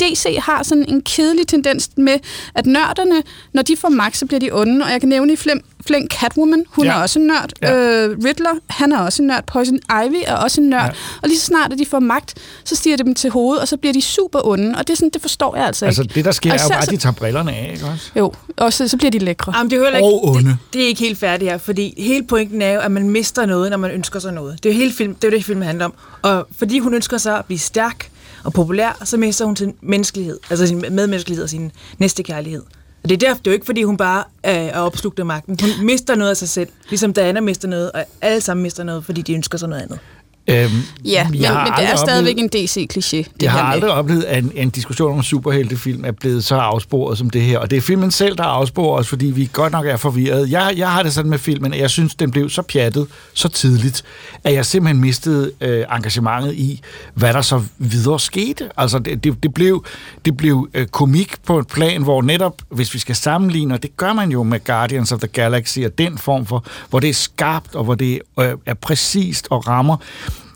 DC 0.00 0.36
har 0.38 0.62
sådan 0.62 0.84
en 0.88 1.02
kedelig 1.02 1.46
tendens 1.46 1.90
med, 1.96 2.18
at 2.54 2.66
nørderne, 2.66 3.22
når 3.52 3.62
de 3.62 3.76
får 3.76 3.88
magt, 3.88 4.16
så 4.16 4.26
bliver 4.26 4.40
de 4.40 4.50
onde. 4.52 4.84
Og 4.84 4.90
jeg 4.90 5.00
kan 5.00 5.08
nævne 5.08 5.32
i 5.32 5.36
flem, 5.36 5.64
Flink 5.86 6.14
Catwoman, 6.14 6.64
hun 6.68 6.84
ja. 6.84 6.92
er 6.92 7.02
også 7.02 7.18
en 7.18 7.26
nørd. 7.26 7.50
Ja. 7.62 7.74
Øh, 7.74 8.18
Riddler, 8.24 8.50
han 8.66 8.92
er 8.92 8.98
også 8.98 9.22
en 9.22 9.26
nørd. 9.26 9.44
Poison 9.46 9.78
Ivy 10.06 10.22
er 10.26 10.34
også 10.36 10.60
en 10.60 10.68
nørd. 10.68 10.84
Ja. 10.84 10.90
Og 11.22 11.28
lige 11.28 11.38
så 11.38 11.46
snart, 11.46 11.72
at 11.72 11.78
de 11.78 11.86
får 11.86 11.98
magt, 11.98 12.34
så 12.64 12.76
stiger 12.76 12.96
det 12.96 13.06
dem 13.06 13.14
til 13.14 13.30
hovedet, 13.30 13.62
og 13.62 13.68
så 13.68 13.76
bliver 13.76 13.92
de 13.92 14.02
super 14.02 14.46
onde. 14.46 14.74
Og 14.78 14.86
det, 14.86 14.92
er 14.92 14.96
sådan, 14.96 15.10
det 15.10 15.22
forstår 15.22 15.56
jeg 15.56 15.66
altså, 15.66 15.86
altså 15.86 16.02
ikke. 16.02 16.14
det, 16.14 16.24
der 16.24 16.32
sker, 16.32 16.50
og 16.50 16.58
er 16.58 16.62
jo 16.62 16.68
bare, 16.68 16.82
at 16.82 16.90
de 16.90 16.96
tager 16.96 17.12
brillerne 17.12 17.52
af, 17.52 17.70
ikke 17.72 17.86
også? 17.86 18.10
Jo, 18.16 18.32
og 18.56 18.72
så, 18.72 18.88
så 18.88 18.96
bliver 18.96 19.10
de 19.10 19.18
lækre. 19.18 19.52
Jamen, 19.56 19.70
det 19.70 19.78
er 19.78 19.86
ikke, 19.86 20.06
Og 20.06 20.28
onde. 20.28 20.48
Det, 20.48 20.58
det 20.72 20.82
er 20.82 20.86
ikke 20.86 21.00
helt 21.00 21.18
færdigt 21.18 21.50
her, 21.50 21.58
fordi 21.58 21.94
hele 21.98 22.26
pointen 22.26 22.62
er 22.62 22.72
jo, 22.72 22.80
at 22.80 22.90
man 22.90 23.10
mister 23.10 23.46
noget, 23.46 23.70
når 23.70 23.76
man 23.76 23.90
ønsker 23.90 24.18
sig 24.20 24.32
noget. 24.32 24.62
Det 24.62 24.68
er 24.68 24.74
jo 24.74 24.80
hele 24.80 24.92
film, 24.92 25.14
det, 25.14 25.24
er 25.24 25.28
jo 25.28 25.36
det, 25.36 25.44
filmen 25.44 25.66
handler 25.66 25.84
om. 25.84 25.94
Og 26.22 26.46
fordi 26.58 26.78
hun 26.78 26.94
ønsker 26.94 27.18
sig 27.18 27.38
at 27.38 27.44
blive 27.44 27.58
stærk 27.58 28.10
og 28.44 28.52
populær, 28.52 29.02
så 29.04 29.16
mister 29.16 29.44
hun 29.44 29.56
sin 29.56 29.74
menneskelighed, 29.80 30.38
altså 30.50 30.66
sin 30.66 30.80
medmenneskelighed 30.80 31.42
og 31.42 31.50
sin 31.50 31.72
næstekærlighed. 31.98 32.62
Og 33.02 33.08
det 33.08 33.22
er 33.22 33.28
derfor, 33.28 33.38
det 33.38 33.46
er 33.46 33.50
jo 33.50 33.54
ikke, 33.54 33.66
fordi 33.66 33.82
hun 33.82 33.96
bare 33.96 34.24
er, 34.42 34.52
er 34.52 34.80
opslugt 34.80 35.18
af 35.18 35.26
magten. 35.26 35.58
Hun 35.60 35.86
mister 35.86 36.14
noget 36.14 36.30
af 36.30 36.36
sig 36.36 36.48
selv, 36.48 36.68
ligesom 36.88 37.14
Diana 37.14 37.40
mister 37.40 37.68
noget, 37.68 37.92
og 37.92 38.04
alle 38.20 38.40
sammen 38.40 38.62
mister 38.62 38.84
noget, 38.84 39.04
fordi 39.04 39.22
de 39.22 39.34
ønsker 39.34 39.58
sig 39.58 39.68
noget 39.68 39.82
andet. 39.82 39.98
Øhm, 40.50 40.70
Ja, 41.04 41.24
men, 41.24 41.32
men 41.32 41.40
det 41.40 41.46
er 41.48 41.72
aldrig 41.72 41.98
stadigvæk 41.98 42.38
en 42.38 42.50
DC-kliché. 42.56 43.16
det 43.16 43.28
Jeg 43.42 43.52
har 43.52 43.58
her 43.58 43.64
med- 43.66 43.74
aldrig 43.74 43.90
oplevet, 43.90 44.22
at 44.24 44.44
en, 44.44 44.52
en 44.54 44.70
diskussion 44.70 45.10
om 45.12 45.16
en 45.16 45.22
superheltefilm 45.22 46.04
er 46.04 46.10
blevet 46.12 46.44
så 46.44 46.56
afsporet 46.56 47.18
som 47.18 47.30
det 47.30 47.42
her. 47.42 47.58
Og 47.58 47.70
det 47.70 47.76
er 47.76 47.80
filmen 47.80 48.10
selv, 48.10 48.36
der 48.36 48.42
afsporer 48.44 48.98
os, 48.98 49.08
fordi 49.08 49.26
vi 49.26 49.50
godt 49.52 49.72
nok 49.72 49.86
er 49.86 49.96
forvirret. 49.96 50.50
Jeg, 50.50 50.74
jeg 50.76 50.90
har 50.90 51.02
det 51.02 51.12
sådan 51.12 51.30
med 51.30 51.38
filmen, 51.38 51.74
at 51.74 51.80
jeg 51.80 51.90
synes, 51.90 52.14
den 52.14 52.30
blev 52.30 52.50
så 52.50 52.62
pjattet 52.62 53.06
så 53.34 53.48
tidligt, 53.48 54.04
at 54.44 54.52
jeg 54.54 54.66
simpelthen 54.66 55.00
mistede 55.00 55.52
øh, 55.60 55.84
engagementet 55.96 56.52
i, 56.54 56.80
hvad 57.14 57.32
der 57.32 57.42
så 57.42 57.62
videre 57.78 58.20
skete. 58.20 58.68
Altså, 58.76 58.98
det, 58.98 59.24
det, 59.24 59.42
det 59.42 59.54
blev, 59.54 59.84
det 60.24 60.36
blev 60.36 60.68
øh, 60.74 60.86
komik 60.86 61.34
på 61.46 61.58
et 61.58 61.66
plan, 61.66 62.02
hvor 62.02 62.22
netop, 62.22 62.62
hvis 62.68 62.94
vi 62.94 62.98
skal 62.98 63.16
sammenligne, 63.16 63.74
og 63.74 63.82
det 63.82 63.96
gør 63.96 64.12
man 64.12 64.30
jo 64.30 64.42
med 64.42 64.64
Guardians 64.64 65.12
of 65.12 65.18
the 65.18 65.28
Galaxy, 65.28 65.78
og 65.78 65.98
den 65.98 66.18
form 66.18 66.46
for, 66.46 66.64
hvor 66.90 67.00
det 67.00 67.10
er 67.10 67.14
skarpt, 67.14 67.74
og 67.74 67.84
hvor 67.84 67.94
det 67.94 68.20
øh, 68.40 68.52
er 68.66 68.74
præcist 68.74 69.46
og 69.50 69.68
rammer, 69.68 69.96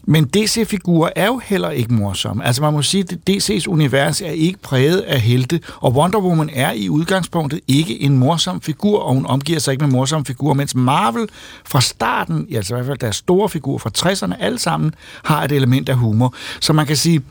men 0.09 0.25
DC-figurer 0.25 1.11
er 1.17 1.27
jo 1.27 1.41
heller 1.45 1.71
ikke 1.71 1.95
morsomme. 1.95 2.45
Altså 2.45 2.63
man 2.63 2.73
må 2.73 2.83
sige, 2.83 3.05
at 3.11 3.31
DC's 3.31 3.67
univers 3.67 4.21
er 4.21 4.31
ikke 4.31 4.59
præget 4.59 5.01
af 5.01 5.21
helte, 5.21 5.61
og 5.81 5.93
Wonder 5.93 6.19
Woman 6.19 6.51
er 6.53 6.73
i 6.73 6.89
udgangspunktet 6.89 7.61
ikke 7.69 8.03
en 8.03 8.19
morsom 8.19 8.61
figur, 8.61 9.01
og 9.01 9.15
hun 9.15 9.27
omgiver 9.27 9.59
sig 9.59 9.73
ikke 9.73 9.85
med 9.85 9.93
morsomme 9.93 10.25
figurer, 10.25 10.55
mens 10.55 10.75
Marvel 10.75 11.29
fra 11.65 11.81
starten, 11.81 12.47
altså 12.55 12.75
i 12.75 12.77
hvert 12.77 12.87
fald 12.87 12.99
deres 12.99 13.17
store 13.17 13.49
figurer 13.49 13.79
fra 13.79 13.91
60'erne, 13.99 14.43
alle 14.43 14.59
sammen 14.59 14.95
har 15.25 15.45
et 15.45 15.53
element 15.53 15.89
af 15.89 15.97
humor. 15.97 16.35
Så 16.61 16.73
man 16.73 16.87
kan 16.87 16.97
sige, 16.97 17.23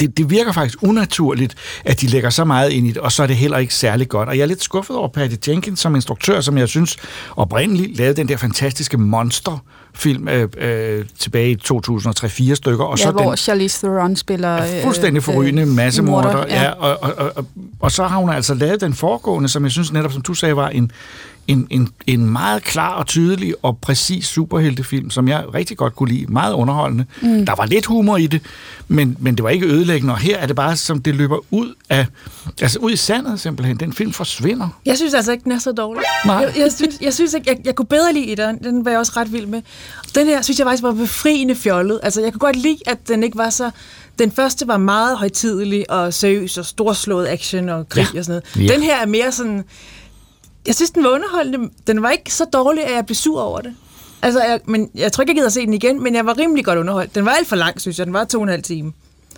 det, 0.00 0.16
det 0.16 0.30
virker 0.30 0.52
faktisk 0.52 0.82
unaturligt, 0.82 1.54
at 1.84 2.00
de 2.00 2.06
lægger 2.06 2.30
så 2.30 2.44
meget 2.44 2.70
ind 2.70 2.86
i 2.86 2.90
det, 2.90 2.98
og 2.98 3.12
så 3.12 3.22
er 3.22 3.26
det 3.26 3.36
heller 3.36 3.58
ikke 3.58 3.74
særlig 3.74 4.08
godt. 4.08 4.28
Og 4.28 4.36
jeg 4.36 4.42
er 4.42 4.46
lidt 4.46 4.62
skuffet 4.62 4.96
over 4.96 5.08
Patty 5.08 5.48
Jenkins 5.48 5.80
som 5.80 5.94
instruktør, 5.94 6.40
som 6.40 6.58
jeg 6.58 6.68
synes 6.68 6.96
oprindeligt 7.36 7.96
lavede 7.96 8.16
den 8.16 8.28
der 8.28 8.36
fantastiske 8.36 8.98
monster 8.98 9.64
film 9.94 10.28
øh, 10.28 10.48
øh, 10.58 11.04
tilbage 11.18 11.50
i 11.50 11.58
2003-4 11.72 12.54
stykker. 12.54 12.84
Og 12.84 12.98
ja, 12.98 13.04
så 13.04 13.10
hvor 13.10 13.22
den, 13.22 13.36
Charlize 13.36 13.86
Theron 13.86 14.16
spiller... 14.16 14.62
øh, 14.62 14.82
fuldstændig 14.82 15.22
forrygende 15.22 15.62
øh, 15.62 15.68
massemorder. 15.68 16.32
morder, 16.32 16.46
Ja. 16.48 16.62
Ja, 16.62 16.70
og, 16.70 16.98
og, 17.02 17.14
og, 17.16 17.32
og, 17.36 17.46
og 17.80 17.92
så 17.92 18.04
har 18.06 18.18
hun 18.18 18.30
altså 18.30 18.54
lavet 18.54 18.80
den 18.80 18.94
foregående, 18.94 19.48
som 19.48 19.64
jeg 19.64 19.72
synes 19.72 19.92
netop, 19.92 20.12
som 20.12 20.22
du 20.22 20.34
sagde, 20.34 20.56
var 20.56 20.68
en, 20.68 20.92
en, 21.48 21.66
en, 21.70 21.88
en 22.06 22.30
meget 22.30 22.62
klar 22.62 22.94
og 22.94 23.06
tydelig 23.06 23.54
og 23.62 23.78
præcis 23.78 24.26
superheltefilm, 24.26 25.10
som 25.10 25.28
jeg 25.28 25.44
rigtig 25.54 25.76
godt 25.76 25.96
kunne 25.96 26.12
lide. 26.12 26.26
Meget 26.28 26.54
underholdende. 26.54 27.04
Mm. 27.22 27.28
Mm. 27.28 27.46
Der 27.46 27.54
var 27.56 27.66
lidt 27.66 27.86
humor 27.86 28.16
i 28.16 28.26
det, 28.26 28.40
men, 28.88 29.16
men 29.20 29.34
det 29.34 29.42
var 29.42 29.50
ikke 29.50 29.66
ødelæggende. 29.66 30.14
Og 30.14 30.18
her 30.18 30.38
er 30.38 30.46
det 30.46 30.56
bare, 30.56 30.76
som 30.76 31.02
det 31.02 31.14
løber 31.14 31.38
ud 31.50 31.74
af, 31.90 32.06
altså 32.60 32.78
ud 32.78 32.90
i 32.90 32.96
sandet 32.96 33.40
simpelthen. 33.40 33.76
Den 33.76 33.92
film 33.92 34.12
forsvinder. 34.12 34.68
Jeg 34.86 34.96
synes 34.96 35.14
altså 35.14 35.32
ikke, 35.32 35.44
den 35.44 35.52
er 35.52 35.58
så 35.58 35.72
dårlig. 35.72 36.02
Nej. 36.26 36.36
Jeg, 36.36 36.52
jeg, 36.56 36.72
synes, 36.72 36.94
jeg 37.00 37.14
synes 37.14 37.34
ikke, 37.34 37.50
jeg, 37.50 37.58
jeg 37.64 37.74
kunne 37.74 37.86
bedre 37.86 38.12
lide 38.12 38.36
den. 38.36 38.58
Den 38.58 38.84
var 38.84 38.90
jeg 38.90 39.00
også 39.00 39.12
ret 39.16 39.32
vild 39.32 39.46
med. 39.46 39.62
Den 40.14 40.26
her 40.26 40.42
synes 40.42 40.58
jeg 40.58 40.66
faktisk 40.66 40.82
var 40.82 40.92
befriende 40.92 41.54
fjollet. 41.54 42.00
Altså, 42.02 42.20
jeg 42.22 42.32
kunne 42.32 42.38
godt 42.40 42.56
lide, 42.56 42.78
at 42.86 43.08
den 43.08 43.22
ikke 43.22 43.38
var 43.38 43.50
så... 43.50 43.70
Den 44.18 44.32
første 44.32 44.68
var 44.68 44.76
meget 44.76 45.18
højtidelig 45.18 45.90
og 45.90 46.14
seriøs 46.14 46.58
og 46.58 46.66
storslået 46.66 47.26
action 47.28 47.68
og 47.68 47.88
krig 47.88 48.06
Ja. 48.14 48.18
og 48.18 48.24
sådan 48.24 48.42
noget. 48.56 48.68
Ja. 48.68 48.74
Den 48.74 48.82
her 48.82 48.96
er 48.96 49.06
mere 49.06 49.32
sådan... 49.32 49.64
Jeg 50.66 50.74
synes, 50.74 50.90
den 50.90 51.04
var 51.04 51.10
underholdende. 51.10 51.68
Den 51.86 52.02
var 52.02 52.10
ikke 52.10 52.34
så 52.34 52.44
dårlig, 52.52 52.84
at 52.86 52.94
jeg 52.94 53.06
blev 53.06 53.16
sur 53.16 53.40
over 53.42 53.60
det. 53.60 53.74
Altså, 54.22 54.42
jeg, 54.42 54.60
men 54.66 54.90
jeg 54.94 55.12
tror 55.12 55.22
ikke, 55.22 55.30
jeg 55.30 55.36
gider 55.36 55.48
se 55.48 55.60
den 55.60 55.74
igen, 55.74 56.02
men 56.02 56.14
jeg 56.14 56.26
var 56.26 56.38
rimelig 56.38 56.64
godt 56.64 56.78
underholdt. 56.78 57.14
Den 57.14 57.24
var 57.24 57.30
alt 57.30 57.48
for 57.48 57.56
lang, 57.56 57.80
synes 57.80 57.98
jeg. 57.98 58.06
Den 58.06 58.14
var 58.14 58.24
to 58.24 58.38
og 58.38 58.42
en 58.42 58.48
halv 58.48 58.62
time. 58.62 58.92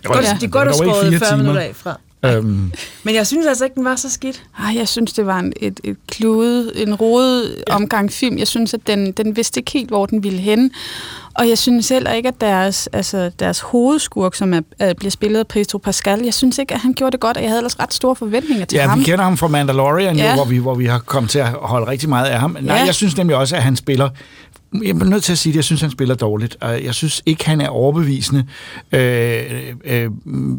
Jo, 0.05 0.13
Godt, 0.13 0.25
ja. 0.25 0.37
De 0.41 0.47
godt 0.47 0.67
ikke 0.67 0.77
skåret 0.77 1.09
fire 1.09 1.19
40 1.19 1.29
timer. 1.29 1.37
minutter 1.37 1.61
af 1.61 1.75
fra. 1.75 1.99
Øhm, 2.33 2.71
Men 3.03 3.15
jeg 3.15 3.27
synes 3.27 3.45
altså 3.47 3.63
ikke, 3.63 3.75
den 3.75 3.85
var 3.85 3.95
så 3.95 4.09
skidt. 4.09 4.43
Ej, 4.59 4.75
jeg 4.77 4.87
synes, 4.87 5.13
det 5.13 5.25
var 5.25 5.39
en, 5.39 5.53
et, 5.61 5.79
et 5.83 5.97
klude, 6.11 6.71
en 6.75 6.95
rodet 6.95 7.63
omgang 7.69 8.11
film. 8.11 8.37
Jeg 8.37 8.47
synes, 8.47 8.73
at 8.73 8.79
den, 8.87 9.11
den 9.11 9.35
vidste 9.35 9.59
ikke 9.59 9.71
helt, 9.71 9.89
hvor 9.89 10.05
den 10.05 10.23
ville 10.23 10.39
hen. 10.39 10.71
Og 11.33 11.49
jeg 11.49 11.57
synes 11.57 11.89
heller 11.89 12.11
ikke, 12.11 12.27
at 12.29 12.41
deres, 12.41 12.87
altså, 12.93 13.31
deres 13.39 13.59
hovedskurk, 13.59 14.35
som 14.35 14.53
er, 14.53 14.61
er, 14.79 14.93
bliver 14.93 15.11
spillet 15.11 15.39
af 15.39 15.47
Pedro 15.47 15.77
Pascal, 15.77 16.21
jeg 16.23 16.33
synes 16.33 16.57
ikke, 16.57 16.73
at 16.73 16.79
han 16.79 16.93
gjorde 16.93 17.11
det 17.11 17.19
godt, 17.19 17.37
og 17.37 17.43
jeg 17.43 17.49
havde 17.49 17.59
ellers 17.59 17.79
ret 17.79 17.93
store 17.93 18.15
forventninger 18.15 18.65
til 18.65 18.75
Ja, 18.77 18.87
ham. 18.87 18.99
vi 18.99 19.03
kender 19.03 19.23
ham 19.23 19.37
fra 19.37 19.47
Mandalorian, 19.47 20.15
ja. 20.15 20.23
Ja. 20.23 20.29
jo, 20.29 20.35
hvor, 20.35 20.45
vi, 20.45 20.57
hvor 20.57 20.75
vi 20.75 20.85
har 20.85 20.99
kommet 20.99 21.29
til 21.31 21.39
at 21.39 21.47
holde 21.47 21.87
rigtig 21.87 22.09
meget 22.09 22.25
af 22.25 22.39
ham. 22.39 22.57
Nej, 22.61 22.75
Ja. 22.77 22.85
jeg 22.85 22.95
synes 22.95 23.17
nemlig 23.17 23.37
også, 23.37 23.55
at 23.55 23.63
han 23.63 23.75
spiller... 23.75 24.09
Jeg 24.83 24.89
er 24.89 24.93
nødt 25.03 25.23
til 25.23 25.31
at 25.31 25.37
sige, 25.37 25.51
at 25.51 25.55
jeg 25.55 25.63
synes, 25.63 25.81
han 25.81 25.91
spiller 25.91 26.15
dårligt. 26.15 26.57
Og 26.61 26.83
Jeg 26.83 26.93
synes 26.93 27.21
ikke, 27.25 27.45
han 27.45 27.61
er 27.61 27.67
overbevisende. 27.69 28.45
Øh, 28.91 29.41
øh, 29.85 30.09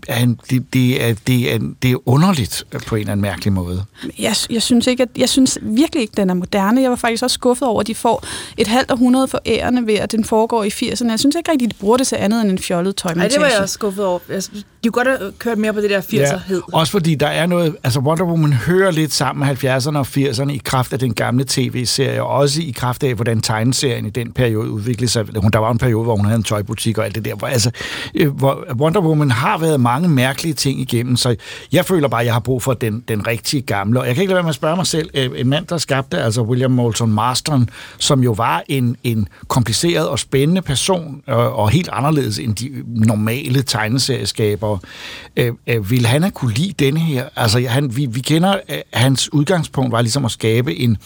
han, 0.09 0.38
det, 0.51 0.73
det, 0.73 1.05
er, 1.09 1.14
det, 1.27 1.55
er, 1.55 1.59
det 1.83 1.90
er 1.90 2.09
underligt 2.09 2.64
på 2.87 2.95
en 2.95 3.01
eller 3.01 3.12
anden 3.12 3.23
mærkelig 3.23 3.53
måde. 3.53 3.85
Jeg, 4.19 4.35
jeg, 4.51 4.62
synes 4.62 4.87
ikke, 4.87 5.03
at, 5.03 5.09
jeg 5.16 5.29
synes 5.29 5.59
virkelig 5.62 6.01
ikke, 6.03 6.12
den 6.16 6.31
er 6.31 6.35
moderne. 6.35 6.81
Jeg 6.83 6.90
var 6.90 6.97
faktisk 6.97 7.23
også 7.23 7.35
skuffet 7.35 7.69
over, 7.69 7.81
at 7.81 7.87
de 7.87 7.95
får 7.95 8.25
et 8.57 8.66
halvt 8.66 8.90
århundrede 8.90 9.29
for 9.29 9.40
ærende 9.47 9.87
ved, 9.87 9.95
at 9.95 10.12
den 10.12 10.25
foregår 10.25 10.64
i 10.64 10.69
80'erne. 10.69 11.11
Jeg 11.11 11.19
synes 11.21 11.37
ikke 11.37 11.51
rigtig, 11.53 11.71
de 11.71 11.75
bruger 11.81 11.97
det 11.97 12.07
til 12.07 12.16
andet 12.16 12.42
end 12.42 12.51
en 12.51 12.59
fjollet 12.59 12.95
Nej, 13.05 13.12
tøjmontage. 13.12 13.33
det 13.35 13.40
var 13.40 13.47
jeg 13.53 13.61
også 13.62 13.73
skuffet 13.73 14.05
over. 14.05 14.19
Jeg 14.29 14.42
synes, 14.42 14.66
De 14.85 14.88
kunne 14.90 15.05
godt 15.05 15.19
have 15.19 15.33
kørt 15.38 15.59
mere 15.59 15.73
på 15.73 15.81
det 15.81 15.90
der 15.90 16.01
80'er-hed. 16.01 16.62
også 16.73 16.90
fordi 16.92 17.14
der 17.14 17.27
er 17.27 17.47
noget, 17.47 17.77
altså 17.85 18.01
Wonder 18.01 18.25
Woman 18.25 18.53
hører 18.53 18.90
lidt 18.90 19.12
sammen 19.12 19.47
med 19.47 19.57
70'erne 19.64 19.97
og 19.99 20.07
80'erne 20.16 20.51
i 20.51 20.61
kraft 20.64 20.92
af 20.92 20.99
den 20.99 21.14
gamle 21.14 21.45
tv-serie, 21.49 22.23
og 22.23 22.29
også 22.29 22.61
i 22.62 22.71
kraft 22.77 23.03
af, 23.03 23.14
hvordan 23.14 23.40
tegneserien 23.40 24.06
i 24.07 24.11
den 24.11 24.33
periode 24.33 24.71
udviklede 24.71 25.11
sig. 25.11 25.25
Hun, 25.37 25.51
der 25.51 25.59
var 25.59 25.71
en 25.71 25.79
periode, 25.79 26.05
hvor 26.05 26.16
hun 26.16 26.25
havde 26.25 26.37
en 26.37 26.42
tøjbutik 26.42 26.99
og 26.99 27.05
alt 27.05 27.14
det 27.14 27.25
der. 27.25 27.35
Hvor, 27.35 27.47
altså, 27.47 27.71
øh, 28.14 28.37
hvor 28.37 28.64
Wonder 28.73 29.01
Woman 29.01 29.31
har 29.31 29.59
været 29.59 29.81
mange 29.81 30.09
mærkelige 30.09 30.55
ting 30.55 30.81
igennem, 30.81 31.16
så 31.16 31.37
jeg 31.73 31.85
føler 31.85 32.09
bare, 32.09 32.21
at 32.21 32.27
jeg 32.27 32.35
har 32.35 32.40
brug 32.40 32.62
for 32.62 32.73
den, 32.73 33.05
den 33.09 33.27
rigtige 33.27 33.62
gamle. 33.62 34.01
Og 34.01 34.07
jeg 34.07 34.14
kan 34.14 34.23
ikke 34.23 34.31
lade 34.31 34.37
være 34.37 34.42
med 34.42 34.49
at 34.49 34.55
spørge 34.55 34.77
mig 34.77 34.87
selv, 34.87 35.11
øh, 35.14 35.31
en 35.37 35.49
mand, 35.49 35.66
der 35.66 35.79
skabte, 35.79 36.19
altså 36.19 36.42
William 36.42 36.71
Moulton 36.71 37.12
Marston, 37.12 37.69
som 37.99 38.23
jo 38.23 38.33
var 38.33 38.64
en, 38.69 38.97
en 39.05 39.29
kompliceret 39.49 40.09
og 40.09 40.19
spændende 40.19 40.62
person, 40.62 41.23
og, 41.27 41.57
og 41.57 41.71
helt 41.71 41.88
anderledes 41.92 42.38
end 42.38 42.55
de 42.55 42.71
normale 42.87 43.62
tegneserieskabere. 43.62 44.79
Øh, 45.37 45.53
øh, 45.66 45.90
vil 45.90 46.07
han 46.07 46.23
have 46.23 46.31
kunne 46.31 46.55
lide 46.55 46.73
denne 46.85 47.01
her? 47.01 47.29
Altså, 47.37 47.66
han, 47.69 47.97
vi, 47.97 48.07
vi 48.07 48.21
kender, 48.21 48.57
øh, 48.71 48.79
hans 48.92 49.33
udgangspunkt 49.33 49.92
var 49.92 50.01
ligesom 50.01 50.25
at 50.25 50.31
skabe 50.31 50.77
en, 50.77 50.97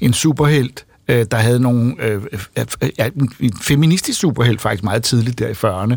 en 0.00 0.12
superhelt, 0.12 0.85
øh, 1.08 1.26
der 1.30 1.36
havde 1.36 1.60
nogle 1.60 1.94
øh, 1.98 2.22
øh, 2.56 2.66
øh, 2.82 3.10
en 3.40 3.52
feministisk 3.62 4.20
superhelt 4.20 4.60
faktisk 4.60 4.84
meget 4.84 5.04
tidligt 5.04 5.38
der 5.38 5.48
i 5.48 5.52
40'erne. 5.52 5.96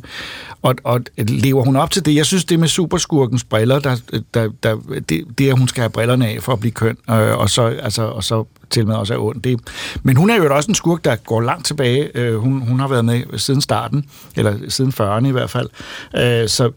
Og, 0.61 0.75
og 0.83 1.01
lever 1.17 1.63
hun 1.63 1.75
op 1.75 1.91
til 1.91 2.05
det? 2.05 2.15
Jeg 2.15 2.25
synes, 2.25 2.45
det 2.45 2.59
med 2.59 2.67
superskurkens 2.67 3.43
briller, 3.43 3.79
der, 3.79 3.95
der, 4.33 4.49
der, 4.63 4.75
det, 5.09 5.25
det 5.37 5.47
er, 5.47 5.53
at 5.53 5.59
hun 5.59 5.67
skal 5.67 5.81
have 5.81 5.89
brillerne 5.89 6.27
af 6.27 6.43
for 6.43 6.53
at 6.53 6.59
blive 6.59 6.71
køn, 6.71 6.97
øh, 7.09 7.39
og 7.39 7.49
så, 7.49 7.61
altså, 7.61 8.03
og 8.03 8.23
så 8.23 8.45
til 8.69 8.87
med 8.87 8.95
også 8.95 9.13
er 9.13 9.17
ond. 9.17 9.41
Det, 9.41 9.59
men 10.03 10.17
hun 10.17 10.29
er 10.29 10.35
jo 10.35 10.55
også 10.55 10.71
en 10.71 10.75
skurk, 10.75 11.05
der 11.05 11.15
går 11.15 11.41
langt 11.41 11.65
tilbage. 11.65 12.17
Øh, 12.17 12.35
hun, 12.35 12.61
hun 12.61 12.79
har 12.79 12.87
været 12.87 13.05
med 13.05 13.37
siden 13.37 13.61
starten, 13.61 14.05
eller 14.35 14.55
siden 14.67 14.93
40'erne 14.99 15.27
i 15.27 15.31
hvert 15.31 15.49
fald. 15.49 15.69
Øh, 16.17 16.49
så 16.49 16.71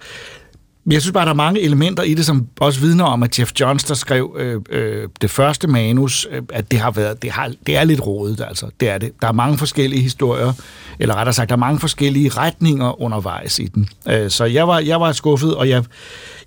men 0.85 0.93
jeg 0.93 1.03
synes 1.03 1.13
bare, 1.13 1.25
der 1.25 1.31
er 1.31 1.35
mange 1.37 1.61
elementer 1.61 2.03
i 2.03 2.15
det, 2.15 2.27
som 2.27 2.47
også 2.61 2.81
vidner 2.81 3.05
om, 3.05 3.23
at 3.23 3.39
Jeff 3.39 3.53
Johns, 3.61 3.85
der 3.85 3.95
skrev 3.95 4.37
øh, 4.39 4.61
øh, 4.71 5.09
det 5.21 5.31
første 5.31 5.69
manus, 5.69 6.27
øh, 6.31 6.43
at 6.53 6.71
det 6.71 6.79
har 6.79 6.91
været, 6.91 7.23
det, 7.23 7.31
har, 7.31 7.53
det 7.67 7.77
er 7.77 7.85
lidt 7.85 8.07
rodet, 8.07 8.45
altså. 8.49 8.67
Det 8.81 8.89
er 8.89 8.99
det. 8.99 9.13
Der 9.21 9.29
er 9.29 9.33
mange 9.33 9.59
forskellige 9.59 10.03
historier, 10.03 10.53
eller 10.99 11.15
rettere 11.15 11.33
sagt, 11.33 11.49
der 11.49 11.57
er 11.57 11.59
mange 11.59 11.81
forskellige 11.81 12.29
retninger 12.29 13.03
undervejs 13.03 13.59
i 13.59 13.67
den. 13.67 13.89
Øh, 14.09 14.31
så 14.31 14.45
jeg 14.45 14.69
var, 14.69 14.79
jeg 14.79 15.01
var 15.01 15.13
skuffet, 15.13 15.55
og 15.55 15.69
jeg, 15.69 15.85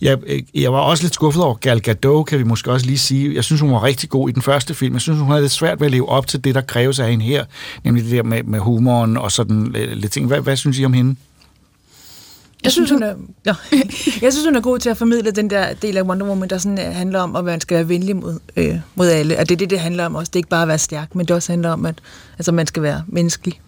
jeg, 0.02 0.18
øh, 0.28 0.42
jeg 0.54 0.74
var 0.74 0.80
også 0.80 1.04
lidt 1.04 1.14
skuffet 1.14 1.44
over 1.44 1.56
Gal 1.56 1.82
Gadot, 1.82 2.26
kan 2.26 2.40
vi 2.40 2.44
måske 2.44 2.72
også 2.72 2.86
lige 2.86 2.98
sige. 2.98 3.36
Jeg 3.36 3.44
synes, 3.44 3.62
hun 3.62 3.72
var 3.72 3.84
rigtig 3.84 4.10
god 4.10 4.30
i 4.30 4.32
den 4.32 4.42
første 4.42 4.74
film. 4.74 4.94
Jeg 4.94 5.02
synes, 5.02 5.20
hun 5.20 5.30
havde 5.30 5.42
lidt 5.42 5.52
svært 5.52 5.80
ved 5.80 5.88
at 5.88 5.92
leve 5.92 6.10
op 6.10 6.28
til 6.28 6.44
det, 6.44 6.56
der 6.56 6.62
kræves 6.62 7.00
af 7.00 7.10
hende 7.10 7.26
her, 7.26 7.46
nemlig 7.84 8.04
det 8.04 8.12
der 8.12 8.24
med, 8.24 8.44
med 8.44 8.60
humoren 8.60 9.18
og 9.18 9.32
sådan 9.32 9.76
lidt 9.94 10.12
ting. 10.12 10.28
Hvad, 10.28 10.42
hvad 10.42 10.56
synes 10.56 10.80
I 10.80 10.86
om 10.86 10.94
hende? 10.94 11.16
Jeg 12.66 12.72
synes, 12.72 12.92
hun 12.92 13.04
er, 13.04 13.14
ja. 13.46 13.56
jeg 14.22 14.34
synes, 14.34 14.46
hun 14.46 14.56
er 14.56 14.62
god 14.62 14.80
til 14.80 14.90
at 14.90 14.98
formidle 14.98 15.32
den 15.32 15.50
der 15.50 15.74
del 15.74 15.98
af 15.98 16.02
Wonder 16.02 16.26
Woman, 16.26 16.50
der 16.50 16.58
sådan, 16.58 16.88
uh, 16.88 16.96
handler 16.96 17.20
om, 17.20 17.36
at 17.36 17.46
man 17.46 17.62
skal 17.62 17.76
være 17.76 17.90
venlig 17.90 18.16
mod, 18.16 18.40
øh, 18.56 18.76
mod 18.96 19.08
alle. 19.08 19.36
At 19.36 19.50
det 19.50 19.56
er 19.56 19.58
det, 19.58 19.70
det 19.70 19.80
handler 19.80 20.06
om 20.06 20.16
også. 20.16 20.30
Det 20.30 20.36
er 20.36 20.40
ikke 20.40 20.50
bare 20.50 20.62
at 20.62 20.68
være 20.68 20.78
stærk, 20.78 21.16
men 21.16 21.26
det 21.26 21.36
også 21.36 21.52
handler 21.52 21.70
om, 21.70 21.86
at 21.86 21.96
altså, 22.38 22.52
man 22.52 22.68
skal 22.68 22.84
være 22.84 23.04
menneskelig. 23.08 23.62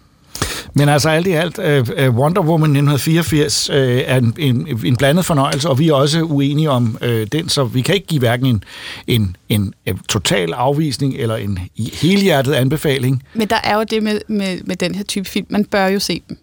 Men 0.74 0.88
altså 0.88 1.08
alt 1.08 1.26
i 1.26 1.30
alt, 1.30 1.58
uh, 1.58 2.18
Wonder 2.18 2.42
Woman 2.42 2.70
1984 2.70 3.70
uh, 3.70 3.76
er 3.76 4.16
en, 4.16 4.34
en, 4.38 4.80
en 4.84 4.96
blandet 4.96 5.24
fornøjelse, 5.24 5.68
og 5.68 5.78
vi 5.78 5.88
er 5.88 5.94
også 5.94 6.22
uenige 6.22 6.70
om 6.70 6.98
uh, 7.02 7.08
den, 7.08 7.48
så 7.48 7.64
vi 7.64 7.82
kan 7.82 7.94
ikke 7.94 8.06
give 8.06 8.18
hverken 8.18 8.46
en, 8.46 8.64
en, 9.06 9.36
en, 9.48 9.74
en 9.86 9.98
total 10.08 10.52
afvisning 10.52 11.14
eller 11.14 11.36
en 11.36 11.58
helhjertet 11.76 12.52
anbefaling. 12.52 13.22
Men 13.34 13.48
der 13.48 13.60
er 13.64 13.76
jo 13.76 13.84
det 13.90 14.02
med, 14.02 14.20
med, 14.28 14.58
med 14.64 14.76
den 14.76 14.94
her 14.94 15.04
type 15.04 15.28
film. 15.28 15.46
Man 15.50 15.64
bør 15.64 15.86
jo 15.86 16.00
se 16.00 16.22
dem. 16.28 16.38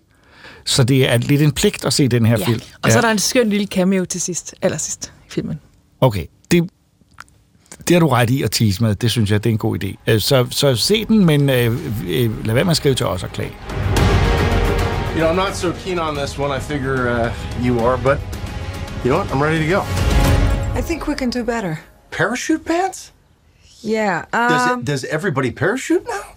Så 0.65 0.83
det 0.83 1.11
er 1.11 1.17
lidt 1.17 1.41
en 1.41 1.51
pligt 1.51 1.85
at 1.85 1.93
se 1.93 2.07
den 2.07 2.25
her 2.25 2.37
ja. 2.39 2.45
film. 2.45 2.61
Og 2.81 2.91
så 2.91 2.97
er 2.97 3.01
der 3.01 3.11
en 3.11 3.19
skøn 3.19 3.49
lille 3.49 3.67
cameo 3.67 4.05
til 4.05 4.21
sidst, 4.21 4.55
allersidst 4.61 5.13
i 5.27 5.31
filmen. 5.31 5.59
Okay, 6.01 6.25
det, 6.51 6.69
det 7.87 7.93
har 7.93 7.99
du 7.99 8.07
ret 8.07 8.29
i 8.29 8.43
at 8.43 8.51
tease 8.51 8.83
med. 8.83 8.95
Det 8.95 9.11
synes 9.11 9.31
jeg, 9.31 9.43
det 9.43 9.49
er 9.49 9.53
en 9.53 9.57
god 9.57 9.83
idé. 9.83 10.19
Så, 10.19 10.47
så 10.51 10.75
se 10.75 11.05
den, 11.05 11.25
men 11.25 11.49
øh, 11.49 11.65
øh, 12.07 12.45
lad 12.45 12.53
være 12.53 12.63
med 12.63 12.71
at 12.71 12.77
skrive 12.77 12.95
til 12.95 13.05
os 13.05 13.23
og 13.23 13.31
klage. 13.31 13.51
You 15.15 15.21
know, 15.21 15.31
I'm 15.31 15.35
not 15.35 15.55
so 15.55 15.71
keen 15.71 15.99
on 15.99 16.15
this 16.15 16.37
one. 16.39 16.57
I 16.57 16.59
figure 16.59 17.09
uh, 17.09 17.31
you 17.65 17.79
are, 17.79 17.97
but 17.97 18.17
you 19.05 19.11
know 19.11 19.17
what? 19.19 19.31
I'm 19.31 19.41
ready 19.41 19.59
to 19.65 19.75
go. 19.75 19.81
I 20.79 20.81
think 20.81 21.07
we 21.07 21.15
can 21.15 21.29
do 21.29 21.43
better. 21.43 21.75
Parachute 22.11 22.65
pants? 22.65 23.13
Yeah. 23.83 24.25
Um, 24.33 24.49
Does, 24.49 24.71
it, 24.71 24.85
does 24.85 25.03
everybody 25.05 25.51
parachute 25.51 26.03
now? 26.03 26.34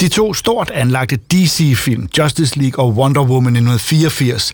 De 0.00 0.08
to 0.08 0.34
stort 0.34 0.70
anlagte 0.70 1.16
DC-film, 1.16 2.08
Justice 2.18 2.58
League 2.58 2.84
og 2.84 2.92
Wonder 2.92 3.20
Woman 3.20 3.52
1984, 3.56 4.52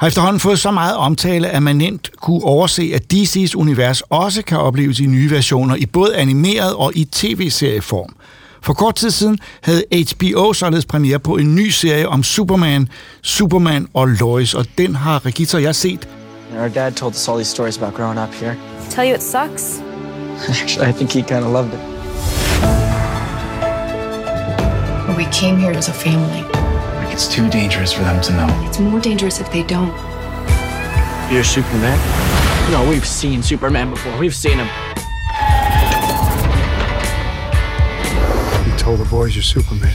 har 0.00 0.06
efterhånden 0.06 0.40
fået 0.40 0.58
så 0.58 0.70
meget 0.70 0.96
omtale, 0.96 1.48
at 1.48 1.62
man 1.62 1.76
nemt 1.76 2.10
kunne 2.16 2.44
overse, 2.44 2.90
at 2.94 3.02
DC's 3.14 3.54
univers 3.54 4.00
også 4.00 4.42
kan 4.42 4.58
opleves 4.58 5.00
i 5.00 5.06
nye 5.06 5.30
versioner 5.30 5.76
i 5.76 5.86
både 5.86 6.16
animeret 6.16 6.74
og 6.74 6.92
i 6.94 7.04
tv-serieform. 7.04 8.16
For 8.62 8.72
kort 8.72 8.94
tid 8.94 9.10
siden 9.10 9.38
havde 9.60 9.84
HBO 9.90 10.52
således 10.52 10.86
premiere 10.86 11.18
på 11.18 11.36
en 11.36 11.54
ny 11.54 11.68
serie 11.68 12.08
om 12.08 12.22
Superman, 12.22 12.88
Superman 13.22 13.88
og 13.94 14.08
Lois, 14.08 14.54
og 14.54 14.66
den 14.78 14.94
har 14.94 15.26
Regita 15.26 15.56
og 15.56 15.62
jeg 15.62 15.74
set. 15.74 16.08
Our 16.58 16.68
dad 16.68 16.92
told 16.92 17.14
us 17.14 17.28
all 17.28 17.38
these 17.38 17.50
stories 17.50 17.78
about 17.78 17.94
growing 17.94 18.20
up 18.20 18.34
here. 18.34 18.56
Tell 18.90 19.08
you 19.08 19.14
it 19.14 19.22
sucks? 19.22 19.82
Actually, 20.62 20.90
I 20.90 20.92
think 20.92 21.12
he 21.12 21.22
kind 21.22 21.44
of 21.44 21.52
loved 21.52 21.74
it. 21.74 21.93
We 25.16 25.26
came 25.26 25.56
here 25.58 25.70
as 25.70 25.88
a 25.88 25.92
family. 25.92 26.42
Like 26.98 27.12
it's 27.12 27.28
too 27.28 27.48
dangerous 27.48 27.92
for 27.92 28.02
them 28.02 28.20
to 28.22 28.32
know. 28.32 28.48
It's 28.66 28.80
more 28.80 29.00
dangerous 29.00 29.40
if 29.40 29.48
they 29.52 29.62
don't. 29.62 29.92
You're 31.30 31.44
Superman? 31.44 31.98
No, 32.72 32.88
we've 32.90 33.06
seen 33.06 33.42
Superman 33.42 33.90
before. 33.90 34.12
We've 34.18 34.34
seen 34.34 34.58
him. 34.58 34.68
You 38.66 38.72
told 38.78 38.98
the 38.98 39.08
boys 39.10 39.34
you're 39.36 39.42
Superman. 39.56 39.94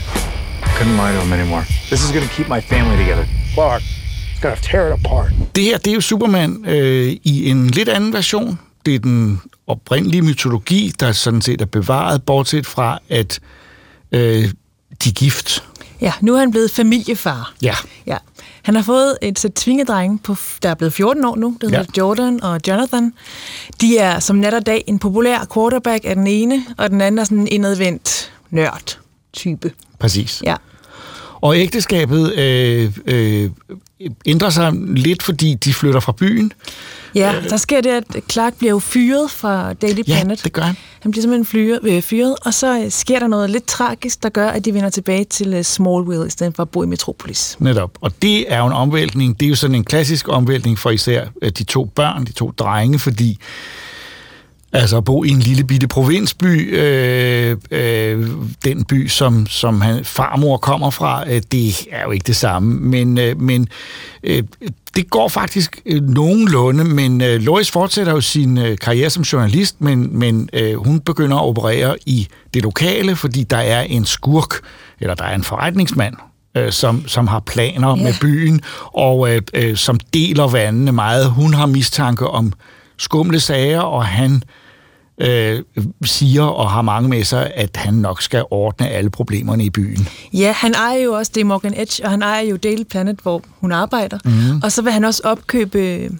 Couldn't 0.78 0.96
lie 0.96 1.12
to 1.12 1.18
them 1.18 1.32
anymore. 1.32 1.64
This 1.90 2.02
is 2.04 2.10
gonna 2.12 2.32
keep 2.36 2.48
my 2.48 2.60
family 2.60 2.96
together. 2.96 3.26
Clark, 3.54 3.82
it's 4.30 4.40
gonna 4.40 4.56
tear 4.56 4.88
it 4.88 5.04
apart. 5.04 5.32
Det 5.54 5.64
her, 5.64 5.78
det 5.78 5.86
er 5.90 5.94
jo 5.94 6.00
Superman 6.00 6.64
øh, 6.66 7.16
i 7.24 7.50
en 7.50 7.66
lidt 7.66 7.88
anden 7.88 8.12
version. 8.12 8.58
Det 8.86 8.94
er 8.94 8.98
den 8.98 9.40
oprindelige 9.66 10.22
mytologi, 10.22 10.92
der 11.00 11.12
sådan 11.12 11.40
set 11.42 11.60
er 11.60 11.66
bevaret, 11.66 12.22
bortset 12.22 12.66
fra, 12.66 12.98
at 13.10 13.40
øh, 14.12 14.48
de 15.04 15.08
er 15.08 15.12
gift. 15.12 15.64
Ja, 16.00 16.12
nu 16.20 16.34
er 16.34 16.38
han 16.38 16.50
blevet 16.50 16.70
familiefar. 16.70 17.52
Ja. 17.62 17.74
ja. 18.06 18.16
Han 18.62 18.74
har 18.74 18.82
fået 18.82 19.18
et 19.22 19.38
sæt 19.38 19.52
tvingedrenge, 19.54 20.18
på, 20.18 20.36
der 20.62 20.68
er 20.68 20.74
blevet 20.74 20.92
14 20.92 21.24
år 21.24 21.36
nu, 21.36 21.56
der 21.60 21.66
hedder 21.66 21.80
Ja. 21.80 21.84
Jordan 21.98 22.42
og 22.42 22.60
Jonathan. 22.68 23.12
De 23.80 23.98
er 23.98 24.18
som 24.18 24.36
nat 24.36 24.54
og 24.54 24.66
dag 24.66 24.84
en 24.86 24.98
populær 24.98 25.46
quarterback 25.54 26.04
af 26.04 26.14
den 26.14 26.26
ene, 26.26 26.64
og 26.78 26.90
den 26.90 27.00
anden 27.00 27.18
er 27.18 27.24
sådan 27.24 27.38
en 27.38 27.48
indadvendt 27.48 28.32
nørd-type. 28.50 29.72
Præcis. 29.98 30.42
Ja. 30.46 30.56
Og 31.40 31.56
ægteskabet 31.56 32.32
øh, 32.34 32.92
øh, 33.06 33.50
ændrer 34.26 34.50
sig 34.50 34.72
lidt, 34.86 35.22
fordi 35.22 35.54
de 35.54 35.74
flytter 35.74 36.00
fra 36.00 36.12
byen. 36.12 36.52
Ja, 37.14 37.34
der 37.50 37.56
sker 37.56 37.80
det, 37.80 37.90
at 37.90 38.04
Clark 38.30 38.54
bliver 38.54 38.70
jo 38.70 38.78
fyret 38.78 39.30
fra 39.30 39.72
Daily 39.72 39.98
Ja, 39.98 40.02
Planet. 40.02 40.44
det 40.44 40.52
gør 40.52 40.62
han. 40.62 40.76
Han 41.00 41.10
bliver 41.10 41.22
simpelthen 41.22 41.46
fyret, 41.46 41.78
øh, 41.82 42.02
fyret, 42.02 42.36
og 42.44 42.54
så 42.54 42.80
øh, 42.84 42.90
sker 42.90 43.18
der 43.18 43.26
noget 43.26 43.50
lidt 43.50 43.66
tragisk, 43.66 44.22
der 44.22 44.28
gør, 44.28 44.48
at 44.48 44.64
de 44.64 44.74
vender 44.74 44.90
tilbage 44.90 45.24
til 45.24 45.54
øh, 45.54 45.64
Smallville, 45.64 46.26
i 46.26 46.30
stedet 46.30 46.56
for 46.56 46.62
at 46.62 46.68
bo 46.68 46.82
i 46.82 46.86
Metropolis. 46.86 47.56
Netop. 47.58 47.98
Og 48.00 48.12
det 48.22 48.52
er 48.52 48.58
jo 48.58 48.66
en 48.66 48.72
omvæltning. 48.72 49.40
Det 49.40 49.46
er 49.46 49.50
jo 49.50 49.54
sådan 49.56 49.74
en 49.76 49.84
klassisk 49.84 50.28
omvæltning 50.28 50.78
for 50.78 50.90
især 50.90 51.24
øh, 51.42 51.50
de 51.50 51.64
to 51.64 51.84
børn, 51.84 52.24
de 52.24 52.32
to 52.32 52.50
drenge, 52.58 52.98
fordi 52.98 53.38
altså 54.72 54.96
at 54.96 55.04
bo 55.04 55.24
i 55.24 55.28
en 55.28 55.38
lille 55.38 55.64
bitte 55.64 55.88
provinsby, 55.88 56.78
øh, 56.78 57.56
øh, 57.70 58.28
den 58.64 58.84
by, 58.84 59.08
som, 59.08 59.46
som 59.46 59.80
han, 59.80 60.04
farmor 60.04 60.56
kommer 60.56 60.90
fra, 60.90 61.30
øh, 61.30 61.42
det 61.52 61.86
er 61.92 62.02
jo 62.04 62.10
ikke 62.10 62.26
det 62.26 62.36
samme. 62.36 62.80
Men, 62.80 63.18
øh, 63.18 63.40
men 63.40 63.68
øh, 64.22 64.42
det 64.96 65.10
går 65.10 65.28
faktisk 65.28 65.80
øh, 65.86 66.02
nogenlunde, 66.02 66.84
men 66.84 67.20
øh, 67.20 67.40
Lois 67.40 67.70
fortsætter 67.70 68.12
jo 68.12 68.20
sin 68.20 68.58
øh, 68.58 68.78
karriere 68.78 69.10
som 69.10 69.22
journalist, 69.22 69.80
men, 69.80 70.18
men 70.18 70.48
øh, 70.52 70.74
hun 70.74 71.00
begynder 71.00 71.36
at 71.36 71.44
operere 71.44 71.96
i 72.06 72.28
det 72.54 72.62
lokale, 72.62 73.16
fordi 73.16 73.42
der 73.42 73.56
er 73.56 73.80
en 73.80 74.04
skurk, 74.04 74.54
eller 75.00 75.14
der 75.14 75.24
er 75.24 75.34
en 75.34 75.44
forretningsmand, 75.44 76.14
øh, 76.56 76.72
som, 76.72 77.08
som 77.08 77.26
har 77.26 77.40
planer 77.40 77.96
yeah. 77.96 78.04
med 78.04 78.14
byen, 78.20 78.60
og 78.84 79.34
øh, 79.34 79.42
øh, 79.54 79.76
som 79.76 80.00
deler 80.14 80.48
vandene 80.48 80.92
meget. 80.92 81.30
Hun 81.30 81.54
har 81.54 81.66
mistanke 81.66 82.26
om 82.26 82.52
skumle 82.98 83.40
sager, 83.40 83.80
og 83.80 84.06
han 84.06 84.34
øh, 84.34 84.40
siger 86.04 86.42
og 86.42 86.70
har 86.70 86.82
mange 86.82 87.08
med 87.08 87.24
sig, 87.24 87.52
at 87.54 87.76
han 87.76 87.94
nok 87.94 88.22
skal 88.22 88.44
ordne 88.50 88.88
alle 88.88 89.10
problemerne 89.10 89.64
i 89.64 89.70
byen. 89.70 90.08
Ja, 90.32 90.52
han 90.52 90.74
ejer 90.74 90.98
jo 90.98 91.12
også, 91.12 91.32
det 91.34 91.40
er 91.40 91.44
Morgan 91.44 91.74
Edge, 91.76 92.04
og 92.04 92.10
han 92.10 92.22
ejer 92.22 92.42
jo 92.42 92.56
Daily 92.56 92.82
Planet, 92.90 93.18
hvor 93.22 93.42
hun 93.60 93.72
arbejder. 93.72 94.18
Mhm. 94.24 94.62
Og 94.62 94.72
så 94.72 94.82
vil 94.82 94.92
han 94.92 95.04
også 95.04 95.22
opkøbe, 95.24 96.10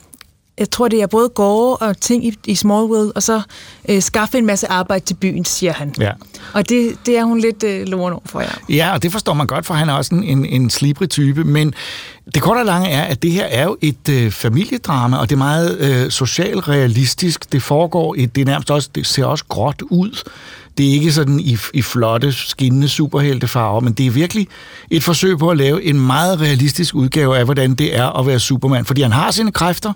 jeg 0.58 0.70
tror 0.70 0.88
det 0.88 1.02
er 1.02 1.06
både 1.06 1.28
gårde 1.28 1.76
og 1.76 2.00
ting 2.00 2.26
i, 2.26 2.34
i 2.46 2.54
Smallville, 2.54 3.12
og 3.12 3.22
så 3.22 3.42
øh, 3.88 4.02
skaffe 4.02 4.38
en 4.38 4.46
masse 4.46 4.70
arbejde 4.70 5.04
til 5.04 5.14
byen, 5.14 5.44
siger 5.44 5.72
han. 5.72 5.94
Ja. 6.00 6.10
Og 6.52 6.68
det, 6.68 6.96
det 7.06 7.18
er 7.18 7.24
hun 7.24 7.40
lidt 7.40 7.62
øh, 7.62 7.86
loren 7.86 8.12
over 8.12 8.22
for, 8.26 8.40
ja. 8.40 8.48
Ja, 8.68 8.92
og 8.92 9.02
det 9.02 9.12
forstår 9.12 9.34
man 9.34 9.46
godt, 9.46 9.66
for 9.66 9.74
han 9.74 9.88
er 9.88 9.92
også 9.92 10.14
en, 10.14 10.24
en, 10.24 10.46
en 10.46 10.70
slibrig 10.70 11.10
type, 11.10 11.44
men 11.44 11.74
det 12.34 12.42
korte 12.42 12.58
og 12.58 12.66
lange 12.66 12.88
er, 12.88 13.02
at 13.02 13.22
det 13.22 13.32
her 13.32 13.44
er 13.44 13.64
jo 13.64 13.76
et 13.80 14.08
øh, 14.08 14.30
familiedrama, 14.30 15.16
og 15.16 15.30
det 15.30 15.34
er 15.34 15.38
meget 15.38 15.78
øh, 15.78 16.10
socialrealistisk. 16.10 17.52
Det 17.52 17.62
foregår, 17.62 18.14
i, 18.14 18.26
det 18.26 18.40
er 18.40 18.46
nærmest 18.46 18.70
også, 18.70 18.90
det 18.94 19.06
ser 19.06 19.24
også 19.24 19.44
gråt 19.48 19.82
ud. 19.82 20.30
Det 20.78 20.88
er 20.88 20.92
ikke 20.92 21.12
sådan 21.12 21.40
i, 21.40 21.56
i 21.74 21.82
flotte, 21.82 22.32
skinnende 22.32 22.88
superheltefarver, 22.88 23.80
men 23.80 23.92
det 23.92 24.06
er 24.06 24.10
virkelig 24.10 24.48
et 24.90 25.02
forsøg 25.02 25.38
på 25.38 25.48
at 25.48 25.56
lave 25.56 25.84
en 25.84 26.00
meget 26.00 26.40
realistisk 26.40 26.94
udgave 26.94 27.38
af, 27.38 27.44
hvordan 27.44 27.74
det 27.74 27.96
er 27.96 28.18
at 28.18 28.26
være 28.26 28.38
Superman. 28.38 28.84
Fordi 28.84 29.02
han 29.02 29.12
har 29.12 29.30
sine 29.30 29.52
kræfter, 29.52 29.92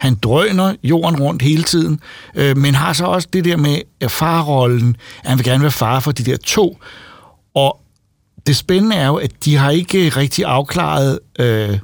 han 0.00 0.14
drøner 0.14 0.74
jorden 0.82 1.20
rundt 1.20 1.42
hele 1.42 1.62
tiden, 1.62 2.00
øh, 2.34 2.56
men 2.56 2.74
har 2.74 2.92
så 2.92 3.04
også 3.04 3.28
det 3.32 3.44
der 3.44 3.56
med 3.56 3.78
øh, 4.00 4.08
farrollen, 4.10 4.96
at 5.22 5.28
han 5.28 5.38
vil 5.38 5.44
gerne 5.44 5.62
være 5.62 5.70
far 5.70 6.00
for 6.00 6.12
de 6.12 6.24
der 6.24 6.36
to. 6.36 6.78
Og 7.54 7.80
det 8.46 8.56
spændende 8.56 8.96
er 8.96 9.06
jo, 9.06 9.16
at 9.16 9.30
de 9.44 9.56
har 9.56 9.70
ikke 9.70 10.08
rigtig 10.08 10.44
afklaret, 10.44 11.18
øh, 11.38 11.78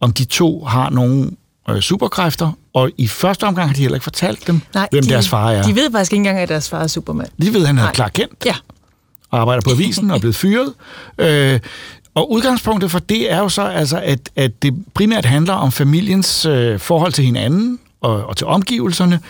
om 0.00 0.12
de 0.12 0.24
to 0.24 0.64
har 0.64 0.90
nogle 0.90 1.30
øh, 1.70 1.80
superkræfter, 1.80 2.52
og 2.74 2.90
i 2.98 3.08
første 3.08 3.44
omgang 3.44 3.68
har 3.68 3.74
de 3.74 3.80
heller 3.80 3.96
ikke 3.96 4.04
fortalt 4.04 4.46
dem, 4.46 4.60
Nej, 4.74 4.88
hvem 4.90 5.02
de, 5.04 5.08
deres 5.10 5.28
far 5.28 5.50
er. 5.50 5.62
De 5.62 5.74
ved 5.74 5.92
faktisk 5.92 6.12
ikke 6.12 6.20
engang, 6.20 6.38
at 6.38 6.48
deres 6.48 6.68
far 6.68 6.82
er 6.82 6.86
Superman. 6.86 7.26
De 7.42 7.52
ved, 7.54 7.60
at 7.60 7.66
han 7.66 7.78
er 7.78 7.90
klar 7.92 8.08
kendt 8.08 8.34
Ja. 8.46 8.54
og 9.30 9.40
arbejder 9.40 9.62
på 9.62 9.70
avisen 9.70 10.10
og 10.10 10.16
er 10.16 10.20
blevet 10.20 10.36
fyret. 10.36 10.72
Øh, 11.18 11.60
og 12.14 12.32
udgangspunktet 12.32 12.90
for 12.90 12.98
det 12.98 13.32
er 13.32 13.38
jo 13.38 13.48
så, 13.48 13.62
altså, 13.62 14.00
at, 14.04 14.30
at 14.36 14.62
det 14.62 14.84
primært 14.94 15.24
handler 15.24 15.54
om 15.54 15.72
familiens 15.72 16.46
øh, 16.46 16.78
forhold 16.78 17.12
til 17.12 17.24
hinanden 17.24 17.78
og, 18.00 18.26
og 18.26 18.36
til 18.36 18.46
omgivelserne. 18.46 19.20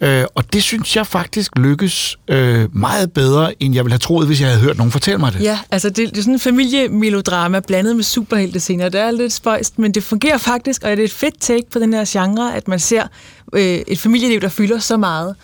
Øh, 0.00 0.24
og 0.34 0.52
det 0.52 0.62
synes 0.62 0.96
jeg 0.96 1.06
faktisk 1.06 1.58
lykkes 1.58 2.18
øh, 2.28 2.76
meget 2.76 3.12
bedre, 3.12 3.62
end 3.62 3.74
jeg 3.74 3.84
ville 3.84 3.92
have 3.92 3.98
troet, 3.98 4.26
hvis 4.26 4.40
jeg 4.40 4.48
havde 4.48 4.60
hørt 4.60 4.76
nogen 4.76 4.92
fortælle 4.92 5.18
mig 5.18 5.32
det. 5.32 5.40
Ja, 5.40 5.58
altså 5.70 5.88
det, 5.88 5.96
det 6.10 6.18
er 6.18 6.22
sådan 6.22 6.34
en 6.34 6.40
familiemelodrama 6.40 7.60
blandet 7.60 7.96
med 7.96 8.04
superheltescener. 8.04 8.88
Det 8.88 9.00
er 9.00 9.10
lidt 9.10 9.32
spøjst, 9.32 9.78
men 9.78 9.94
det 9.94 10.02
fungerer 10.02 10.38
faktisk, 10.38 10.84
og 10.84 10.90
det 10.90 10.98
er 10.98 11.04
et 11.04 11.12
fedt 11.12 11.40
take 11.40 11.64
på 11.72 11.78
den 11.78 11.92
her 11.92 12.04
genre, 12.08 12.56
at 12.56 12.68
man 12.68 12.78
ser 12.78 13.06
øh, 13.54 13.78
et 13.88 13.98
familieliv, 13.98 14.40
der 14.40 14.48
fylder 14.48 14.78
så 14.78 14.96
meget. 14.96 15.34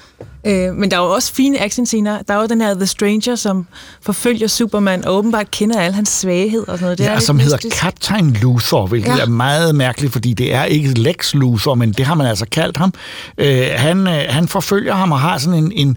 Øh, 0.46 0.74
men 0.74 0.90
der 0.90 0.96
er 0.96 1.00
jo 1.00 1.10
også 1.10 1.34
fine 1.34 1.60
actionscener. 1.62 2.22
Der 2.28 2.34
er 2.34 2.40
jo 2.40 2.46
den 2.46 2.60
her 2.60 2.74
The 2.74 2.86
Stranger, 2.86 3.34
som 3.34 3.66
forfølger 4.02 4.46
Superman 4.46 5.04
og 5.04 5.16
åbenbart 5.16 5.50
kender 5.50 5.80
alle 5.80 5.94
hans 5.94 6.08
svagheder 6.08 6.64
og 6.72 6.78
sådan 6.78 6.84
noget. 6.84 6.98
Det 6.98 7.04
er 7.06 7.10
ja, 7.10 7.16
lidt 7.16 7.24
som 7.24 7.38
hedder 7.38 7.56
mystisk. 7.56 7.76
Captain 7.76 8.32
Luthor, 8.42 8.86
hvilket 8.86 9.08
ja. 9.08 9.16
Ja. 9.16 9.22
er 9.22 9.26
meget 9.26 9.74
mærkeligt, 9.74 10.12
fordi 10.12 10.32
det 10.32 10.54
er 10.54 10.64
ikke 10.64 10.88
Lex 10.88 11.34
Luthor, 11.34 11.74
men 11.74 11.92
det 11.92 12.06
har 12.06 12.14
man 12.14 12.26
altså 12.26 12.46
kaldt 12.52 12.76
ham. 12.76 12.94
Øh, 13.38 13.66
han, 13.76 14.06
øh, 14.06 14.22
han 14.28 14.48
forfølger 14.48 14.94
ham 14.94 15.12
og 15.12 15.20
har 15.20 15.38
sådan 15.38 15.58
en, 15.64 15.72
en 15.72 15.96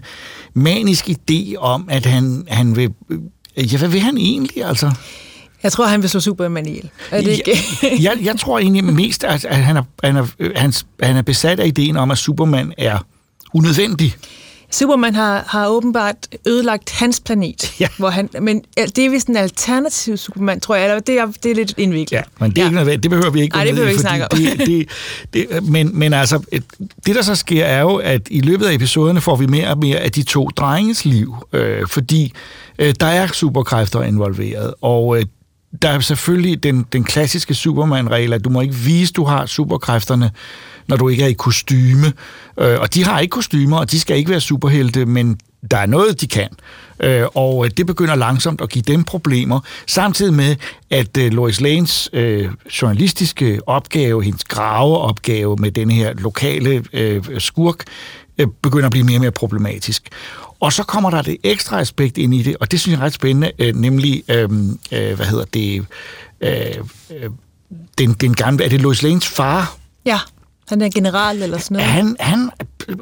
manisk 0.54 1.08
idé 1.08 1.56
om, 1.58 1.88
at 1.90 2.06
han, 2.06 2.44
han 2.48 2.76
vil... 2.76 2.90
øh, 3.10 3.18
Ja, 3.72 3.78
hvad 3.78 3.88
vil 3.88 4.00
han 4.00 4.18
egentlig, 4.18 4.64
altså? 4.64 4.90
Jeg 5.64 5.72
tror, 5.72 5.86
han 5.86 6.02
vil 6.02 6.10
slå 6.10 6.20
Superman 6.20 6.66
ihjel. 6.66 6.90
Er 7.10 7.20
det 7.20 7.30
ikke? 7.30 7.58
jeg, 8.06 8.18
jeg 8.22 8.36
tror 8.38 8.58
egentlig 8.58 8.84
mest, 8.84 9.24
at, 9.24 9.44
at 9.44 9.56
han, 9.56 9.76
er, 9.76 9.82
han, 10.04 10.16
er, 10.16 10.26
øh, 10.38 10.50
han, 10.56 10.72
han 11.02 11.16
er 11.16 11.22
besat 11.22 11.60
af 11.60 11.66
ideen 11.66 11.96
om, 11.96 12.10
at 12.10 12.18
Superman 12.18 12.72
er 12.78 12.98
unødvendig. 13.54 14.14
Superman 14.70 15.14
har, 15.14 15.44
har 15.46 15.68
åbenbart 15.68 16.14
ødelagt 16.46 16.90
hans 16.90 17.20
planet. 17.20 17.72
Ja. 17.80 17.86
Hvor 17.98 18.10
han, 18.10 18.28
men 18.40 18.62
ja, 18.78 18.86
det 18.86 19.04
er 19.06 19.10
vist 19.10 19.28
en 19.28 19.36
alternativ 19.36 20.16
Superman, 20.16 20.60
tror 20.60 20.74
jeg. 20.74 20.84
Eller 20.84 20.98
det, 21.00 21.18
er, 21.18 21.26
det 21.42 21.50
er 21.50 21.54
lidt 21.54 21.74
indviklet. 21.76 22.12
Ja, 22.16 22.22
men 22.40 22.50
det, 22.50 22.58
er 22.58 22.64
ikke 22.64 22.74
noget, 22.74 23.02
det 23.02 23.10
behøver 23.10 23.30
vi 23.30 23.40
ikke 23.40 23.54
Nej, 23.56 23.64
det 23.64 23.72
behøver 23.72 23.86
vi 23.86 23.90
ikke 23.92 24.00
snakke 24.00 24.32
om. 24.32 24.38
det, 24.38 24.66
det, 24.66 24.88
det, 25.32 25.62
men, 25.68 25.98
men 25.98 26.12
altså, 26.12 26.40
et- 26.52 26.64
det 27.06 27.14
der 27.14 27.22
så 27.22 27.34
sker 27.34 27.64
er 27.64 27.80
jo, 27.80 27.94
at 27.96 28.20
i 28.30 28.40
løbet 28.40 28.66
af 28.66 28.74
episoderne 28.74 29.20
får 29.20 29.36
vi 29.36 29.46
mere 29.46 29.68
og 29.68 29.78
mere 29.78 29.98
af 29.98 30.12
de 30.12 30.22
to 30.22 30.48
drenges 30.56 31.04
liv, 31.04 31.34
øh, 31.52 31.86
fordi 31.88 32.32
øh, 32.78 32.94
der 33.00 33.06
er 33.06 33.26
superkræfter 33.26 34.02
involveret, 34.02 34.74
og 34.80 35.18
øh, 35.18 35.24
der 35.82 35.88
er 35.88 36.00
selvfølgelig 36.00 36.62
den, 36.62 36.86
den 36.92 37.04
klassiske 37.04 37.54
Superman-regel, 37.54 38.32
at 38.32 38.44
du 38.44 38.50
må 38.50 38.60
ikke 38.60 38.74
vise, 38.74 39.12
du 39.12 39.24
har 39.24 39.46
superkræfterne, 39.46 40.30
når 40.88 40.96
du 40.96 41.08
ikke 41.08 41.22
er 41.22 41.28
i 41.28 41.32
kostyme. 41.32 42.12
Øh, 42.60 42.80
og 42.80 42.94
de 42.94 43.04
har 43.04 43.20
ikke 43.20 43.32
kostymer, 43.32 43.78
og 43.78 43.90
de 43.90 44.00
skal 44.00 44.16
ikke 44.16 44.30
være 44.30 44.40
superhelte, 44.40 45.06
men 45.06 45.38
der 45.70 45.76
er 45.76 45.86
noget, 45.86 46.20
de 46.20 46.26
kan. 46.26 46.48
Øh, 47.00 47.26
og 47.34 47.64
øh, 47.64 47.70
det 47.76 47.86
begynder 47.86 48.14
langsomt 48.14 48.60
at 48.60 48.68
give 48.68 48.82
dem 48.82 49.04
problemer, 49.04 49.60
samtidig 49.86 50.34
med, 50.34 50.56
at 50.90 51.16
øh, 51.16 51.32
Lois 51.32 51.60
Lanes 51.60 52.10
øh, 52.12 52.48
journalistiske 52.82 53.60
opgave, 53.66 54.22
hendes 54.22 54.44
graveopgave 54.44 55.56
med 55.56 55.70
den 55.70 55.90
her 55.90 56.14
lokale 56.14 56.84
øh, 56.92 57.22
skurk, 57.38 57.84
øh, 58.38 58.46
begynder 58.62 58.86
at 58.86 58.90
blive 58.90 59.06
mere 59.06 59.16
og 59.16 59.20
mere 59.20 59.30
problematisk. 59.30 60.08
Og 60.64 60.72
så 60.72 60.82
kommer 60.82 61.10
der 61.10 61.22
det 61.22 61.36
ekstra 61.42 61.80
aspekt 61.80 62.18
ind 62.18 62.34
i 62.34 62.42
det, 62.42 62.56
og 62.60 62.70
det 62.70 62.80
synes 62.80 62.92
jeg 62.96 63.02
er 63.02 63.06
ret 63.06 63.12
spændende, 63.12 63.52
øh, 63.58 63.74
nemlig, 63.74 64.22
øh, 64.28 64.48
øh, 64.92 65.14
hvad 65.16 65.26
hedder 65.26 65.44
det, 65.44 65.84
øh, 66.40 66.50
øh, 67.10 67.30
den, 67.98 68.12
den 68.12 68.34
gamle, 68.34 68.64
er 68.64 68.68
det 68.68 68.80
Lois 68.80 69.02
Lanes 69.02 69.26
far, 69.28 69.76
Ja, 70.06 70.18
han 70.68 70.82
er 70.82 70.88
general 70.94 71.42
eller 71.42 71.58
sådan 71.58 71.74
noget. 71.76 71.90
han, 71.90 72.16
han 72.20 72.50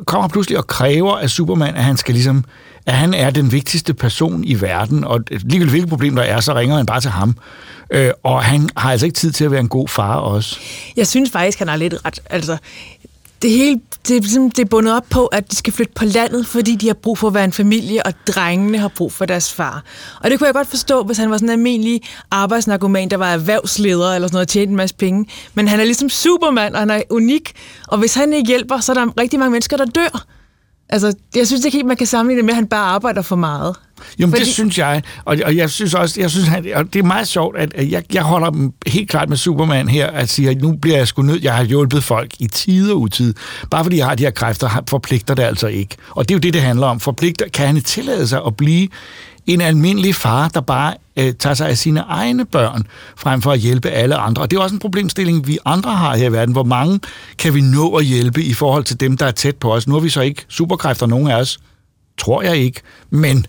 kommer 0.04 0.28
pludselig 0.28 0.58
og 0.58 0.66
kræver 0.66 1.18
af 1.18 1.30
Superman, 1.30 1.74
at 1.74 1.84
han 1.84 1.96
skal 1.96 2.14
ligesom, 2.14 2.44
at 2.86 2.94
han 2.94 3.14
er 3.14 3.30
den 3.30 3.52
vigtigste 3.52 3.94
person 3.94 4.44
i 4.44 4.60
verden, 4.60 5.04
og 5.04 5.20
ligegyldigt 5.30 5.70
hvilket 5.70 5.88
problem 5.88 6.16
der 6.16 6.22
er, 6.22 6.40
så 6.40 6.54
ringer 6.54 6.76
han 6.76 6.86
bare 6.86 7.00
til 7.00 7.10
ham. 7.10 7.36
Øh, 7.90 8.10
og 8.22 8.42
han 8.44 8.68
har 8.76 8.90
altså 8.90 9.06
ikke 9.06 9.16
tid 9.16 9.32
til 9.32 9.44
at 9.44 9.50
være 9.50 9.60
en 9.60 9.68
god 9.68 9.88
far 9.88 10.16
også. 10.16 10.58
Jeg 10.96 11.06
synes 11.06 11.30
faktisk, 11.30 11.58
han 11.58 11.68
har 11.68 11.76
lidt 11.76 11.94
ret. 12.04 12.20
Altså, 12.30 12.56
det 13.42 13.50
hele 13.50 13.80
det 14.08 14.16
er, 14.16 14.20
ligesom, 14.20 14.50
det 14.50 14.58
er 14.58 14.68
bundet 14.68 14.96
op 14.96 15.06
på, 15.10 15.26
at 15.26 15.50
de 15.50 15.56
skal 15.56 15.72
flytte 15.72 15.92
på 15.94 16.04
landet, 16.04 16.46
fordi 16.46 16.76
de 16.76 16.86
har 16.86 16.94
brug 16.94 17.18
for 17.18 17.28
at 17.28 17.34
være 17.34 17.44
en 17.44 17.52
familie, 17.52 18.06
og 18.06 18.12
drengene 18.26 18.78
har 18.78 18.88
brug 18.88 19.12
for 19.12 19.24
deres 19.24 19.52
far. 19.52 19.84
Og 20.20 20.30
det 20.30 20.38
kunne 20.38 20.46
jeg 20.46 20.54
godt 20.54 20.68
forstå, 20.68 21.02
hvis 21.02 21.18
han 21.18 21.30
var 21.30 21.36
sådan 21.36 21.48
en 21.48 21.52
almindelig 21.52 22.02
arbejdsnarkoman, 22.30 23.10
der 23.10 23.16
var 23.16 23.32
erhvervsleder 23.32 24.14
eller 24.14 24.28
sådan 24.28 24.34
noget, 24.34 24.46
og 24.46 24.48
tjente 24.48 24.70
en 24.70 24.76
masse 24.76 24.96
penge. 24.96 25.26
Men 25.54 25.68
han 25.68 25.80
er 25.80 25.84
ligesom 25.84 26.08
Superman, 26.08 26.74
og 26.74 26.80
han 26.80 26.90
er 26.90 27.02
unik. 27.10 27.52
Og 27.88 27.98
hvis 27.98 28.14
han 28.14 28.32
ikke 28.32 28.48
hjælper, 28.48 28.80
så 28.80 28.92
er 28.92 28.94
der 28.94 29.20
rigtig 29.20 29.38
mange 29.38 29.50
mennesker, 29.50 29.76
der 29.76 29.84
dør. 29.84 30.24
Altså, 30.92 31.12
jeg 31.36 31.46
synes 31.46 31.64
ikke 31.64 31.76
helt, 31.76 31.86
man 31.86 31.96
kan 31.96 32.06
sammenligne 32.06 32.38
det 32.38 32.44
med, 32.44 32.52
at 32.52 32.56
han 32.56 32.66
bare 32.66 32.84
arbejder 32.86 33.22
for 33.22 33.36
meget. 33.36 33.76
Jo, 34.18 34.26
Fordi- 34.28 34.40
det 34.40 34.48
synes 34.48 34.78
jeg, 34.78 35.02
og, 35.24 35.36
og 35.44 35.56
jeg 35.56 35.70
synes 35.70 35.94
også, 35.94 36.20
jeg 36.20 36.30
synes, 36.30 36.48
han, 36.48 36.66
og 36.74 36.92
det 36.92 36.98
er 36.98 37.02
meget 37.02 37.28
sjovt, 37.28 37.56
at 37.58 37.72
at 37.74 37.90
jeg, 37.90 38.02
jeg 38.14 38.22
holder 38.22 38.50
dem 38.50 38.72
helt 38.86 39.10
klart 39.10 39.28
med 39.28 39.36
Superman 39.36 39.88
her, 39.88 40.06
at 40.06 40.28
sige, 40.28 40.50
at 40.50 40.60
nu 40.62 40.72
bliver 40.72 40.96
jeg 40.96 41.08
sgu 41.08 41.22
nødt, 41.22 41.44
jeg 41.44 41.54
har 41.54 41.64
hjulpet 41.64 42.04
folk 42.04 42.30
i 42.38 42.46
tid 42.46 42.90
og 42.92 43.00
utid. 43.00 43.34
Bare 43.70 43.84
fordi 43.84 43.96
jeg 43.96 44.06
har 44.06 44.14
de 44.14 44.22
her 44.22 44.30
kræfter, 44.30 44.68
har- 44.68 44.84
forpligter 44.88 45.34
det 45.34 45.42
altså 45.42 45.66
ikke. 45.66 45.96
Og 46.10 46.28
det 46.28 46.34
er 46.34 46.36
jo 46.36 46.40
det, 46.40 46.54
det 46.54 46.62
handler 46.62 46.86
om. 46.86 47.00
Forpligter, 47.00 47.48
kan 47.48 47.66
han 47.66 47.80
tillade 47.80 48.28
sig 48.28 48.40
at 48.46 48.56
blive 48.56 48.88
en 49.46 49.60
almindelig 49.60 50.14
far, 50.14 50.48
der 50.48 50.60
bare 50.60 50.94
øh, 51.16 51.34
tager 51.34 51.54
sig 51.54 51.68
af 51.68 51.78
sine 51.78 52.00
egne 52.00 52.44
børn, 52.44 52.86
frem 53.16 53.42
for 53.42 53.52
at 53.52 53.58
hjælpe 53.58 53.88
alle 53.88 54.16
andre. 54.16 54.42
Og 54.42 54.50
det 54.50 54.56
er 54.56 54.60
også 54.60 54.74
en 54.74 54.80
problemstilling, 54.80 55.46
vi 55.46 55.58
andre 55.64 55.90
har 55.90 56.16
her 56.16 56.28
i 56.28 56.32
verden. 56.32 56.52
Hvor 56.52 56.62
mange 56.62 57.00
kan 57.38 57.54
vi 57.54 57.60
nå 57.60 57.96
at 57.96 58.04
hjælpe 58.04 58.42
i 58.42 58.54
forhold 58.54 58.84
til 58.84 59.00
dem, 59.00 59.16
der 59.16 59.26
er 59.26 59.30
tæt 59.30 59.56
på 59.56 59.74
os? 59.74 59.88
Nu 59.88 59.94
har 59.94 60.00
vi 60.00 60.08
så 60.08 60.20
ikke 60.20 60.44
superkræfter, 60.48 61.06
nogen 61.06 61.28
af 61.28 61.36
os. 61.36 61.58
Tror 62.18 62.42
jeg 62.42 62.56
ikke. 62.56 62.80
Men 63.10 63.46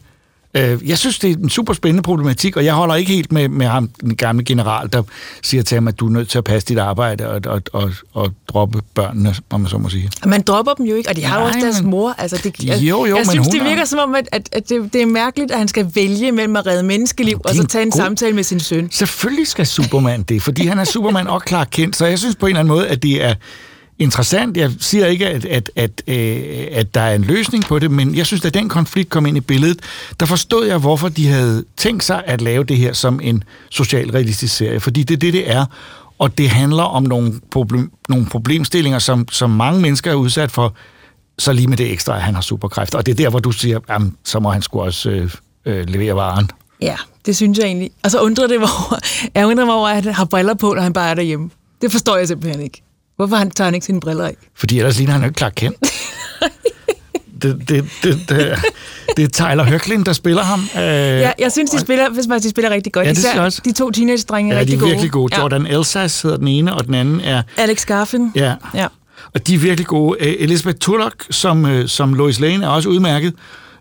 Øh, 0.58 0.90
jeg 0.90 0.98
synes, 0.98 1.20
det 1.20 1.32
er 1.32 1.36
en 1.36 1.50
super 1.50 1.74
spændende 1.74 2.04
problematik, 2.04 2.58
og 2.58 2.66
jeg 2.66 2.74
holder 2.74 2.96
ikke 2.96 3.12
helt 3.14 3.32
med, 3.32 3.50
med 3.50 3.66
ham, 3.68 3.90
den 4.02 4.16
gamle 4.16 4.44
general, 4.46 4.90
der 4.94 5.04
siger 5.44 5.64
til 5.64 5.76
ham, 5.76 5.88
at 5.88 6.00
du 6.00 6.06
er 6.08 6.12
nødt 6.12 6.30
til 6.30 6.38
at 6.38 6.44
passe 6.44 6.68
dit 6.68 6.78
arbejde 6.78 7.30
og, 7.30 7.42
og, 7.46 7.62
og, 7.74 7.92
og 8.14 8.32
droppe 8.48 8.82
børnene, 8.94 9.36
om 9.50 9.60
man 9.62 9.70
så 9.70 9.78
må 9.78 9.90
sige. 9.90 10.10
Man 10.26 10.42
dropper 10.42 10.74
dem 10.74 10.86
jo 10.86 10.96
ikke, 10.96 11.10
og 11.10 11.16
de 11.16 11.24
har 11.26 11.40
jo 11.40 11.46
også 11.46 11.60
deres 11.60 11.82
men- 11.82 11.90
mor. 11.92 12.16
Altså, 12.18 12.42
det, 12.44 12.60
Jo, 12.82 13.06
jo, 13.06 13.16
jeg 13.18 13.26
synes, 13.30 13.48
det 13.48 13.62
er- 13.62 13.64
virker 13.64 13.86
som 13.86 14.00
om, 14.00 14.16
at, 14.16 14.30
at, 14.32 14.50
at 14.52 14.70
det, 14.70 14.94
det 14.94 15.02
er 15.02 15.06
mærkeligt, 15.06 15.52
at 15.52 15.58
han 15.58 15.68
skal 15.68 15.92
vælge 15.96 16.32
mellem 16.32 16.56
at 16.56 16.66
redde 16.68 16.84
menneskeliv, 16.84 17.42
og 17.46 17.56
så 17.56 17.64
tage 17.68 17.84
en 17.84 17.90
god- 17.92 17.98
samtale 18.02 18.36
med 18.36 18.44
sin 18.44 18.60
søn. 18.60 18.92
Selvfølgelig 18.92 19.48
skal 19.48 19.68
Superman 19.68 20.24
det, 20.24 20.42
fordi 20.42 20.66
han 20.66 20.80
er 20.80 20.84
Superman 20.84 21.28
og 21.28 21.42
Clark 21.48 21.68
Kent, 21.72 21.96
så 21.96 22.06
jeg 22.06 22.20
synes 22.20 22.36
på 22.36 22.46
en 22.46 22.50
eller 22.50 22.60
anden 22.60 22.74
måde, 22.76 22.88
at 22.88 23.04
det 23.04 23.24
er 23.24 23.36
interessant. 24.00 24.58
Jeg 24.58 24.72
siger 24.80 25.06
ikke, 25.06 25.28
at, 25.28 25.46
at, 25.46 25.72
at, 25.76 26.04
øh, 26.08 26.68
at 26.72 26.96
der 26.96 27.02
er 27.02 27.16
en 27.16 27.22
løsning 27.22 27.64
på 27.64 27.80
det, 27.80 27.92
men 27.92 28.16
jeg 28.16 28.26
synes, 28.26 28.46
at 28.46 28.54
den 28.54 28.70
konflikt 28.70 29.10
kom 29.10 29.26
ind 29.26 29.38
i 29.38 29.42
billedet, 29.42 29.80
der 30.20 30.26
forstod 30.26 30.66
jeg, 30.66 30.78
hvorfor 30.78 31.10
de 31.10 31.28
havde 31.28 31.66
tænkt 31.78 32.04
sig 32.04 32.24
at 32.26 32.42
lave 32.42 32.64
det 32.64 32.78
her 32.78 32.94
som 32.94 33.20
en 33.24 33.44
socialrealistisk 33.70 34.56
serie, 34.56 34.80
fordi 34.80 35.04
det 35.04 35.14
er 35.14 35.20
det, 35.20 35.34
det 35.34 35.52
er, 35.52 35.66
og 36.20 36.38
det 36.38 36.50
handler 36.50 36.84
om 36.84 37.04
nogle, 37.04 37.34
problem, 37.52 37.92
nogle 38.10 38.26
problemstillinger, 38.26 39.00
som, 39.00 39.28
som 39.32 39.50
mange 39.50 39.82
mennesker 39.82 40.12
er 40.12 40.16
udsat 40.16 40.52
for, 40.52 40.76
så 41.40 41.54
lige 41.54 41.68
med 41.68 41.78
det 41.78 41.92
ekstra, 41.92 42.16
at 42.16 42.22
han 42.22 42.36
har 42.36 42.42
superkræfter. 42.42 42.98
Og 42.98 43.06
det 43.06 43.12
er 43.12 43.16
der, 43.16 43.30
hvor 43.30 43.40
du 43.40 43.52
siger, 43.52 43.80
jamen, 43.90 44.16
så 44.24 44.40
må 44.40 44.50
han 44.52 44.62
skulle 44.62 44.84
også 44.84 45.10
øh, 45.10 45.32
øh, 45.66 45.90
levere 45.90 46.16
varen. 46.16 46.50
Ja, 46.82 46.96
det 47.26 47.36
synes 47.36 47.58
jeg 47.58 47.66
egentlig. 47.66 47.92
Og 48.04 48.12
så 48.12 48.20
undrer 48.20 48.48
det 48.48 48.60
mig 48.60 48.70
over, 48.70 49.00
jeg 49.36 49.48
undrer 49.48 49.66
mig 49.66 49.76
over, 49.76 49.88
at 49.88 50.04
han 50.04 50.14
har 50.14 50.26
briller 50.26 50.54
på, 50.54 50.74
når 50.74 50.82
han 50.82 50.94
bare 50.94 51.10
er 51.10 51.14
derhjemme. 51.14 51.50
Det 51.82 51.92
forstår 51.92 52.18
jeg 52.18 52.28
simpelthen 52.28 52.64
ikke. 52.64 52.84
Hvorfor 53.16 53.36
han 53.36 53.52
tager 53.52 53.66
han 53.66 53.74
ikke 53.74 53.86
sine 53.86 54.00
briller 54.00 54.26
af? 54.26 54.36
Fordi 54.56 54.78
ellers 54.78 54.98
ligner 54.98 55.14
han 55.14 55.22
jo 55.22 55.28
ikke 55.28 55.38
Clark 55.38 55.54
Kent. 55.56 55.76
det, 57.42 57.70
det, 57.70 57.86
det, 58.04 58.20
det, 58.30 58.56
det 59.18 59.24
er 59.24 59.28
Tyler 59.28 59.64
Hoechlin, 59.64 60.04
der 60.04 60.14
spiller 60.14 60.44
ham. 60.44 60.60
Øh, 60.76 60.82
Ja, 60.84 61.32
jeg 61.40 61.52
synes, 61.52 61.72
de 61.72 61.80
spiller, 61.80 62.10
hvis 62.10 62.28
man, 62.28 62.40
de 62.42 62.50
spiller 62.50 62.70
rigtig 62.72 62.94
godt. 62.94 63.06
Ja, 63.06 63.12
det 63.12 63.18
Især 63.18 63.42
også. 63.42 63.62
de 63.66 63.72
to 63.72 63.92
teenage-drenge 63.92 64.52
er 64.54 64.58
ja, 64.58 64.60
de 64.60 64.62
rigtig 64.62 64.76
er 64.76 64.80
gode. 64.80 64.90
virkelig 64.92 65.12
gode. 65.12 65.36
Ja. 65.36 65.42
Jordan 65.42 65.68
Elsas 65.68 66.22
hedder 66.22 66.38
den 66.38 66.48
ene, 66.48 66.74
og 66.76 66.86
den 66.86 66.94
anden 66.94 67.20
er... 67.22 67.44
Alex 67.58 67.86
Garfin. 67.86 68.32
Ja, 68.36 68.54
ja. 68.74 68.88
og 69.34 69.48
de 69.48 69.54
er 69.54 69.58
virkelig 69.60 69.88
gode. 69.88 70.22
Elizabeth 70.40 70.78
Tulloch, 70.78 71.16
som, 71.30 71.66
øh, 71.66 71.88
som 71.88 72.14
Lois 72.14 72.40
Lane, 72.40 72.66
er 72.66 72.70
også 72.70 72.90
udmærket. 72.90 73.34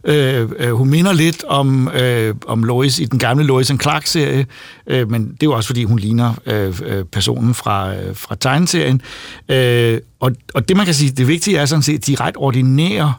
Øh, 0.05 0.49
øh, 0.59 0.73
hun 0.73 0.91
minder 0.91 1.13
lidt 1.13 1.45
om, 1.45 1.89
øh, 1.89 2.35
om 2.47 2.65
Lois 2.65 2.99
i 2.99 3.05
den 3.05 3.19
gamle 3.19 3.45
Lois 3.45 3.71
and 3.71 3.81
Clark-serie, 3.81 4.47
øh, 4.87 5.11
men 5.11 5.25
det 5.25 5.33
er 5.33 5.47
jo 5.47 5.53
også, 5.53 5.67
fordi 5.67 5.85
hun 5.85 5.99
ligner 5.99 6.35
øh, 6.47 6.81
øh, 6.85 7.05
personen 7.05 7.55
fra, 7.55 7.95
øh, 7.95 8.17
fra 8.17 8.35
tegneserien. 8.35 9.03
Øh, 9.49 10.01
og, 10.21 10.33
og 10.55 10.69
det, 10.69 10.77
man 10.77 10.87
kan 10.87 10.95
sige, 10.95 11.11
det 11.11 11.29
vigtige 11.29 11.59
er 11.59 11.67
sådan 11.67 11.83
set, 11.83 11.99
at 11.99 12.07
de 12.07 12.13
er 12.13 12.21
ret 12.21 12.37
ordinære. 12.37 13.15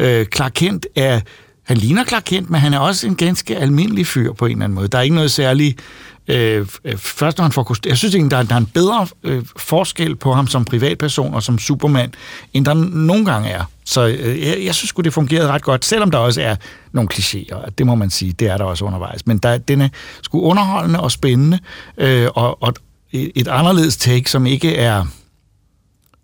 Øh, 0.00 0.26
Clark 0.26 0.52
Kent 0.54 0.86
er... 0.96 1.20
Han 1.64 1.76
ligner 1.76 2.04
Clark 2.04 2.22
Kent, 2.26 2.50
men 2.50 2.60
han 2.60 2.74
er 2.74 2.78
også 2.78 3.06
en 3.06 3.16
ganske 3.16 3.56
almindelig 3.56 4.06
fyr 4.06 4.32
på 4.32 4.46
en 4.46 4.52
eller 4.52 4.64
anden 4.64 4.74
måde. 4.74 4.88
Der 4.88 4.98
er 4.98 5.02
ikke 5.02 5.14
noget 5.14 5.30
særligt... 5.30 5.80
Øh, 6.28 6.66
øh, 6.84 6.96
først 6.96 7.38
når 7.38 7.42
han 7.42 7.52
får 7.52 7.62
kostymer. 7.62 7.90
Jeg 7.90 7.98
synes 7.98 8.14
egentlig, 8.14 8.30
der 8.30 8.36
er, 8.36 8.42
der 8.42 8.54
er 8.54 8.58
en 8.58 8.66
bedre 8.66 9.06
øh, 9.22 9.44
forskel 9.56 10.16
på 10.16 10.32
ham 10.32 10.46
som 10.46 10.64
privatperson 10.64 11.34
og 11.34 11.42
som 11.42 11.58
Superman, 11.58 12.14
end 12.52 12.64
der 12.64 12.74
nogle 12.74 13.24
gange 13.24 13.48
er. 13.48 13.64
Så 13.84 14.06
øh, 14.06 14.42
jeg, 14.42 14.64
jeg 14.64 14.74
synes 14.74 14.92
det 14.92 15.12
fungerede 15.12 15.48
ret 15.48 15.62
godt, 15.62 15.84
selvom 15.84 16.10
der 16.10 16.18
også 16.18 16.40
er 16.40 16.56
nogle 16.92 17.08
klichéer. 17.14 17.70
Det 17.78 17.86
må 17.86 17.94
man 17.94 18.10
sige, 18.10 18.32
det 18.32 18.48
er 18.48 18.56
der 18.56 18.64
også 18.64 18.84
undervejs. 18.84 19.26
Men 19.26 19.38
der, 19.38 19.58
den 19.58 19.80
er 19.80 19.88
sgu 20.22 20.40
underholdende 20.40 21.00
og 21.00 21.10
spændende, 21.10 21.58
øh, 21.98 22.28
og, 22.34 22.62
og 22.62 22.74
et, 23.12 23.32
et 23.34 23.48
anderledes 23.48 23.96
take, 23.96 24.30
som 24.30 24.46
ikke 24.46 24.76
er 24.76 25.04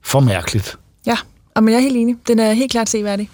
for 0.03 0.21
mærkeligt. 0.21 0.77
Ja, 1.07 1.17
og 1.55 1.63
men 1.63 1.73
jeg 1.73 1.79
er 1.79 1.83
helt 1.83 1.97
enig. 1.97 2.17
Den 2.29 2.39
er 2.39 2.53
helt 2.53 2.71
klart 2.71 2.89
seværdig. 2.89 3.31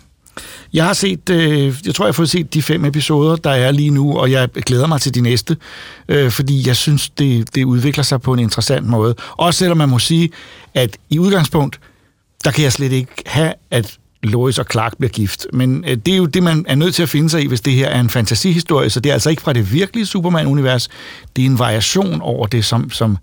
Jeg 0.73 0.85
har 0.85 0.93
set, 0.93 1.31
øh, 1.31 1.75
jeg 1.87 1.95
tror, 1.95 2.05
jeg 2.05 2.09
har 2.09 2.13
fået 2.13 2.31
set 2.31 2.55
de 2.55 2.63
fem 2.63 2.85
episoder, 2.85 3.37
der 3.37 3.51
er 3.51 3.71
lige 3.71 3.91
nu, 3.91 4.19
og 4.19 4.31
jeg 4.31 4.49
glæder 4.49 4.87
mig 4.87 5.01
til 5.01 5.15
de 5.15 5.21
næste, 5.21 5.57
øh, 6.09 6.31
fordi 6.31 6.69
jeg 6.69 6.77
synes, 6.77 7.09
det, 7.09 7.55
det 7.55 7.65
udvikler 7.65 8.05
sig 8.05 8.21
på 8.23 8.33
en 8.33 8.39
interessant 8.39 8.87
måde. 8.87 9.15
Også 9.37 9.59
selvom 9.59 9.79
man 9.79 9.89
må 9.89 9.99
sige, 9.99 10.31
at 10.75 10.97
i 11.11 11.19
udgangspunkt, 11.19 11.81
der 12.45 12.51
kan 12.51 12.65
jeg 12.65 12.73
slet 12.73 12.93
ikke 12.93 13.13
have, 13.27 13.53
at 13.71 13.99
Lois 14.23 14.59
og 14.59 14.67
Clark 14.73 14.97
bliver 14.99 15.11
gift. 15.11 15.47
Men 15.53 15.85
øh, 15.89 15.97
det 15.97 16.13
er 16.15 16.17
jo 16.17 16.27
det, 16.27 16.43
man 16.43 16.65
er 16.69 16.75
nødt 16.75 16.95
til 16.95 17.03
at 17.03 17.09
finde 17.09 17.31
sig 17.31 17.43
i, 17.43 17.47
hvis 17.47 17.61
det 17.61 17.73
her 17.73 17.89
er 17.89 18.01
en 18.01 18.11
fantasihistorie, 18.11 18.91
så 18.91 19.01
det 19.01 19.11
er 19.11 19.15
altså 19.15 19.31
ikke 19.31 19.43
fra 19.43 19.53
det 19.53 19.73
virkelige 19.73 20.07
Superman-univers, 20.07 20.89
det 21.37 21.43
er 21.43 21.47
en 21.47 21.59
variation 21.59 22.21
over 22.23 22.47
det, 22.47 22.65
som, 22.65 22.91
som 22.91 23.17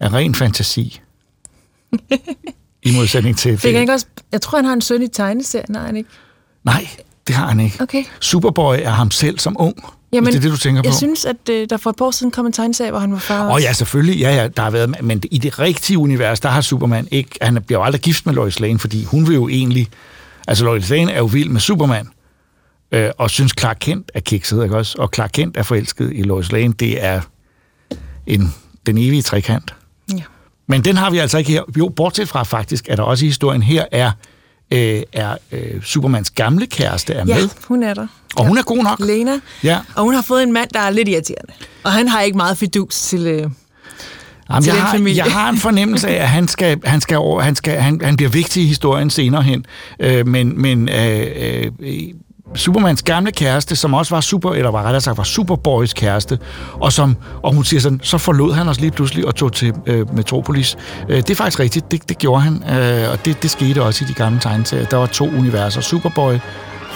er 0.00 0.14
ren 0.14 0.34
fantasi. 0.34 1.00
I 2.82 2.96
modsætning 2.96 3.38
til... 3.38 3.58
Fik 3.58 3.72
han 3.72 3.80
ikke 3.80 3.92
også, 3.92 4.06
jeg 4.32 4.42
tror, 4.42 4.58
han 4.58 4.64
har 4.64 4.72
en 4.72 4.80
søn 4.80 5.02
i 5.02 5.08
tegneserien, 5.08 5.74
har 5.74 5.86
han 5.86 5.96
ikke? 5.96 6.10
Nej, 6.66 6.88
det 7.26 7.34
har 7.34 7.48
han 7.48 7.60
ikke. 7.60 7.82
Okay. 7.82 8.04
Superboy 8.20 8.76
er 8.82 8.90
ham 8.90 9.10
selv 9.10 9.38
som 9.38 9.56
ung. 9.58 9.84
Jamen, 10.12 10.26
det 10.26 10.36
er 10.36 10.40
det, 10.40 10.50
du 10.50 10.56
tænker 10.56 10.82
på? 10.82 10.86
Jeg 10.86 10.94
synes, 10.94 11.24
at 11.24 11.48
øh, 11.50 11.66
der 11.70 11.76
for 11.76 11.90
et 11.90 11.96
par 11.96 12.04
år 12.04 12.10
siden 12.10 12.30
kom 12.30 12.46
en 12.46 12.52
tegneserie, 12.52 12.90
hvor 12.90 13.00
han 13.00 13.12
var 13.12 13.18
far. 13.18 13.46
Åh 13.46 13.54
oh, 13.54 13.62
ja, 13.62 13.72
selvfølgelig. 13.72 14.20
Ja, 14.20 14.34
ja, 14.34 14.48
der 14.48 14.62
har 14.62 14.70
været, 14.70 15.02
men 15.02 15.22
i 15.30 15.38
det 15.38 15.58
rigtige 15.58 15.98
univers, 15.98 16.40
der 16.40 16.48
har 16.48 16.60
Superman 16.60 17.08
ikke... 17.10 17.30
Han 17.42 17.62
bliver 17.66 17.80
jo 17.80 17.84
aldrig 17.84 18.00
gift 18.00 18.26
med 18.26 18.34
Lois 18.34 18.60
Lane, 18.60 18.78
fordi 18.78 19.04
hun 19.04 19.28
vil 19.28 19.34
jo 19.34 19.48
egentlig... 19.48 19.88
Altså, 20.48 20.64
Lois 20.64 20.90
Lane 20.90 21.12
er 21.12 21.18
jo 21.18 21.24
vild 21.24 21.48
med 21.48 21.60
Superman, 21.60 22.08
øh, 22.92 23.10
og 23.18 23.30
synes 23.30 23.52
Clark 23.58 23.76
Kent 23.80 24.10
er 24.14 24.20
kikset, 24.20 24.62
ikke 24.62 24.76
også? 24.76 24.98
Og 24.98 25.10
Clark 25.14 25.30
Kent 25.32 25.56
er 25.56 25.62
forelsket 25.62 26.12
i 26.14 26.22
Lois 26.22 26.52
Lane. 26.52 26.72
Det 26.72 27.04
er... 27.04 27.20
end 28.26 28.48
den 28.86 28.98
evige 28.98 29.22
trekant. 29.22 29.74
Ja. 30.12 30.22
Men 30.66 30.84
den 30.84 30.96
har 30.96 31.10
vi 31.10 31.18
altså 31.18 31.38
ikke 31.38 31.50
her. 31.50 31.62
Jo, 31.78 31.88
bortset 31.88 32.28
fra 32.28 32.42
faktisk, 32.42 32.88
at 32.88 32.98
der 32.98 33.04
også 33.04 33.24
i 33.24 33.28
historien 33.28 33.62
her 33.62 33.84
er, 33.92 34.10
øh, 34.70 35.02
er 35.12 35.36
øh, 35.52 35.82
Supermans 35.82 36.30
gamle 36.30 36.66
kæreste 36.66 37.12
er 37.12 37.24
Ja, 37.26 37.34
med. 37.38 37.48
hun 37.68 37.82
er 37.82 37.94
der. 37.94 38.06
Og 38.36 38.46
hun 38.46 38.58
er 38.58 38.62
god 38.62 38.82
nok. 38.82 39.00
Lena. 39.00 39.32
Ja. 39.64 39.78
Og 39.94 40.04
hun 40.04 40.14
har 40.14 40.22
fået 40.22 40.42
en 40.42 40.52
mand, 40.52 40.70
der 40.74 40.80
er 40.80 40.90
lidt 40.90 41.08
irriterende. 41.08 41.52
Og 41.84 41.92
han 41.92 42.08
har 42.08 42.20
ikke 42.22 42.36
meget 42.36 42.58
fidus 42.58 42.94
til, 43.00 43.26
øh, 43.26 43.50
Jamen, 44.50 44.66
jeg, 44.66 44.74
har, 44.82 44.92
familie. 44.92 45.24
jeg 45.24 45.32
har 45.32 45.48
en 45.50 45.56
fornemmelse 45.56 46.08
af, 46.08 46.22
at 46.22 46.28
han, 46.28 46.48
skal, 46.48 46.78
han, 46.84 47.00
skal 47.00 47.16
over, 47.16 47.40
han, 47.40 47.56
skal, 47.56 47.80
han, 47.80 48.00
han 48.04 48.16
bliver 48.16 48.30
vigtig 48.30 48.62
i 48.62 48.66
historien 48.66 49.10
senere 49.10 49.42
hen. 49.42 49.66
Øh, 50.00 50.26
men 50.26 50.60
men 50.62 50.88
øh, 50.88 51.26
øh, 51.80 52.08
Supermans 52.54 53.02
gamle 53.02 53.32
kæreste, 53.32 53.76
som 53.76 53.94
også 53.94 54.14
var 54.14 54.20
super, 54.20 54.52
eller 54.52 54.70
var 54.70 54.82
rettere 54.82 55.00
sagt 55.00 55.18
var 55.18 55.24
Superboys 55.24 55.92
kæreste, 55.92 56.38
og 56.72 56.92
som 56.92 57.16
og 57.42 57.54
hun 57.54 57.64
siger 57.64 57.80
sådan, 57.80 58.00
så 58.02 58.18
forlod 58.18 58.52
han 58.52 58.68
os 58.68 58.80
lige 58.80 58.90
pludselig 58.90 59.26
og 59.26 59.34
tog 59.34 59.52
til 59.52 59.74
øh, 59.86 60.16
Metropolis. 60.16 60.76
Øh, 61.08 61.16
det 61.16 61.30
er 61.30 61.34
faktisk 61.34 61.60
rigtigt, 61.60 61.90
det, 61.90 62.08
det 62.08 62.18
gjorde 62.18 62.40
han, 62.40 62.54
øh, 62.54 63.10
og 63.12 63.24
det, 63.24 63.42
det 63.42 63.50
skete 63.50 63.82
også 63.82 64.04
i 64.04 64.08
de 64.08 64.14
gamle 64.14 64.40
tegneserier. 64.40 64.86
Der 64.86 64.96
var 64.96 65.06
to 65.06 65.28
universer, 65.28 65.80
Superboy 65.80 66.34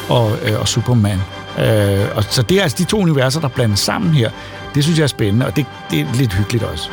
og, 0.08 0.32
øh, 0.44 0.60
og 0.60 0.68
Superman. 0.68 1.18
Øh, 1.58 2.16
og 2.16 2.24
så 2.24 2.42
det 2.42 2.58
er 2.58 2.62
altså 2.62 2.76
de 2.78 2.84
to 2.84 2.98
universer, 3.00 3.40
der 3.40 3.48
blandes 3.48 3.80
sammen 3.80 4.14
her. 4.14 4.30
Det 4.74 4.84
synes 4.84 4.98
jeg 4.98 5.04
er 5.04 5.08
spændende, 5.08 5.46
og 5.46 5.56
det, 5.56 5.66
det 5.90 6.00
er 6.00 6.06
lidt 6.14 6.32
hyggeligt 6.32 6.64
også. 6.64 6.90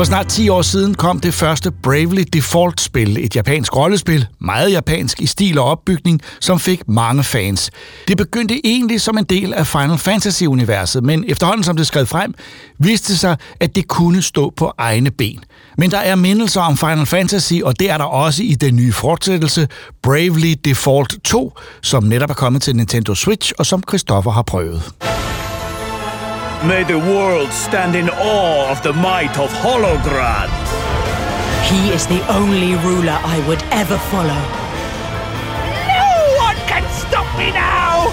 For 0.00 0.04
snart 0.04 0.26
10 0.26 0.48
år 0.48 0.62
siden 0.62 0.94
kom 0.94 1.20
det 1.20 1.34
første 1.34 1.70
Bravely 1.70 2.24
Default-spil, 2.32 3.24
et 3.24 3.36
japansk 3.36 3.76
rollespil, 3.76 4.26
meget 4.38 4.72
japansk 4.72 5.20
i 5.20 5.26
stil 5.26 5.58
og 5.58 5.64
opbygning, 5.64 6.20
som 6.40 6.60
fik 6.60 6.88
mange 6.88 7.24
fans. 7.24 7.70
Det 8.08 8.16
begyndte 8.16 8.66
egentlig 8.66 9.00
som 9.00 9.18
en 9.18 9.24
del 9.24 9.54
af 9.54 9.66
Final 9.66 9.98
Fantasy-universet, 9.98 11.04
men 11.04 11.24
efterhånden 11.28 11.64
som 11.64 11.76
det 11.76 11.86
skred 11.86 12.06
frem, 12.06 12.34
viste 12.78 13.16
sig, 13.16 13.36
at 13.60 13.76
det 13.76 13.88
kunne 13.88 14.22
stå 14.22 14.52
på 14.56 14.72
egne 14.78 15.10
ben. 15.10 15.44
Men 15.78 15.90
der 15.90 15.98
er 15.98 16.14
mindelser 16.14 16.60
om 16.60 16.76
Final 16.76 17.06
Fantasy, 17.06 17.54
og 17.64 17.80
det 17.80 17.90
er 17.90 17.98
der 17.98 18.04
også 18.04 18.42
i 18.42 18.54
den 18.54 18.76
nye 18.76 18.92
fortsættelse, 18.92 19.68
Bravely 20.02 20.54
Default 20.64 21.14
2, 21.24 21.58
som 21.82 22.04
netop 22.04 22.30
er 22.30 22.34
kommet 22.34 22.62
til 22.62 22.76
Nintendo 22.76 23.14
Switch, 23.14 23.52
og 23.58 23.66
som 23.66 23.82
Christoffer 23.88 24.30
har 24.30 24.42
prøvet. 24.42 24.82
May 26.62 26.84
the 26.84 26.98
world 26.98 27.50
stand 27.52 27.96
in 27.96 28.10
awe 28.10 28.70
of 28.70 28.82
the 28.82 28.92
might 28.92 29.38
of 29.38 29.50
Holograd. 29.50 30.50
He 31.64 31.88
is 31.88 32.06
the 32.06 32.20
only 32.28 32.74
ruler 32.74 33.18
I 33.24 33.38
would 33.48 33.62
ever 33.72 33.96
follow. 34.12 34.42
No 35.88 36.10
one 36.46 36.58
can 36.68 36.84
stop 36.92 37.26
me 37.38 37.50
now! 37.50 38.12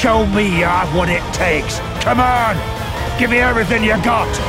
Show 0.00 0.24
me 0.24 0.44
you 0.60 0.66
what 0.96 1.10
it 1.10 1.22
takes. 1.34 1.78
Come 2.00 2.20
on! 2.20 2.56
Give 3.18 3.28
me 3.28 3.38
everything 3.38 3.84
you 3.84 3.96
got! 4.02 4.42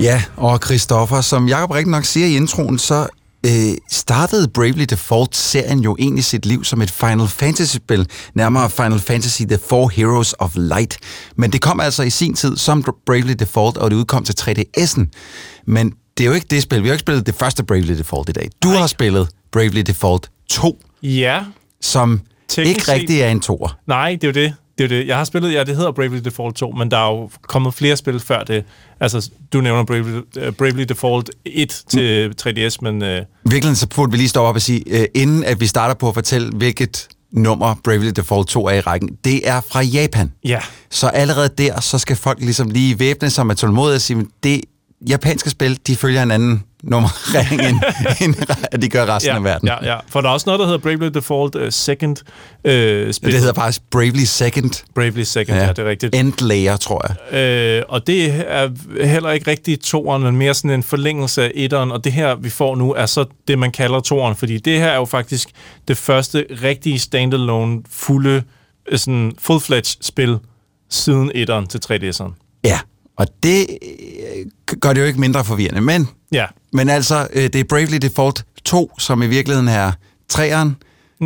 Ja, 0.00 0.22
og 0.36 0.58
Christoffer, 0.58 1.20
som 1.20 1.48
Jacob 1.48 1.70
rigtig 1.70 1.90
nok 1.90 2.04
siger 2.04 2.26
i 2.26 2.36
introen, 2.36 2.78
så 2.78 3.06
øh, 3.44 3.76
startede 3.90 4.48
Bravely 4.48 4.84
Default-serien 4.90 5.80
jo 5.80 5.96
egentlig 5.98 6.24
sit 6.24 6.46
liv 6.46 6.64
som 6.64 6.82
et 6.82 6.90
Final 6.90 7.28
Fantasy-spil, 7.28 8.08
nærmere 8.34 8.70
Final 8.70 8.98
Fantasy 8.98 9.42
The 9.42 9.58
Four 9.68 9.88
Heroes 9.88 10.34
of 10.38 10.52
Light. 10.56 10.98
Men 11.36 11.52
det 11.52 11.60
kom 11.60 11.80
altså 11.80 12.02
i 12.02 12.10
sin 12.10 12.34
tid 12.34 12.56
som 12.56 12.84
Bravely 13.06 13.32
Default, 13.38 13.76
og 13.76 13.90
det 13.90 13.96
udkom 13.96 14.24
til 14.24 14.34
3DS'en. 14.40 15.04
Men 15.66 15.92
det 16.18 16.24
er 16.24 16.28
jo 16.28 16.34
ikke 16.34 16.46
det 16.50 16.62
spil. 16.62 16.82
Vi 16.82 16.88
har 16.88 16.92
ikke 16.92 17.00
spillet 17.00 17.26
det 17.26 17.34
første 17.34 17.64
Bravely 17.64 17.98
Default 17.98 18.28
i 18.28 18.32
dag. 18.32 18.50
Du 18.62 18.68
har 18.68 18.86
spillet 18.86 19.28
Bravely 19.52 19.80
Default 19.80 20.30
2, 20.50 20.78
Ja, 21.02 21.40
som 21.80 22.20
Teknisk 22.48 22.78
ikke 22.78 22.92
rigtig 22.92 23.20
er 23.20 23.28
en 23.28 23.40
toer. 23.40 23.78
Nej, 23.86 24.10
det 24.20 24.24
er 24.24 24.28
jo 24.28 24.46
det. 24.46 24.54
Det 24.78 24.84
er 24.84 24.88
det. 24.88 25.06
Jeg 25.06 25.16
har 25.16 25.24
spillet, 25.24 25.52
ja, 25.52 25.64
det 25.64 25.76
hedder 25.76 25.92
Bravely 25.92 26.20
Default 26.24 26.56
2, 26.56 26.70
men 26.70 26.90
der 26.90 26.96
er 26.96 27.10
jo 27.10 27.30
kommet 27.42 27.74
flere 27.74 27.96
spil 27.96 28.20
før 28.20 28.42
det. 28.42 28.64
Altså, 29.00 29.30
du 29.52 29.60
nævner 29.60 29.84
Bravely, 29.84 30.16
uh, 30.16 30.54
Bravely 30.58 30.82
Default 30.82 31.30
1 31.44 31.82
til 31.88 32.34
3DS, 32.42 32.76
men... 32.80 33.02
Uh, 33.02 33.08
I 33.08 33.20
virkeligheden 33.44 33.76
så 33.76 33.88
burde 33.88 34.12
vi 34.12 34.16
lige 34.18 34.28
stoppe 34.28 34.48
op 34.48 34.54
og 34.54 34.62
sige, 34.62 34.82
øh, 35.00 35.06
inden 35.14 35.44
at 35.44 35.60
vi 35.60 35.66
starter 35.66 35.94
på 35.94 36.08
at 36.08 36.14
fortælle, 36.14 36.50
hvilket 36.50 37.08
nummer 37.32 37.74
Bravely 37.84 38.10
Default 38.16 38.48
2 38.48 38.66
er 38.68 38.72
i 38.72 38.80
rækken, 38.80 39.08
det 39.24 39.48
er 39.48 39.60
fra 39.70 39.82
Japan. 39.82 40.32
Ja. 40.44 40.60
Så 40.90 41.08
allerede 41.08 41.48
der, 41.58 41.80
så 41.80 41.98
skal 41.98 42.16
folk 42.16 42.40
ligesom 42.40 42.70
lige 42.70 42.98
væbne 42.98 43.30
sig 43.30 43.46
med 43.46 43.56
tålmodighed 43.56 43.94
og 43.94 44.00
sige, 44.00 44.16
"Men 44.16 44.28
det 44.42 44.60
japanske 45.08 45.50
spil, 45.50 45.78
de 45.86 45.96
følger 45.96 46.22
en 46.22 46.30
anden 46.30 46.62
nummerering, 46.82 47.62
end, 47.62 47.80
end 48.72 48.82
de 48.82 48.88
gør 48.88 49.06
resten 49.06 49.30
ja, 49.30 49.36
af 49.36 49.44
verden. 49.44 49.68
Ja, 49.68 49.84
ja. 49.84 49.98
For 50.08 50.20
der 50.20 50.28
er 50.28 50.32
også 50.32 50.44
noget, 50.46 50.58
der 50.58 50.66
hedder 50.66 50.78
Bravely 50.78 51.10
Default 51.14 51.54
uh, 51.54 51.68
Second 51.70 52.16
uh, 52.20 52.22
spil. 53.12 53.32
Det 53.32 53.40
hedder 53.40 53.54
faktisk 53.54 53.82
Bravely 53.90 54.24
Second. 54.24 54.84
Bravely 54.94 55.22
Second, 55.22 55.58
ja, 55.58 55.64
ja 55.64 55.68
det 55.68 55.78
er 55.78 55.84
rigtigt. 55.88 56.14
End 56.14 56.32
Layer, 56.40 56.76
tror 56.76 57.06
jeg. 57.08 57.38
Øh, 57.38 57.82
og 57.88 58.06
det 58.06 58.44
er 58.48 58.68
heller 59.06 59.30
ikke 59.30 59.50
rigtig 59.50 59.80
toeren, 59.80 60.22
men 60.22 60.36
mere 60.36 60.54
sådan 60.54 60.70
en 60.70 60.82
forlængelse 60.82 61.42
af 61.42 61.50
etteren, 61.54 61.92
og 61.92 62.04
det 62.04 62.12
her, 62.12 62.34
vi 62.34 62.50
får 62.50 62.76
nu, 62.76 62.92
er 62.92 63.06
så 63.06 63.24
det, 63.48 63.58
man 63.58 63.72
kalder 63.72 64.00
toeren, 64.00 64.36
fordi 64.36 64.58
det 64.58 64.78
her 64.78 64.88
er 64.88 64.96
jo 64.96 65.04
faktisk 65.04 65.48
det 65.88 65.96
første 65.96 66.46
rigtige 66.62 66.98
standalone, 66.98 67.82
fulde, 67.90 68.42
sådan 68.94 69.32
full-fledged 69.38 69.96
spil 70.00 70.38
siden 70.90 71.30
etteren 71.34 71.66
til 71.66 71.80
3DS'eren. 71.86 72.60
Ja, 72.64 72.78
og 73.18 73.26
det 73.42 73.66
øh, 73.82 74.78
gør 74.80 74.92
det 74.92 75.00
jo 75.00 75.06
ikke 75.06 75.20
mindre 75.20 75.44
forvirrende, 75.44 75.80
men, 75.80 76.08
Ja. 76.32 76.46
men 76.72 76.88
altså, 76.88 77.28
øh, 77.32 77.42
det 77.42 77.56
er 77.56 77.64
Bravely 77.68 77.96
Default 77.96 78.44
2, 78.64 78.90
som 78.98 79.22
i 79.22 79.26
virkeligheden 79.26 79.68
er 79.68 79.92
træeren. 80.28 80.76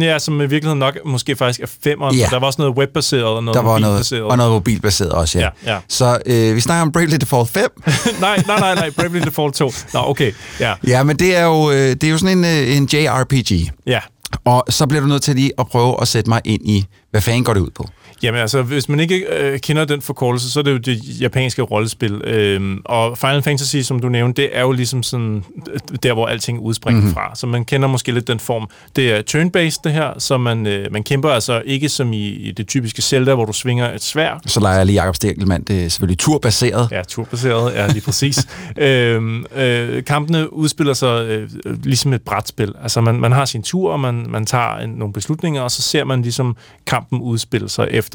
Ja, 0.01 0.19
som 0.19 0.35
i 0.41 0.47
virkeligheden 0.47 0.79
nok 0.79 0.99
måske 1.05 1.37
faktisk 1.37 1.61
er 1.61 1.67
femeren, 1.85 2.15
Ja. 2.17 2.21
ja. 2.21 2.27
der 2.31 2.39
var 2.39 2.47
også 2.47 2.63
noget 2.63 2.77
webbaseret 2.79 3.25
og 3.25 3.45
noget 3.45 3.55
Der 3.57 3.63
var 3.63 3.79
noget, 3.79 3.83
mobilbaseret. 3.95 4.23
og 4.23 4.37
noget 4.37 4.53
mobilbaseret 4.53 5.13
også, 5.13 5.39
ja. 5.39 5.49
Ja, 5.65 5.73
ja. 5.75 5.79
Så 5.89 6.19
øh, 6.27 6.55
vi 6.57 6.61
snakker 6.61 6.83
om 6.83 6.93
Bravely 6.93 7.17
Default 7.21 7.51
5. 7.51 7.63
nej, 8.21 8.43
nej, 8.47 8.61
nej, 8.61 8.75
nej, 8.75 8.91
Bravely 8.91 9.21
Default 9.25 9.55
2. 9.55 9.73
Nå, 9.95 10.01
okay, 10.05 10.33
ja. 10.61 10.75
Ja, 10.87 11.03
men 11.03 11.19
det 11.19 11.37
er 11.37 11.45
jo, 11.45 11.71
øh, 11.71 11.77
det 11.77 12.05
er 12.05 12.09
jo 12.11 12.19
sådan 12.19 12.39
en, 12.39 12.45
øh, 12.45 12.77
en 12.77 12.89
JRPG. 12.93 13.71
Ja. 13.87 14.01
Og 14.45 14.65
så 14.69 14.87
bliver 14.87 15.01
du 15.01 15.07
nødt 15.07 15.23
til 15.23 15.35
lige 15.37 15.53
at 15.59 15.67
prøve 15.67 15.97
at 16.01 16.09
sætte 16.09 16.31
mig 16.31 16.41
ind 16.45 16.69
i, 16.69 16.85
hvad 17.11 17.21
fanden 17.21 17.45
går 17.45 17.55
det 17.55 17.61
ud 17.61 17.71
på? 17.75 17.89
Jamen 18.23 18.41
altså, 18.41 18.63
hvis 18.63 18.89
man 18.89 19.01
ikke 19.01 19.27
øh, 19.39 19.59
kender 19.59 19.85
den 19.85 20.03
forkortelse, 20.03 20.51
så 20.51 20.59
er 20.59 20.63
det 20.65 20.73
jo 20.73 20.77
det 20.77 21.21
japanske 21.21 21.63
rollespil. 21.63 22.13
Øhm, 22.25 22.81
og 22.85 23.19
Final 23.19 23.43
Fantasy, 23.43 23.77
som 23.77 24.01
du 24.01 24.09
nævnte, 24.09 24.43
det 24.43 24.51
er 24.53 24.61
jo 24.61 24.73
ligesom 24.73 25.03
sådan, 25.03 25.45
øh, 25.73 25.79
der, 26.03 26.13
hvor 26.13 26.27
alting 26.27 26.61
udspringer 26.61 26.99
Mhm. 27.01 27.05
mm-hmm. 27.05 27.15
fra. 27.15 27.35
Så 27.35 27.47
man 27.47 27.65
kender 27.65 27.89
måske 27.89 28.13
lidt 28.13 28.29
den 28.29 28.41
form. 28.41 28.69
Det 28.97 29.13
er 29.13 29.23
turn-based, 29.31 29.81
det 29.85 29.93
her, 29.93 30.13
så 30.19 30.39
man, 30.39 30.67
øh, 30.67 30.93
man 30.93 31.03
kæmper 31.03 31.29
altså 31.31 31.63
ikke 31.67 31.89
som 31.89 32.13
i, 32.13 32.27
i 32.29 32.53
det 32.53 32.69
typiske 32.69 33.03
Zelda, 33.03 33.35
hvor 33.35 33.45
du 33.45 33.53
svinger 33.53 33.95
et 33.95 34.03
svær. 34.03 34.41
Så 34.47 34.61
leger 34.61 34.77
jeg 34.77 34.87
lige 34.87 35.01
Jacob 35.03 35.17
Stikkelmann. 35.17 35.65
Det 35.65 35.85
er 35.85 35.89
selvfølgelig 35.89 36.19
turbaseret. 36.19 36.89
Ja, 36.91 37.03
turbaseret, 37.09 37.75
ja, 37.75 37.87
lige 37.87 38.01
præcis. 38.05 38.47
øhm, 38.77 39.45
øh, 39.57 40.05
kampene 40.05 40.53
udspiller 40.53 40.95
sig 40.95 41.25
øh, 41.27 41.49
øh, 41.67 41.85
ligesom 41.85 42.13
et 42.13 42.23
brætspil. 42.23 42.73
Altså, 42.83 43.01
man, 43.01 43.15
man 43.21 43.33
har 43.33 43.45
sin 43.45 43.63
tur, 43.63 43.93
og 43.93 44.01
man, 44.01 44.27
man 44.29 44.47
tager 44.47 44.77
en, 44.79 44.91
nogle 44.91 45.13
beslutninger, 45.13 45.63
og 45.63 45.71
så 45.71 45.83
ser 45.83 46.05
man 46.05 46.23
ligesom 46.23 46.57
kampen 46.87 47.21
udspille 47.21 47.69
sig 47.69 47.89
efter 47.91 48.08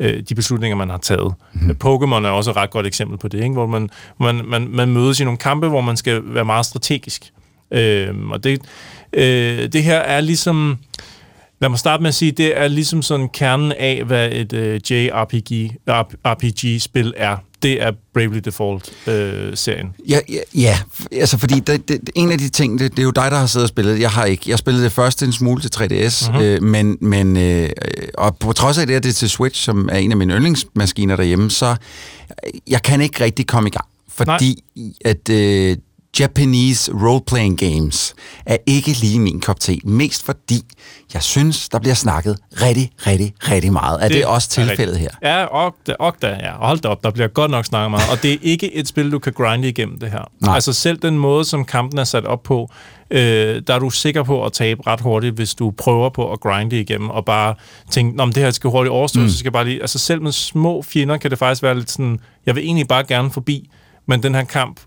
øh, 0.00 0.22
de 0.28 0.34
beslutninger, 0.34 0.76
man 0.76 0.90
har 0.90 0.98
taget. 0.98 1.34
Mm. 1.52 1.70
Pokémon 1.84 2.26
er 2.26 2.30
også 2.30 2.50
et 2.50 2.56
ret 2.56 2.70
godt 2.70 2.86
eksempel 2.86 3.18
på 3.18 3.28
det, 3.28 3.42
ikke? 3.42 3.52
hvor 3.52 3.66
man, 3.66 3.90
man, 4.20 4.42
man, 4.44 4.68
man 4.70 4.88
mødes 4.88 5.20
i 5.20 5.24
nogle 5.24 5.38
kampe, 5.38 5.68
hvor 5.68 5.80
man 5.80 5.96
skal 5.96 6.22
være 6.24 6.44
meget 6.44 6.66
strategisk. 6.66 7.32
Øhm, 7.70 8.30
og 8.30 8.44
det, 8.44 8.60
øh, 9.12 9.72
det 9.72 9.82
her 9.82 9.98
er 9.98 10.20
ligesom... 10.20 10.78
Lad 11.60 11.68
mig 11.68 11.78
starte 11.78 12.02
med 12.02 12.08
at 12.08 12.14
sige, 12.14 12.32
det 12.32 12.58
er 12.58 12.68
ligesom 12.68 13.02
sådan 13.02 13.28
kernen 13.28 13.72
af, 13.72 14.04
hvad 14.04 14.32
et 14.32 14.52
øh, 14.52 14.80
JRPG 14.90 15.76
RPG-spil 16.24 17.14
er. 17.16 17.36
Det 17.64 17.82
er 17.82 17.92
Bravely 18.14 18.38
Default-serien. 18.44 19.86
Ja, 20.08 20.18
ja, 20.28 20.38
ja, 20.54 20.78
altså 21.12 21.38
fordi 21.38 21.60
det, 21.60 21.88
det, 21.88 22.10
en 22.14 22.32
af 22.32 22.38
de 22.38 22.48
ting, 22.48 22.78
det, 22.78 22.90
det 22.90 22.98
er 22.98 23.02
jo 23.02 23.10
dig, 23.10 23.30
der 23.30 23.36
har 23.38 23.46
siddet 23.46 23.64
og 23.64 23.68
spillet. 23.68 24.00
Jeg 24.00 24.10
har 24.10 24.24
ikke. 24.24 24.42
Jeg 24.50 24.58
spillede 24.58 24.84
det 24.84 24.92
første 24.92 25.26
en 25.26 25.32
smule 25.32 25.62
til 25.62 25.70
3DS, 25.76 26.30
Mhm. 26.32 26.40
øh, 26.42 26.62
men, 26.62 26.96
men 27.00 27.36
øh, 27.36 27.70
og 28.14 28.36
på 28.36 28.52
trods 28.52 28.78
af 28.78 28.86
det, 28.86 28.94
at 28.94 29.02
det 29.02 29.08
er 29.08 29.12
til 29.14 29.30
Switch, 29.30 29.62
som 29.64 29.88
er 29.92 29.96
en 29.96 30.10
af 30.10 30.16
mine 30.16 30.34
yndlingsmaskiner 30.34 31.16
derhjemme, 31.16 31.50
så 31.50 31.66
øh, 31.66 32.60
jeg 32.66 32.82
kan 32.82 33.00
ikke 33.00 33.24
rigtig 33.24 33.46
komme 33.46 33.68
i 33.68 33.72
gang. 33.72 33.86
Fordi 34.08 34.62
Nej. 34.76 34.84
at 35.04 35.28
øh, 35.30 35.76
Japanese 36.20 36.92
role-playing 36.92 37.56
games 37.56 38.14
er 38.46 38.56
ikke 38.66 38.92
lige 39.00 39.20
min 39.20 39.40
kop 39.40 39.60
te. 39.60 39.78
Mest 39.84 40.24
fordi, 40.24 40.60
jeg 41.14 41.22
synes, 41.22 41.68
der 41.68 41.78
bliver 41.78 41.94
snakket 41.94 42.38
rigtig, 42.52 42.90
rigtig, 43.06 43.34
rigtig 43.50 43.72
meget. 43.72 44.04
Er 44.04 44.08
det, 44.08 44.16
det 44.16 44.26
også 44.26 44.48
tilfældet 44.48 44.98
her? 44.98 45.08
Ja, 45.22 45.44
og 45.44 45.76
og 45.98 46.14
da, 46.22 46.28
ja. 46.28 46.52
Hold 46.52 46.78
da 46.78 46.88
op, 46.88 47.04
der 47.04 47.10
bliver 47.10 47.28
godt 47.28 47.50
nok 47.50 47.64
snakket 47.64 47.90
meget. 47.90 48.10
Og 48.10 48.22
det 48.22 48.32
er 48.32 48.38
ikke 48.42 48.74
et 48.74 48.88
spil, 48.88 49.12
du 49.12 49.18
kan 49.18 49.32
grinde 49.32 49.68
igennem 49.68 49.98
det 49.98 50.10
her. 50.10 50.30
Nej. 50.40 50.54
Altså 50.54 50.72
selv 50.72 50.98
den 50.98 51.18
måde, 51.18 51.44
som 51.44 51.64
kampen 51.64 51.98
er 51.98 52.04
sat 52.04 52.24
op 52.24 52.42
på, 52.42 52.70
øh, 53.10 53.62
der 53.66 53.74
er 53.74 53.78
du 53.78 53.90
sikker 53.90 54.22
på 54.22 54.44
at 54.44 54.52
tabe 54.52 54.86
ret 54.86 55.00
hurtigt, 55.00 55.34
hvis 55.34 55.54
du 55.54 55.70
prøver 55.70 56.08
på 56.08 56.32
at 56.32 56.40
grinde 56.40 56.80
igennem, 56.80 57.10
og 57.10 57.24
bare 57.24 57.54
tænke, 57.90 58.22
om 58.22 58.32
det 58.32 58.42
her 58.42 58.50
skal 58.50 58.70
hurtigt 58.70 58.90
overstå, 58.90 59.20
mm. 59.20 59.28
så 59.28 59.38
skal 59.38 59.46
jeg 59.46 59.52
bare 59.52 59.64
lige... 59.64 59.80
Altså 59.80 59.98
selv 59.98 60.22
med 60.22 60.32
små 60.32 60.82
fjender 60.82 61.16
kan 61.16 61.30
det 61.30 61.38
faktisk 61.38 61.62
være 61.62 61.74
lidt 61.74 61.90
sådan, 61.90 62.20
jeg 62.46 62.54
vil 62.54 62.64
egentlig 62.64 62.88
bare 62.88 63.04
gerne 63.04 63.30
forbi, 63.30 63.70
men 64.06 64.22
den 64.22 64.34
her 64.34 64.44
kamp, 64.44 64.80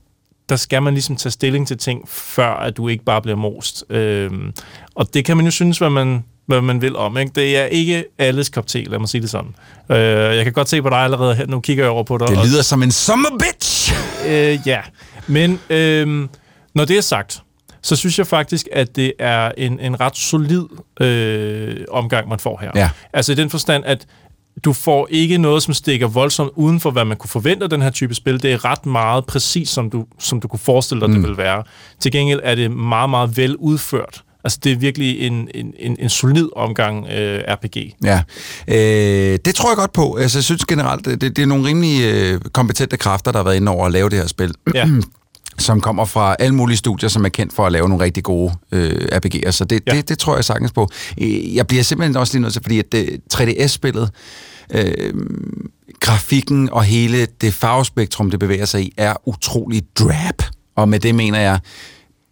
der 0.50 0.56
skal 0.56 0.84
man 0.84 0.94
ligesom 0.94 1.16
tage 1.16 1.32
stilling 1.32 1.68
til 1.68 1.78
ting, 1.78 2.10
før 2.10 2.54
at 2.54 2.78
du 2.78 2.88
ikke 2.88 3.04
bare 3.04 3.22
bliver 3.22 3.36
most. 3.38 3.84
Øhm, 3.90 4.54
og 4.96 5.14
det 5.14 5.26
kan 5.26 5.38
man 5.38 5.46
jo 5.46 5.52
synes, 5.52 5.78
hvad 5.78 5.90
man, 5.90 6.24
hvad 6.46 6.62
man 6.62 6.82
vil 6.82 6.96
om. 6.96 7.18
Ikke? 7.18 7.32
Det 7.36 7.58
er 7.58 7.66
ikke 7.66 8.04
alles 8.18 8.50
kop 8.50 8.68
te, 8.68 8.84
lad 8.84 9.00
mig 9.00 9.10
sige 9.10 9.22
det 9.22 9.30
sådan. 9.30 9.56
Øh, 9.92 9.98
jeg 10.36 10.44
kan 10.44 10.54
godt 10.54 10.70
se 10.70 10.82
på 10.82 10.90
dig 10.90 10.98
allerede 10.98 11.36
her, 11.36 11.46
nu 11.48 11.60
kigger 11.60 11.84
jeg 11.84 11.92
over 11.92 12.04
på 12.04 12.18
dig. 12.18 12.28
Det 12.28 12.38
og- 12.38 12.46
lyder 12.46 12.62
som 12.62 12.84
en 12.84 12.92
summer 12.92 13.30
bitch! 13.40 13.94
Øh, 14.28 14.60
ja, 14.66 14.80
men 15.28 15.60
øh, 15.70 16.28
når 16.76 16.86
det 16.86 16.98
er 16.98 17.02
sagt, 17.02 17.42
så 17.82 17.96
synes 17.96 18.18
jeg 18.20 18.28
faktisk, 18.28 18.68
at 18.72 18.96
det 18.96 19.14
er 19.20 19.52
en, 19.58 19.80
en 19.80 20.00
ret 20.00 20.18
solid 20.18 20.64
øh, 21.02 21.86
omgang, 21.92 22.30
man 22.30 22.40
får 22.40 22.58
her. 22.62 22.72
Ja. 22.76 22.90
Altså 23.14 23.32
i 23.32 23.36
den 23.36 23.50
forstand, 23.50 23.84
at 23.86 24.06
du 24.66 24.74
får 24.74 25.08
ikke 25.12 25.38
noget, 25.38 25.64
som 25.64 25.74
stikker 25.74 26.08
voldsomt 26.08 26.52
uden 26.56 26.80
for, 26.80 26.92
hvad 26.92 27.06
man 27.06 27.18
kunne 27.18 27.30
forvente 27.30 27.64
af 27.64 27.70
den 27.70 27.82
her 27.82 27.90
type 27.90 28.16
spil. 28.16 28.44
Det 28.44 28.54
er 28.54 28.66
ret 28.66 28.86
meget 28.86 29.26
præcis, 29.26 29.70
som 29.70 29.90
du, 29.90 30.06
som 30.20 30.40
du 30.40 30.48
kunne 30.48 30.60
forestille 30.60 31.02
dig, 31.02 31.10
mm. 31.10 31.16
det 31.16 31.24
ville 31.24 31.38
være. 31.38 31.64
Til 32.00 32.12
gengæld 32.12 32.40
er 32.44 32.56
det 32.56 32.72
meget, 32.72 33.10
meget 33.10 33.38
vel 33.38 33.56
udført. 33.56 34.24
Altså, 34.44 34.60
det 34.64 34.72
er 34.72 34.76
virkelig 34.76 35.22
en, 35.22 35.48
en, 35.56 35.74
en, 35.80 35.96
en 36.00 36.10
solid 36.10 36.50
omgang 36.56 37.08
øh, 37.08 37.40
RPG. 37.48 37.96
Ja, 38.04 38.22
øh, 38.68 39.40
det 39.46 39.56
tror 39.56 39.70
jeg 39.70 39.78
godt 39.78 39.94
på. 39.94 40.16
Altså, 40.16 40.38
jeg 40.38 40.44
synes 40.44 40.66
generelt, 40.66 41.06
det, 41.06 41.22
det 41.22 41.40
er 41.40 41.46
nogle 41.46 41.68
rimelig 41.68 42.14
øh, 42.14 42.42
kompetente 42.54 42.98
kræfter, 42.98 43.32
der 43.32 43.40
har 43.40 43.44
været 43.44 43.56
inde 43.56 43.72
over 43.72 43.86
at 43.86 43.92
lave 43.92 44.10
det 44.10 44.18
her 44.18 44.28
spil. 44.28 44.54
Ja. 44.74 44.88
som 45.60 45.82
kommer 45.82 46.06
fra 46.06 46.36
alle 46.40 46.56
mulige 46.56 46.78
studier, 46.78 47.10
som 47.10 47.26
er 47.26 47.30
kendt 47.30 47.54
for 47.54 47.66
at 47.66 47.72
lave 47.72 47.90
nogle 47.90 48.04
rigtig 48.04 48.24
gode 48.24 48.54
øh, 48.72 49.08
RPG'er. 49.14 49.52
Så 49.52 49.66
det, 49.66 49.82
ja. 49.88 49.92
det, 49.92 50.10
det 50.10 50.20
tror 50.20 50.36
jeg 50.36 50.46
sagtens 50.46 50.72
på. 50.72 50.90
Øh, 51.22 51.56
Jeg 51.56 51.68
bliver 51.68 51.84
simpelthen 51.84 52.18
også 52.18 52.34
lige 52.34 52.42
nødt 52.42 52.54
til, 52.54 52.62
fordi 52.62 52.80
at 52.80 52.92
det, 52.92 53.20
3DS-spillet, 53.34 54.10
øh, 54.74 55.14
grafikken 56.00 56.70
og 56.72 56.84
hele 56.84 57.26
det 57.42 57.54
farvespektrum, 57.54 58.32
det 58.32 58.40
bevæger 58.40 58.66
sig 58.66 58.82
i, 58.82 58.94
er 58.98 59.14
utrolig 59.26 59.84
drab. 60.00 60.42
Og 60.76 60.90
med 60.90 61.00
det 61.00 61.16
mener 61.16 61.40
jeg, 61.40 61.60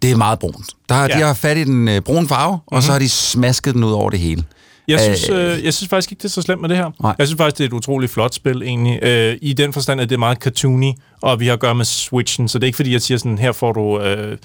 det 0.02 0.12
er 0.12 0.16
meget 0.16 0.40
brunt. 0.40 0.70
Der, 0.90 0.96
ja. 0.96 1.08
De 1.08 1.14
har 1.14 1.34
fat 1.34 1.58
i 1.58 1.64
den 1.64 1.88
øh, 1.88 2.02
brune 2.02 2.28
farve, 2.28 2.52
mm-hmm. 2.56 2.76
og 2.78 2.84
så 2.84 2.92
har 2.92 3.00
de 3.00 3.10
smasket 3.10 3.74
den 3.74 3.84
ud 3.84 3.92
over 3.92 4.10
det 4.10 4.20
hele. 4.20 4.44
Jeg 4.88 5.00
synes, 5.00 5.30
øh, 5.30 5.64
jeg 5.66 5.74
synes 5.74 5.90
faktisk 5.90 6.12
ikke, 6.12 6.22
det 6.22 6.26
er 6.26 6.32
så 6.32 6.42
slemt 6.42 6.62
med 6.62 6.70
det 6.70 6.78
her. 6.78 6.92
Nej. 7.02 7.16
Jeg 7.20 7.28
synes 7.28 7.38
faktisk, 7.38 7.58
det 7.58 7.64
er 7.64 7.68
et 7.68 7.74
utroligt 7.74 8.12
flot 8.12 8.34
spil, 8.34 8.62
egentlig. 8.62 9.04
Øh, 9.04 9.38
I 9.42 9.54
den 9.54 9.74
forstand, 9.74 10.02
at 10.02 10.10
det 10.10 10.16
er 10.16 10.20
meget 10.20 10.38
cartoony, 10.38 10.92
og 11.22 11.40
vi 11.40 11.46
har 11.46 11.54
at 11.54 11.60
gøre 11.60 11.76
med 11.76 11.86
Switchen, 11.86 12.48
så 12.48 12.60
det 12.60 12.64
er 12.64 12.68
ikke 12.68 12.76
fordi, 12.76 12.92
jeg 12.92 13.02
siger 13.02 13.18
sådan, 13.18 13.38
her 13.38 13.52
får 13.52 13.74
du 13.74 14.00
øh, 14.00 14.38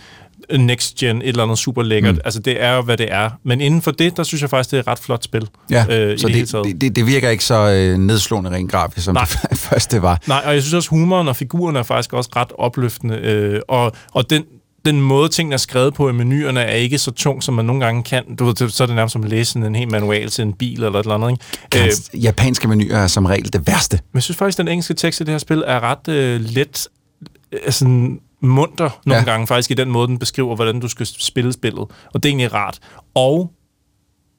next 0.58 0.94
gen, 0.94 1.22
et 1.22 1.28
eller 1.28 1.42
andet 1.42 1.58
super 1.58 1.82
lækkert. 1.82 2.14
Mm. 2.14 2.20
Altså, 2.24 2.40
det 2.40 2.62
er 2.62 2.82
hvad 2.82 2.96
det 2.96 3.12
er. 3.12 3.30
Men 3.44 3.60
inden 3.60 3.82
for 3.82 3.90
det, 3.90 4.16
der 4.16 4.22
synes 4.22 4.42
jeg 4.42 4.50
faktisk, 4.50 4.70
det 4.70 4.76
er 4.76 4.80
et 4.80 4.86
ret 4.86 4.98
flot 4.98 5.24
spil. 5.24 5.48
Ja, 5.70 5.84
øh, 5.90 6.18
så 6.18 6.28
det, 6.28 6.52
det, 6.52 6.80
det, 6.80 6.96
det, 6.96 7.06
virker 7.06 7.28
ikke 7.28 7.44
så 7.44 7.70
øh, 7.70 7.98
nedslående 7.98 8.50
rent 8.50 8.70
grafisk, 8.70 9.04
som 9.04 9.14
Nej. 9.14 9.24
det 9.50 9.58
første 9.68 10.02
var. 10.02 10.20
Nej, 10.26 10.42
og 10.44 10.54
jeg 10.54 10.62
synes 10.62 10.74
også, 10.74 10.90
humoren 10.90 11.28
og 11.28 11.36
figurerne 11.36 11.78
er 11.78 11.82
faktisk 11.82 12.12
også 12.12 12.30
ret 12.36 12.52
opløftende. 12.58 13.16
Øh, 13.16 13.60
og, 13.68 13.92
og 14.12 14.30
den, 14.30 14.44
den 14.84 15.00
måde, 15.00 15.28
tingene 15.28 15.54
er 15.54 15.58
skrevet 15.58 15.94
på 15.94 16.08
i 16.08 16.12
menuerne, 16.12 16.60
er 16.60 16.74
ikke 16.74 16.98
så 16.98 17.10
tung, 17.10 17.42
som 17.42 17.54
man 17.54 17.64
nogle 17.64 17.84
gange 17.84 18.02
kan. 18.02 18.36
Du 18.36 18.44
ved, 18.44 18.68
så 18.68 18.82
er 18.82 18.86
det 18.86 18.96
nærmest 18.96 19.12
som 19.12 19.24
at 19.24 19.30
læse 19.30 19.58
en 19.58 19.74
helt 19.74 19.90
manual 19.90 20.28
til 20.28 20.42
en 20.42 20.52
bil 20.52 20.82
eller 20.82 20.98
et 20.98 21.04
eller 21.04 21.14
andet. 21.14 21.30
Ikke? 21.30 21.86
Øh, 21.86 21.90
Øh, 22.14 22.24
Japanske 22.24 22.68
menuer 22.68 22.96
er 22.96 23.06
som 23.06 23.24
regel 23.24 23.52
det 23.52 23.66
værste. 23.66 23.96
Men 23.96 24.16
jeg 24.16 24.22
synes 24.22 24.38
faktisk, 24.38 24.58
at 24.58 24.64
den 24.64 24.72
engelske 24.72 24.94
tekst 24.94 25.20
i 25.20 25.24
det 25.24 25.32
her 25.32 25.38
spil 25.38 25.64
er 25.66 25.80
ret 25.80 26.08
øh, 26.08 26.40
let, 26.40 26.88
øh, 27.52 27.72
sådan 27.72 28.20
munter 28.40 29.00
nogle 29.06 29.18
ja. 29.18 29.24
gange, 29.24 29.46
faktisk 29.46 29.70
i 29.70 29.74
den 29.74 29.90
måde, 29.90 30.08
den 30.08 30.18
beskriver, 30.18 30.56
hvordan 30.56 30.80
du 30.80 30.88
skal 30.88 31.06
spille 31.06 31.52
spillet. 31.52 31.80
Og 32.14 32.14
det 32.14 32.24
er 32.24 32.28
egentlig 32.28 32.54
rart. 32.54 32.78
Og 33.14 33.50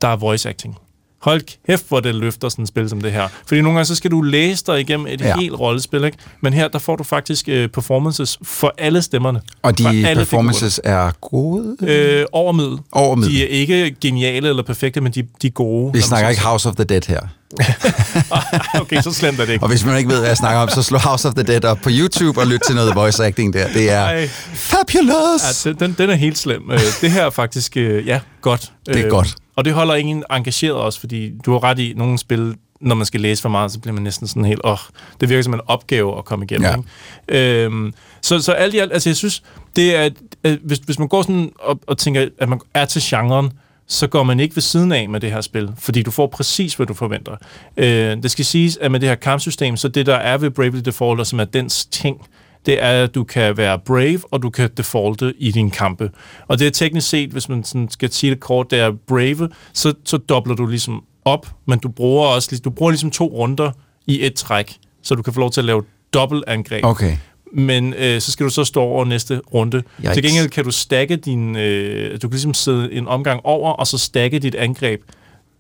der 0.02 0.08
er 0.08 0.16
voice 0.16 0.50
acting. 0.50 0.78
Hold 1.22 1.42
kæft, 1.68 1.86
hvor 1.88 2.00
det 2.00 2.16
løfter 2.16 2.50
sådan 2.50 2.64
et 2.64 2.68
spil 2.68 2.90
som 2.90 3.02
det 3.02 3.12
her. 3.12 3.28
Fordi 3.48 3.62
nogle 3.62 3.78
gange, 3.78 3.86
så 3.86 3.96
skal 3.96 4.12
du 4.12 4.22
læse 4.22 4.64
dig 4.68 4.80
igennem 4.80 5.08
et 5.08 5.22
Ja. 5.22 5.38
helt 5.40 5.60
rollespil, 5.60 6.04
ikke? 6.04 6.18
Men 6.42 6.54
her, 6.54 6.68
der 6.68 6.80
får 6.80 6.96
du 6.96 7.04
faktisk 7.04 7.50
øh, 7.50 7.70
performances 7.70 8.40
for 8.44 8.74
alle 8.78 9.02
stemmerne. 9.02 9.42
Og 9.62 9.78
de 9.78 9.88
alle 10.08 10.16
performances 10.22 10.82
er 10.84 11.12
gode. 11.22 11.76
Øh, 11.82 12.26
over 12.32 12.52
middel. 12.52 12.78
Over 12.92 13.16
middel. 13.16 13.34
De 13.36 13.44
er 13.44 13.48
ikke 13.48 13.96
geniale 14.02 14.50
eller 14.50 14.64
perfekte, 14.64 15.02
men 15.02 15.12
de, 15.12 15.24
de 15.42 15.48
er 15.48 15.52
gode. 15.52 15.94
Vi 15.94 16.02
snakker 16.02 16.30
ikke 16.30 16.42
House 16.42 16.70
of 16.70 16.76
the 16.76 16.84
Dead 16.84 17.02
her. 17.08 17.20
Okay, 18.82 19.02
så 19.02 19.14
slemt 19.14 19.40
er 19.40 19.46
det 19.46 19.54
ikke. 19.54 19.64
Og 19.64 19.70
hvis 19.70 19.86
man 19.86 19.98
ikke 19.98 20.10
ved, 20.10 20.18
hvad 20.18 20.28
jeg 20.28 20.38
snakker 20.38 20.62
om, 20.62 20.70
så 20.70 20.84
slå 20.84 20.98
House 20.98 21.28
of 21.28 21.34
the 21.34 21.44
Dead 21.44 21.66
op 21.66 21.78
på 21.84 21.90
YouTube 21.92 22.40
og 22.40 22.48
lyt 22.48 22.60
til 22.66 22.76
noget 22.76 22.96
voice 22.96 23.26
acting 23.26 23.54
der. 23.54 23.68
Det 23.68 23.92
er 23.92 24.04
Ej. 24.04 24.28
fabulous! 24.54 25.66
Ja, 25.66 25.72
den, 25.72 25.96
den, 25.98 26.10
er 26.10 26.16
helt 26.16 26.38
slem. 26.38 26.72
Øh, 26.72 26.80
det 27.02 27.12
her 27.12 27.26
er 27.26 27.30
faktisk, 27.30 27.78
øh, 27.78 28.08
ja, 28.08 28.20
godt. 28.42 28.72
Det 28.86 29.06
er 29.06 29.10
godt. 29.10 29.36
Og 29.56 29.66
det 29.66 29.74
holder 29.74 29.96
ingen 29.96 30.24
engageret 30.32 30.76
også, 30.76 31.00
fordi 31.00 31.32
du 31.46 31.52
har 31.52 31.64
ret 31.64 31.80
i, 31.80 31.94
nogle 31.96 32.18
spil, 32.18 32.56
når 32.82 32.96
man 32.96 33.06
skal 33.06 33.22
læse 33.22 33.42
for 33.42 33.50
meget, 33.50 33.72
så 33.72 33.80
bliver 33.80 33.94
man 33.94 34.04
næsten 34.04 34.28
sådan 34.28 34.46
helt, 34.46 34.62
åh, 34.64 34.78
det 35.22 35.30
virker 35.30 35.44
som 35.44 35.54
en 35.54 35.62
opgave 35.68 36.18
at 36.18 36.26
komme 36.26 36.46
igennem. 36.46 36.84
Ja. 37.30 37.38
Øhm, 37.38 37.94
så, 38.22 38.40
så 38.40 38.52
alt 38.52 38.74
i 38.74 38.78
alt, 38.78 38.94
altså 38.94 39.10
jeg 39.10 39.16
synes, 39.16 39.44
det 39.76 39.96
er, 39.96 40.10
at 40.44 40.58
hvis, 40.64 40.78
hvis 40.78 41.00
man 41.00 41.08
går 41.08 41.22
sådan 41.22 41.52
og, 41.60 41.80
og 41.88 41.98
tænker, 41.98 42.28
at 42.40 42.50
man 42.50 42.60
er 42.74 42.86
til 42.86 43.02
genren, 43.06 43.52
så 43.92 44.08
går 44.08 44.24
man 44.24 44.40
ikke 44.40 44.56
ved 44.56 44.62
siden 44.62 44.92
af 44.92 45.10
med 45.10 45.20
det 45.20 45.32
her 45.32 45.42
spil, 45.42 45.70
fordi 45.78 46.04
du 46.04 46.12
får 46.12 46.28
præcis, 46.28 46.74
hvad 46.74 46.86
du 46.86 46.94
forventer. 46.94 47.36
Øh, 47.78 48.24
det 48.24 48.32
skal 48.32 48.46
siges, 48.46 48.78
at 48.78 48.92
med 48.92 49.00
det 49.00 49.10
her 49.10 49.16
kampsystem, 49.16 49.78
så 49.78 49.88
det, 49.88 50.06
der 50.06 50.16
er 50.16 50.38
ved 50.38 50.50
Bravely 50.50 50.82
Default, 50.86 51.20
og 51.20 51.28
som 51.28 51.40
er 51.40 51.44
dens 51.44 51.86
ting, 51.86 52.18
det 52.66 52.84
er, 52.84 53.04
at 53.04 53.16
du 53.16 53.24
kan 53.24 53.58
være 53.58 53.80
brave, 53.80 54.20
og 54.32 54.42
du 54.42 54.50
kan 54.50 54.70
defalte 54.78 55.34
i 55.38 55.52
dine 55.52 55.72
kampe. 55.72 56.10
Og 56.48 56.60
det 56.60 56.68
er 56.68 56.72
teknisk 56.72 57.10
set, 57.10 57.30
hvis 57.30 57.50
man 57.50 57.64
sådan 57.64 57.90
skal 57.90 58.12
sige 58.12 58.30
det 58.30 58.40
kort, 58.40 58.72
det 58.72 58.80
er 58.80 58.92
brave, 59.08 59.50
så, 59.74 59.94
så 60.06 60.18
dobler 60.18 60.56
du 60.56 60.66
ligesom 60.66 61.04
op, 61.26 61.48
men 61.68 61.80
du 61.80 61.90
bruger 61.90 62.28
også 62.28 62.62
du 62.66 62.70
bruger 62.70 62.92
ligesom 62.92 63.12
to 63.12 63.26
runder 63.26 63.72
i 64.08 64.26
et 64.26 64.34
træk, 64.34 64.78
så 65.02 65.16
du 65.16 65.22
kan 65.22 65.34
få 65.34 65.40
lov 65.40 65.52
til 65.52 65.62
at 65.62 65.66
lave 65.66 65.84
dobbeltangreb. 66.14 66.86
Okay. 66.86 67.18
Men 67.54 67.94
øh, 67.94 68.22
så 68.22 68.32
skal 68.32 68.46
du 68.46 68.50
så 68.50 68.64
stå 68.64 68.82
over 68.82 69.06
næste 69.06 69.42
runde. 69.54 69.84
Yikes. 70.00 70.14
Til 70.14 70.24
gengæld 70.24 70.50
kan 70.50 70.64
du 70.64 70.72
stakke 70.72 71.16
din... 71.16 71.56
Øh, 71.56 72.14
du 72.14 72.20
kan 72.20 72.30
ligesom 72.30 72.54
sidde 72.54 72.94
en 72.94 73.08
omgang 73.08 73.42
over, 73.44 73.72
og 73.72 73.88
så 73.88 73.98
stakke 73.98 74.40
dit 74.40 74.56
angreb. 74.56 75.02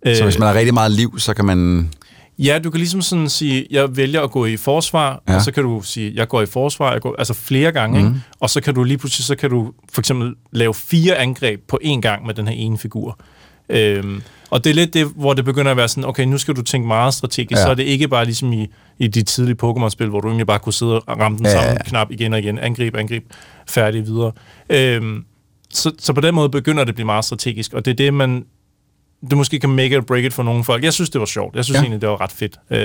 Så 0.05 0.23
hvis 0.23 0.39
man 0.39 0.47
har 0.47 0.55
rigtig 0.55 0.73
meget 0.73 0.91
liv, 0.91 1.19
så 1.19 1.33
kan 1.33 1.45
man... 1.45 1.89
Ja, 2.39 2.59
du 2.63 2.69
kan 2.69 2.77
ligesom 2.77 3.01
sådan 3.01 3.29
sige, 3.29 3.67
jeg 3.71 3.97
vælger 3.97 4.21
at 4.21 4.31
gå 4.31 4.45
i 4.45 4.57
forsvar, 4.57 5.23
Ja. 5.27 5.35
og 5.35 5.41
så 5.41 5.51
kan 5.51 5.63
du 5.63 5.81
sige, 5.83 6.11
jeg 6.15 6.27
går 6.27 6.41
i 6.41 6.45
forsvar, 6.45 6.91
jeg 6.91 7.01
går, 7.01 7.15
altså 7.19 7.33
flere 7.33 7.71
gange, 7.71 7.99
mm. 7.99 8.05
Mhm. 8.05 8.15
ikke? 8.15 8.25
og 8.39 8.49
så 8.49 8.61
kan 8.61 8.75
du 8.75 8.83
lige 8.83 8.97
pludselig, 8.97 9.25
så 9.25 9.35
kan 9.35 9.49
du 9.49 9.71
for 9.93 10.01
eksempel 10.01 10.33
lave 10.51 10.73
fire 10.73 11.15
angreb 11.17 11.59
på 11.67 11.79
én 11.83 11.99
gang 11.99 12.25
med 12.25 12.33
den 12.33 12.47
her 12.47 12.55
ene 12.55 12.77
figur. 12.77 13.19
Øhm, 13.69 14.21
og 14.49 14.63
det 14.63 14.69
er 14.69 14.73
lidt 14.73 14.93
det, 14.93 15.07
hvor 15.15 15.33
det 15.33 15.45
begynder 15.45 15.71
at 15.71 15.77
være 15.77 15.87
sådan, 15.87 16.05
okay, 16.05 16.23
nu 16.23 16.37
skal 16.37 16.55
du 16.55 16.61
tænke 16.61 16.87
meget 16.87 17.13
strategisk, 17.13 17.51
ja. 17.59 17.63
så 17.63 17.69
er 17.69 17.73
det 17.73 17.83
ikke 17.83 18.07
bare 18.07 18.25
ligesom 18.25 18.53
i, 18.53 18.67
i 19.01 19.07
de 19.07 19.23
tidlige 19.23 19.57
Pokémon-spil, 19.63 20.07
hvor 20.09 20.21
du 20.21 20.27
egentlig 20.27 20.47
bare 20.47 20.59
kunne 20.59 20.73
sidde 20.73 20.99
og 20.99 21.19
ramme 21.19 21.37
den 21.37 21.45
Ja, 21.45 21.51
samme 21.51 21.69
ja. 21.69 21.77
knap 21.83 22.11
igen 22.11 22.33
og 22.33 22.39
igen, 22.39 22.59
angreb, 22.59 22.95
angreb, 22.95 23.23
færdig 23.69 24.05
videre. 24.05 24.31
Øhm, 24.69 25.23
så, 25.73 25.91
så 25.99 26.13
på 26.13 26.21
den 26.21 26.35
måde 26.35 26.49
begynder 26.49 26.83
det 26.83 26.89
at 26.89 26.95
blive 26.95 27.05
meget 27.05 27.25
strategisk, 27.25 27.73
og 27.73 27.85
det 27.85 27.91
er 27.91 27.95
det, 27.95 28.13
man 28.13 28.45
det 29.29 29.37
måske 29.37 29.59
kan 29.59 29.69
make 29.69 29.87
it 29.87 29.97
or 29.97 30.01
break 30.01 30.23
it 30.23 30.33
for 30.33 30.43
nogle 30.43 30.63
folk. 30.63 30.83
Jeg 30.83 30.93
synes, 30.93 31.09
det 31.09 31.19
var 31.19 31.25
sjovt. 31.25 31.55
Jeg 31.55 31.65
synes 31.65 31.75
Ja. 31.75 31.81
egentlig, 31.81 32.01
det 32.01 32.09
var 32.09 32.21
ret 32.21 32.31
fedt. 32.31 32.57
Øh, 32.71 32.77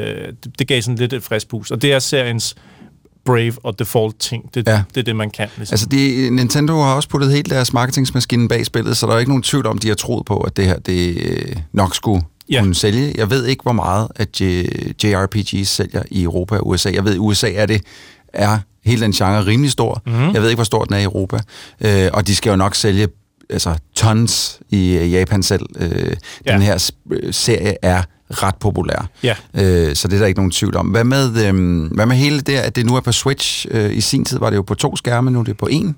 det, 0.44 0.58
det 0.58 0.68
gav 0.68 0.82
sådan 0.82 0.98
lidt 0.98 1.12
et 1.12 1.22
frisk 1.22 1.48
pus. 1.48 1.70
Og 1.70 1.82
det 1.82 1.92
er 1.92 1.98
seriens 1.98 2.54
Brave 3.24 3.52
og 3.62 3.78
Default 3.78 4.18
ting. 4.20 4.54
Det, 4.54 4.66
Ja. 4.66 4.72
ja. 4.72 4.82
det 4.94 5.00
er 5.00 5.04
det, 5.04 5.16
man 5.16 5.30
kan. 5.30 5.48
Ligesom. 5.56 5.74
Altså, 5.74 5.86
de, 5.86 6.30
Nintendo 6.30 6.72
har 6.82 6.94
også 6.94 7.08
puttet 7.08 7.32
helt 7.32 7.50
deres 7.50 7.72
marketingsmaskine 7.72 8.48
bag 8.48 8.66
spillet, 8.66 8.96
så 8.96 9.06
der 9.06 9.12
er 9.14 9.18
ikke 9.18 9.30
nogen 9.30 9.42
tvivl 9.42 9.66
om, 9.66 9.78
de 9.78 9.88
har 9.88 9.94
troet 9.94 10.26
på, 10.26 10.40
at 10.40 10.56
det 10.56 10.64
her 10.64 10.78
det 10.78 11.18
øh, 11.22 11.56
nok 11.72 11.94
skulle 11.94 12.22
Ja. 12.50 12.60
kunne 12.62 12.74
sælge. 12.74 13.14
Jeg 13.16 13.30
ved 13.30 13.44
ikke, 13.46 13.62
hvor 13.62 13.72
meget 13.72 14.08
at 14.16 14.40
JRPGs 15.04 15.68
sælger 15.68 16.02
i 16.10 16.22
Europa 16.22 16.56
og 16.56 16.66
USA. 16.68 16.90
Jeg 16.92 17.04
ved, 17.04 17.14
i 17.14 17.18
USA 17.18 17.52
er 17.52 17.66
det 17.66 17.82
er 18.32 18.58
hele 18.84 19.00
den 19.02 19.12
genre 19.12 19.46
rimelig 19.46 19.70
stor. 19.72 20.02
Mhm. 20.06 20.34
Jeg 20.34 20.42
ved 20.42 20.48
ikke, 20.48 20.56
hvor 20.56 20.64
stor 20.64 20.84
den 20.84 20.94
er 20.94 20.98
i 20.98 21.04
Europa. 21.04 21.38
Øh, 21.80 22.08
og 22.12 22.26
de 22.26 22.34
skal 22.36 22.50
jo 22.50 22.56
nok 22.56 22.74
sælge 22.74 23.08
altså, 23.50 23.74
tons 23.94 24.60
i 24.70 24.96
øh, 24.96 25.12
Japan 25.12 25.42
selv. 25.42 25.62
Øh, 25.78 26.16
Ja. 26.46 26.52
Den 26.52 26.62
her 26.62 26.90
øh, 27.12 27.34
serie 27.34 27.76
er 27.82 28.02
ret 28.30 28.54
populær. 28.54 29.08
Ja. 29.22 29.34
Øh, 29.54 29.94
så 29.96 30.08
det 30.08 30.14
er 30.14 30.18
der 30.20 30.26
ikke 30.26 30.38
nogen 30.38 30.50
tvivl 30.50 30.76
om. 30.76 30.86
Hvad 30.86 31.04
med, 31.04 31.46
øhm, 31.46 31.80
hvad 31.86 32.06
med 32.06 32.16
hele 32.16 32.40
det, 32.40 32.56
at 32.56 32.76
det 32.76 32.86
nu 32.86 32.96
er 32.96 33.00
på 33.00 33.12
Switch? 33.12 33.66
Øh, 33.70 33.96
I 33.96 34.00
sin 34.00 34.24
tid 34.24 34.38
var 34.38 34.50
det 34.50 34.56
jo 34.56 34.62
på 34.62 34.74
to 34.74 34.96
skærme, 34.96 35.30
nu 35.30 35.40
er 35.40 35.44
det 35.44 35.56
på 35.56 35.66
en. 35.66 35.96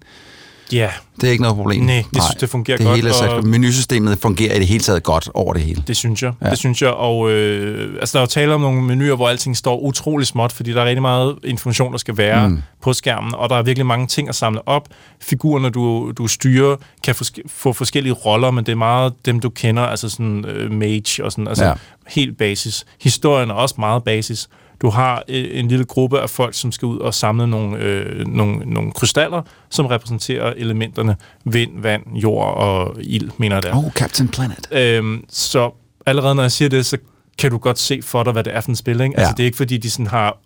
Ja, 0.72 0.90
Det 1.20 1.26
er 1.26 1.30
ikke 1.30 1.42
noget 1.42 1.56
problem. 1.56 1.82
Nej, 1.84 2.04
det 2.14 2.22
synes- 2.22 2.40
det 2.40 2.48
fungerer 2.50 2.76
det 2.76 2.86
godt, 2.86 2.96
Hele 2.96 3.30
og- 3.32 3.46
Menusystemet 3.46 4.18
fungerer 4.18 4.54
i 4.54 4.58
det 4.58 4.66
hele 4.66 4.80
taget 4.80 5.02
godt 5.02 5.28
over 5.34 5.52
det 5.52 5.62
hele. 5.62 5.82
Det 5.86 5.96
synes 5.96 6.22
jeg. 6.22 6.32
Ja. 6.42 6.50
Det 6.50 6.58
synes 6.58 6.82
jeg. 6.82 6.90
Og 6.90 7.30
øh, 7.30 7.94
altså, 8.00 8.12
der 8.12 8.18
er 8.18 8.22
jo 8.22 8.26
tale 8.30 8.54
om 8.54 8.60
nogle 8.60 8.82
menuer, 8.82 9.16
hvor 9.16 9.28
alting 9.28 9.56
står 9.56 9.78
utrolig 9.80 10.26
småt, 10.26 10.52
fordi 10.52 10.72
der 10.72 10.80
er 10.80 10.84
rigtig 10.84 11.02
meget 11.02 11.36
information, 11.44 11.92
der 11.92 11.98
skal 11.98 12.16
være 12.16 12.48
Mm. 12.48 12.62
på 12.82 12.92
skærmen, 12.92 13.34
og 13.34 13.48
der 13.50 13.56
er 13.56 13.62
virkelig 13.62 13.86
mange 13.86 14.06
ting 14.06 14.28
at 14.28 14.34
samle 14.34 14.68
op. 14.68 14.88
Figurerne, 15.20 15.70
du, 15.70 16.12
du 16.18 16.26
styrer, 16.26 16.76
kan 17.04 17.14
få, 17.14 17.24
få 17.46 17.72
forskellige 17.72 18.12
roller, 18.12 18.50
men 18.50 18.66
det 18.66 18.72
er 18.72 18.76
meget 18.76 19.12
dem, 19.26 19.40
du 19.40 19.48
kender, 19.50 19.82
altså 19.82 20.08
sådan 20.08 20.44
øh, 20.44 20.72
mage 20.72 21.24
og 21.24 21.32
sådan, 21.32 21.48
altså 21.48 21.64
ja. 21.64 21.72
helt 22.08 22.38
basis. 22.38 22.86
Historien 23.02 23.50
er 23.50 23.54
også 23.54 23.74
meget 23.78 24.04
basis. 24.04 24.48
Du 24.82 24.90
har 24.90 25.22
øh, 25.28 25.46
en 25.52 25.68
lille 25.68 25.84
gruppe 25.84 26.20
af 26.20 26.30
folk, 26.30 26.54
som 26.54 26.72
skal 26.72 26.86
ud 26.86 26.98
og 26.98 27.14
samle 27.14 27.46
nogle, 27.46 27.78
øh, 27.78 28.26
nogle, 28.26 28.58
nogle 28.66 28.92
krystaller, 28.92 29.42
som 29.70 29.86
repræsenterer 29.86 30.52
elementerne 30.56 31.16
vind, 31.44 31.70
vand, 31.82 32.02
jord 32.14 32.54
og 32.56 32.96
ild, 33.00 33.30
mener 33.38 33.60
jeg. 33.64 33.74
Oh, 33.74 33.90
Captain 33.92 34.28
Planet. 34.28 34.68
Øhm, 34.72 35.24
så 35.28 35.70
allerede 36.06 36.34
når 36.34 36.42
jeg 36.42 36.52
siger 36.52 36.68
det, 36.68 36.86
så 36.86 36.98
kan 37.38 37.50
du 37.50 37.58
godt 37.58 37.78
se 37.78 38.02
for 38.02 38.22
dig, 38.22 38.32
hvad 38.32 38.44
det 38.44 38.56
er 38.56 38.60
for 38.60 38.68
en 38.70 38.76
spil. 38.76 39.00
Ikke? 39.00 39.18
Altså, 39.18 39.28
Ja. 39.28 39.32
det 39.36 39.40
er 39.40 39.44
ikke 39.44 39.56
fordi, 39.56 39.76
de 39.78 39.90
sådan 39.90 40.06
har 40.06 40.38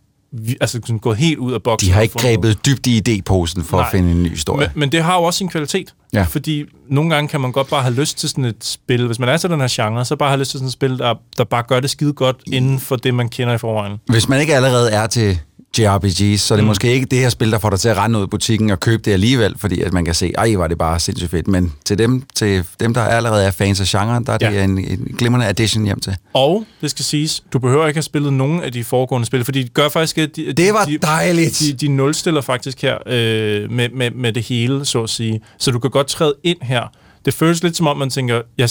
altså, 0.60 0.80
sådan 0.84 0.98
gået 0.98 1.16
helt 1.16 1.38
ud 1.38 1.52
af 1.52 1.62
boksen. 1.62 1.88
De 1.88 1.94
har 1.94 2.00
ikke 2.02 2.12
fundet 2.12 2.24
noget. 2.40 2.56
grebet 2.56 2.66
dybt 2.66 2.86
i 2.86 2.98
idéposen 2.98 3.62
for 3.64 3.76
Nej. 3.76 3.86
at 3.86 3.90
finde 3.92 4.10
en 4.12 4.22
ny 4.22 4.28
historie. 4.30 4.70
Men, 4.74 4.80
men 4.80 4.92
det 4.92 5.02
har 5.02 5.16
jo 5.16 5.22
også 5.22 5.38
sin 5.38 5.48
kvalitet. 5.48 5.94
Ja. 6.14 6.22
Fordi 6.22 6.64
nogle 6.88 7.14
gange 7.14 7.28
kan 7.28 7.40
man 7.40 7.52
godt 7.52 7.68
bare 7.70 7.82
have 7.82 7.94
lyst 7.94 8.18
til 8.18 8.28
sådan 8.28 8.44
et 8.44 8.56
spil. 8.64 9.06
Hvis 9.06 9.18
man 9.18 9.28
er 9.28 9.36
til 9.36 9.50
den 9.50 9.60
her 9.60 9.68
genre, 9.70 10.04
så 10.04 10.16
bare 10.16 10.28
have 10.28 10.38
lyst 10.38 10.50
til 10.50 10.58
sådan 10.58 10.66
et 10.66 10.72
spil, 10.72 10.98
der, 10.98 11.14
der 11.38 11.44
bare 11.44 11.62
gør 11.68 11.80
det 11.80 11.90
skide 11.90 12.12
godt 12.12 12.36
inden 12.52 12.78
for 12.80 12.96
det, 12.96 13.14
man 13.14 13.28
kender 13.28 13.54
i 13.54 13.58
forvejen. 13.58 13.96
Hvis 14.06 14.28
man 14.28 14.40
ikke 14.40 14.54
allerede 14.54 14.90
er 14.90 15.06
til 15.06 15.38
JRPGs, 15.78 16.40
så 16.40 16.54
er 16.54 16.56
det 16.56 16.64
mm. 16.64 16.68
måske 16.68 16.92
ikke 16.92 17.06
det 17.06 17.18
her 17.18 17.28
spil, 17.28 17.52
der 17.52 17.58
får 17.58 17.70
dig 17.70 17.80
til 17.80 17.88
at 17.88 17.96
rende 17.96 18.18
ud 18.18 18.24
i 18.24 18.26
butikken 18.26 18.70
og 18.70 18.80
købe 18.80 19.02
det 19.04 19.12
alligevel, 19.12 19.54
fordi 19.58 19.80
at 19.80 19.92
man 19.92 20.04
kan 20.04 20.14
se, 20.14 20.32
ej, 20.38 20.54
var 20.56 20.66
det 20.68 20.78
bare 20.78 21.00
sindssygt 21.00 21.30
fedt. 21.30 21.48
Men 21.48 21.72
til 21.84 21.98
dem, 21.98 22.22
til 22.34 22.64
dem 22.80 22.94
der 22.94 23.00
allerede 23.00 23.44
er 23.44 23.50
fans 23.50 23.80
af 23.80 23.86
genren, 23.86 24.26
der 24.26 24.32
er 24.32 24.38
det 24.38 24.52
Ja. 24.52 24.64
en, 24.64 24.78
en 24.78 25.14
glimrende 25.18 25.46
addition 25.46 25.84
hjem 25.84 26.00
til. 26.00 26.16
Og 26.34 26.64
det 26.80 26.90
skal 26.90 27.04
siges, 27.04 27.42
du 27.52 27.58
behøver 27.58 27.86
ikke 27.86 27.96
have 27.96 28.02
spillet 28.02 28.32
nogen 28.32 28.62
af 28.62 28.72
de 28.72 28.84
foregående 28.84 29.26
spil, 29.26 29.44
fordi 29.44 29.62
de 29.62 29.68
gør 29.68 29.88
faktisk... 29.88 30.18
at 30.18 30.36
De, 30.36 30.52
Det 30.52 30.72
var 30.74 30.84
de, 30.84 30.98
dejligt. 30.98 31.58
De, 31.60 31.72
de 31.72 31.88
nulstiller 31.88 32.40
faktisk 32.40 32.82
her 32.82 32.98
øh, 33.06 33.70
med, 33.70 33.88
med, 33.88 34.10
med 34.10 34.32
det 34.32 34.42
hele, 34.42 34.84
så 34.84 35.02
at 35.02 35.10
sige. 35.10 35.40
Så 35.58 35.70
du 35.70 35.78
kan 35.78 35.90
godt 35.90 36.01
træde 36.06 36.34
ind 36.44 36.58
her. 36.62 36.82
Det 37.24 37.34
føles 37.34 37.62
lidt 37.62 37.76
som 37.76 37.86
om, 37.86 37.96
man 37.96 38.10
tænker, 38.10 38.34
jeg, 38.58 38.68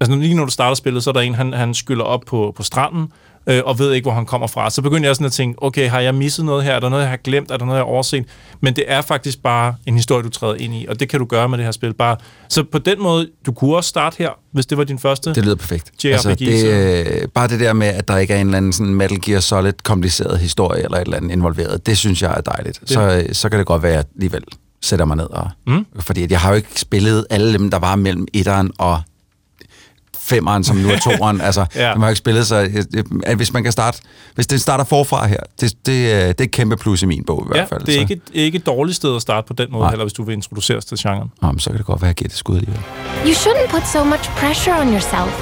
altså 0.00 0.16
lige 0.16 0.34
når 0.34 0.44
du 0.44 0.50
starter 0.50 0.74
spillet, 0.74 1.02
så 1.04 1.10
er 1.10 1.14
der 1.14 1.20
en, 1.20 1.34
han, 1.34 1.52
han 1.52 1.74
skyller 1.74 2.04
op 2.04 2.20
på, 2.26 2.52
på 2.56 2.62
stranden, 2.62 3.08
øh, 3.46 3.60
og 3.64 3.78
ved 3.78 3.92
ikke, 3.92 4.04
hvor 4.04 4.12
han 4.12 4.26
kommer 4.26 4.46
fra. 4.46 4.70
Så 4.70 4.82
begynder 4.82 5.08
jeg 5.08 5.16
sådan 5.16 5.26
at 5.26 5.32
tænke, 5.32 5.62
okay, 5.62 5.88
har 5.90 6.00
jeg 6.00 6.14
misset 6.14 6.44
noget 6.44 6.64
her? 6.64 6.72
Er 6.74 6.80
der 6.80 6.88
noget, 6.88 7.02
jeg 7.02 7.10
har 7.10 7.16
glemt? 7.16 7.50
Er 7.50 7.56
der 7.56 7.64
noget, 7.64 7.78
jeg 7.78 7.84
har 7.86 7.90
overset? 7.92 8.24
Men 8.60 8.76
det 8.76 8.84
er 8.88 9.00
faktisk 9.02 9.42
bare 9.42 9.74
en 9.86 9.94
historie, 9.96 10.22
du 10.22 10.28
træder 10.28 10.54
ind 10.54 10.74
i, 10.74 10.86
og 10.88 11.00
det 11.00 11.08
kan 11.08 11.18
du 11.20 11.24
gøre 11.26 11.48
med 11.48 11.58
det 11.58 11.64
her 11.64 11.72
spil. 11.72 11.94
Bare. 11.94 12.16
Så 12.48 12.64
på 12.72 12.78
den 12.78 13.02
måde, 13.02 13.28
du 13.46 13.52
kunne 13.52 13.76
også 13.76 13.88
starte 13.88 14.16
her, 14.18 14.30
hvis 14.52 14.66
det 14.66 14.78
var 14.78 14.84
din 14.84 14.98
første 14.98 15.34
Det 15.34 15.44
lyder 15.44 15.54
perfekt. 15.56 15.90
JRPG. 16.04 16.12
Altså, 16.12 16.34
det, 16.34 17.22
øh, 17.22 17.28
bare 17.28 17.48
det 17.48 17.60
der 17.60 17.72
med, 17.72 17.86
at 17.86 18.08
der 18.08 18.16
ikke 18.18 18.34
er 18.34 18.38
en 18.40 18.46
eller 18.46 18.56
anden 18.56 18.72
sådan 18.72 18.94
Metal 18.94 19.20
Gear 19.20 19.40
Solid 19.40 19.72
kompliceret 19.84 20.38
historie 20.38 20.82
eller 20.84 20.96
et 20.98 21.02
eller 21.04 21.16
andet 21.16 21.30
involveret, 21.32 21.86
det 21.86 21.98
synes 21.98 22.22
jeg 22.22 22.34
er 22.36 22.40
dejligt. 22.40 22.80
Det- 22.80 22.88
Så, 22.90 23.00
øh, 23.28 23.34
så 23.34 23.48
kan 23.48 23.58
det 23.58 23.66
godt 23.66 23.82
være, 23.82 24.02
alligevel 24.14 24.42
sætter 24.82 25.04
mig 25.04 25.16
ned. 25.16 25.30
Og, 25.30 25.50
Mm. 25.66 25.86
Fordi 26.00 26.22
at 26.22 26.30
jeg 26.30 26.40
har 26.40 26.48
jo 26.50 26.56
ikke 26.56 26.80
spillet 26.80 27.26
alle 27.30 27.52
dem, 27.52 27.70
der 27.70 27.78
var 27.78 27.96
mellem 27.96 28.26
etteren 28.32 28.70
og 28.78 29.00
femeren, 30.20 30.64
som 30.64 30.76
nu 30.76 30.88
er 30.90 30.98
toeren. 30.98 31.40
altså, 31.48 31.66
Ja. 31.74 31.94
man 31.94 32.00
har 32.02 32.08
ikke 32.08 32.18
spillet, 32.18 32.46
så 32.46 32.56
øh, 32.62 32.84
øh, 32.96 33.04
at 33.26 33.36
hvis 33.36 33.52
man 33.52 33.62
kan 33.62 33.72
starte, 33.72 33.98
hvis 34.34 34.46
det 34.46 34.60
starter 34.60 34.84
forfra 34.84 35.26
her, 35.26 35.36
det, 35.60 35.74
det, 35.86 36.12
er- 36.12 36.26
det 36.32 36.40
er 36.40 36.44
et 36.44 36.50
kæmpe 36.50 36.76
plus 36.76 37.02
i 37.02 37.06
min 37.06 37.24
bog 37.24 37.42
i 37.46 37.48
Ja, 37.48 37.60
hvert 37.60 37.68
fald. 37.68 37.80
det 37.80 37.88
er 37.88 37.92
så. 37.96 38.00
ikke, 38.00 38.14
et, 38.14 38.22
ikke 38.32 38.56
et 38.58 38.66
dårligt 38.66 38.96
sted 38.96 39.16
at 39.16 39.22
starte 39.22 39.46
på 39.46 39.52
den 39.52 39.66
måde, 39.72 39.82
Nej. 39.82 39.90
heller 39.90 40.04
hvis 40.04 40.12
du 40.12 40.22
vil 40.24 40.32
introduceres 40.32 40.84
til 40.84 40.98
genren. 41.00 41.30
Nå, 41.42 41.48
men 41.52 41.58
så 41.58 41.70
kan 41.70 41.78
det 41.78 41.86
godt 41.86 42.02
være, 42.02 42.08
at 42.08 42.10
jeg 42.10 42.16
giver 42.16 42.28
det 42.28 42.36
skud 42.38 42.56
alligevel. 42.56 42.80
You 43.26 43.32
shouldn't 43.32 43.70
put 43.70 43.86
so 43.92 44.04
much 44.04 44.30
pressure 44.30 44.80
on 44.80 44.88
yourself. 44.88 45.32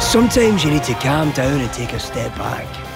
Sometimes 0.00 0.62
you 0.62 0.70
need 0.70 0.80
to 0.84 0.92
calm 1.00 1.32
down 1.32 1.60
and 1.60 1.70
take 1.70 1.92
a 1.96 1.98
step 1.98 2.32
back. 2.36 2.91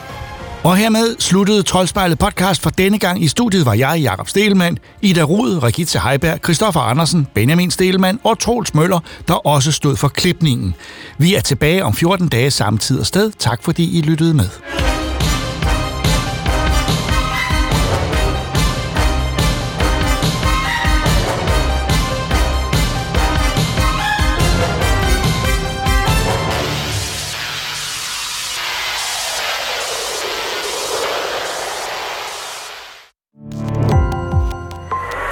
Og 0.66 0.76
hermed 0.76 1.16
sluttede 1.18 1.62
Troldspejlet 1.62 2.18
podcast 2.18 2.62
for 2.62 2.70
denne 2.70 2.98
gang. 2.98 3.22
I 3.22 3.28
studiet 3.28 3.66
var 3.66 3.74
jeg, 3.74 4.00
Jakob 4.02 4.28
Stelmann, 4.28 4.78
Ida 5.02 5.22
Rud, 5.22 5.62
Regitze 5.62 5.98
Heiberg, 5.98 6.38
Christoffer 6.44 6.80
Andersen, 6.80 7.26
Benjamin 7.34 7.70
Stelmann 7.70 8.20
og 8.24 8.38
Troels 8.38 8.74
Møller, 8.74 9.00
der 9.28 9.46
også 9.46 9.72
stod 9.72 9.96
for 9.96 10.08
klipningen. 10.08 10.74
Vi 11.18 11.34
er 11.34 11.40
tilbage 11.40 11.84
om 11.84 11.94
14 11.94 12.28
dage 12.28 12.50
samme 12.50 12.78
tid 12.78 13.00
og 13.00 13.06
sted. 13.06 13.32
Tak 13.38 13.62
fordi 13.62 13.98
I 13.98 14.00
lyttede 14.02 14.34
med. 14.34 14.48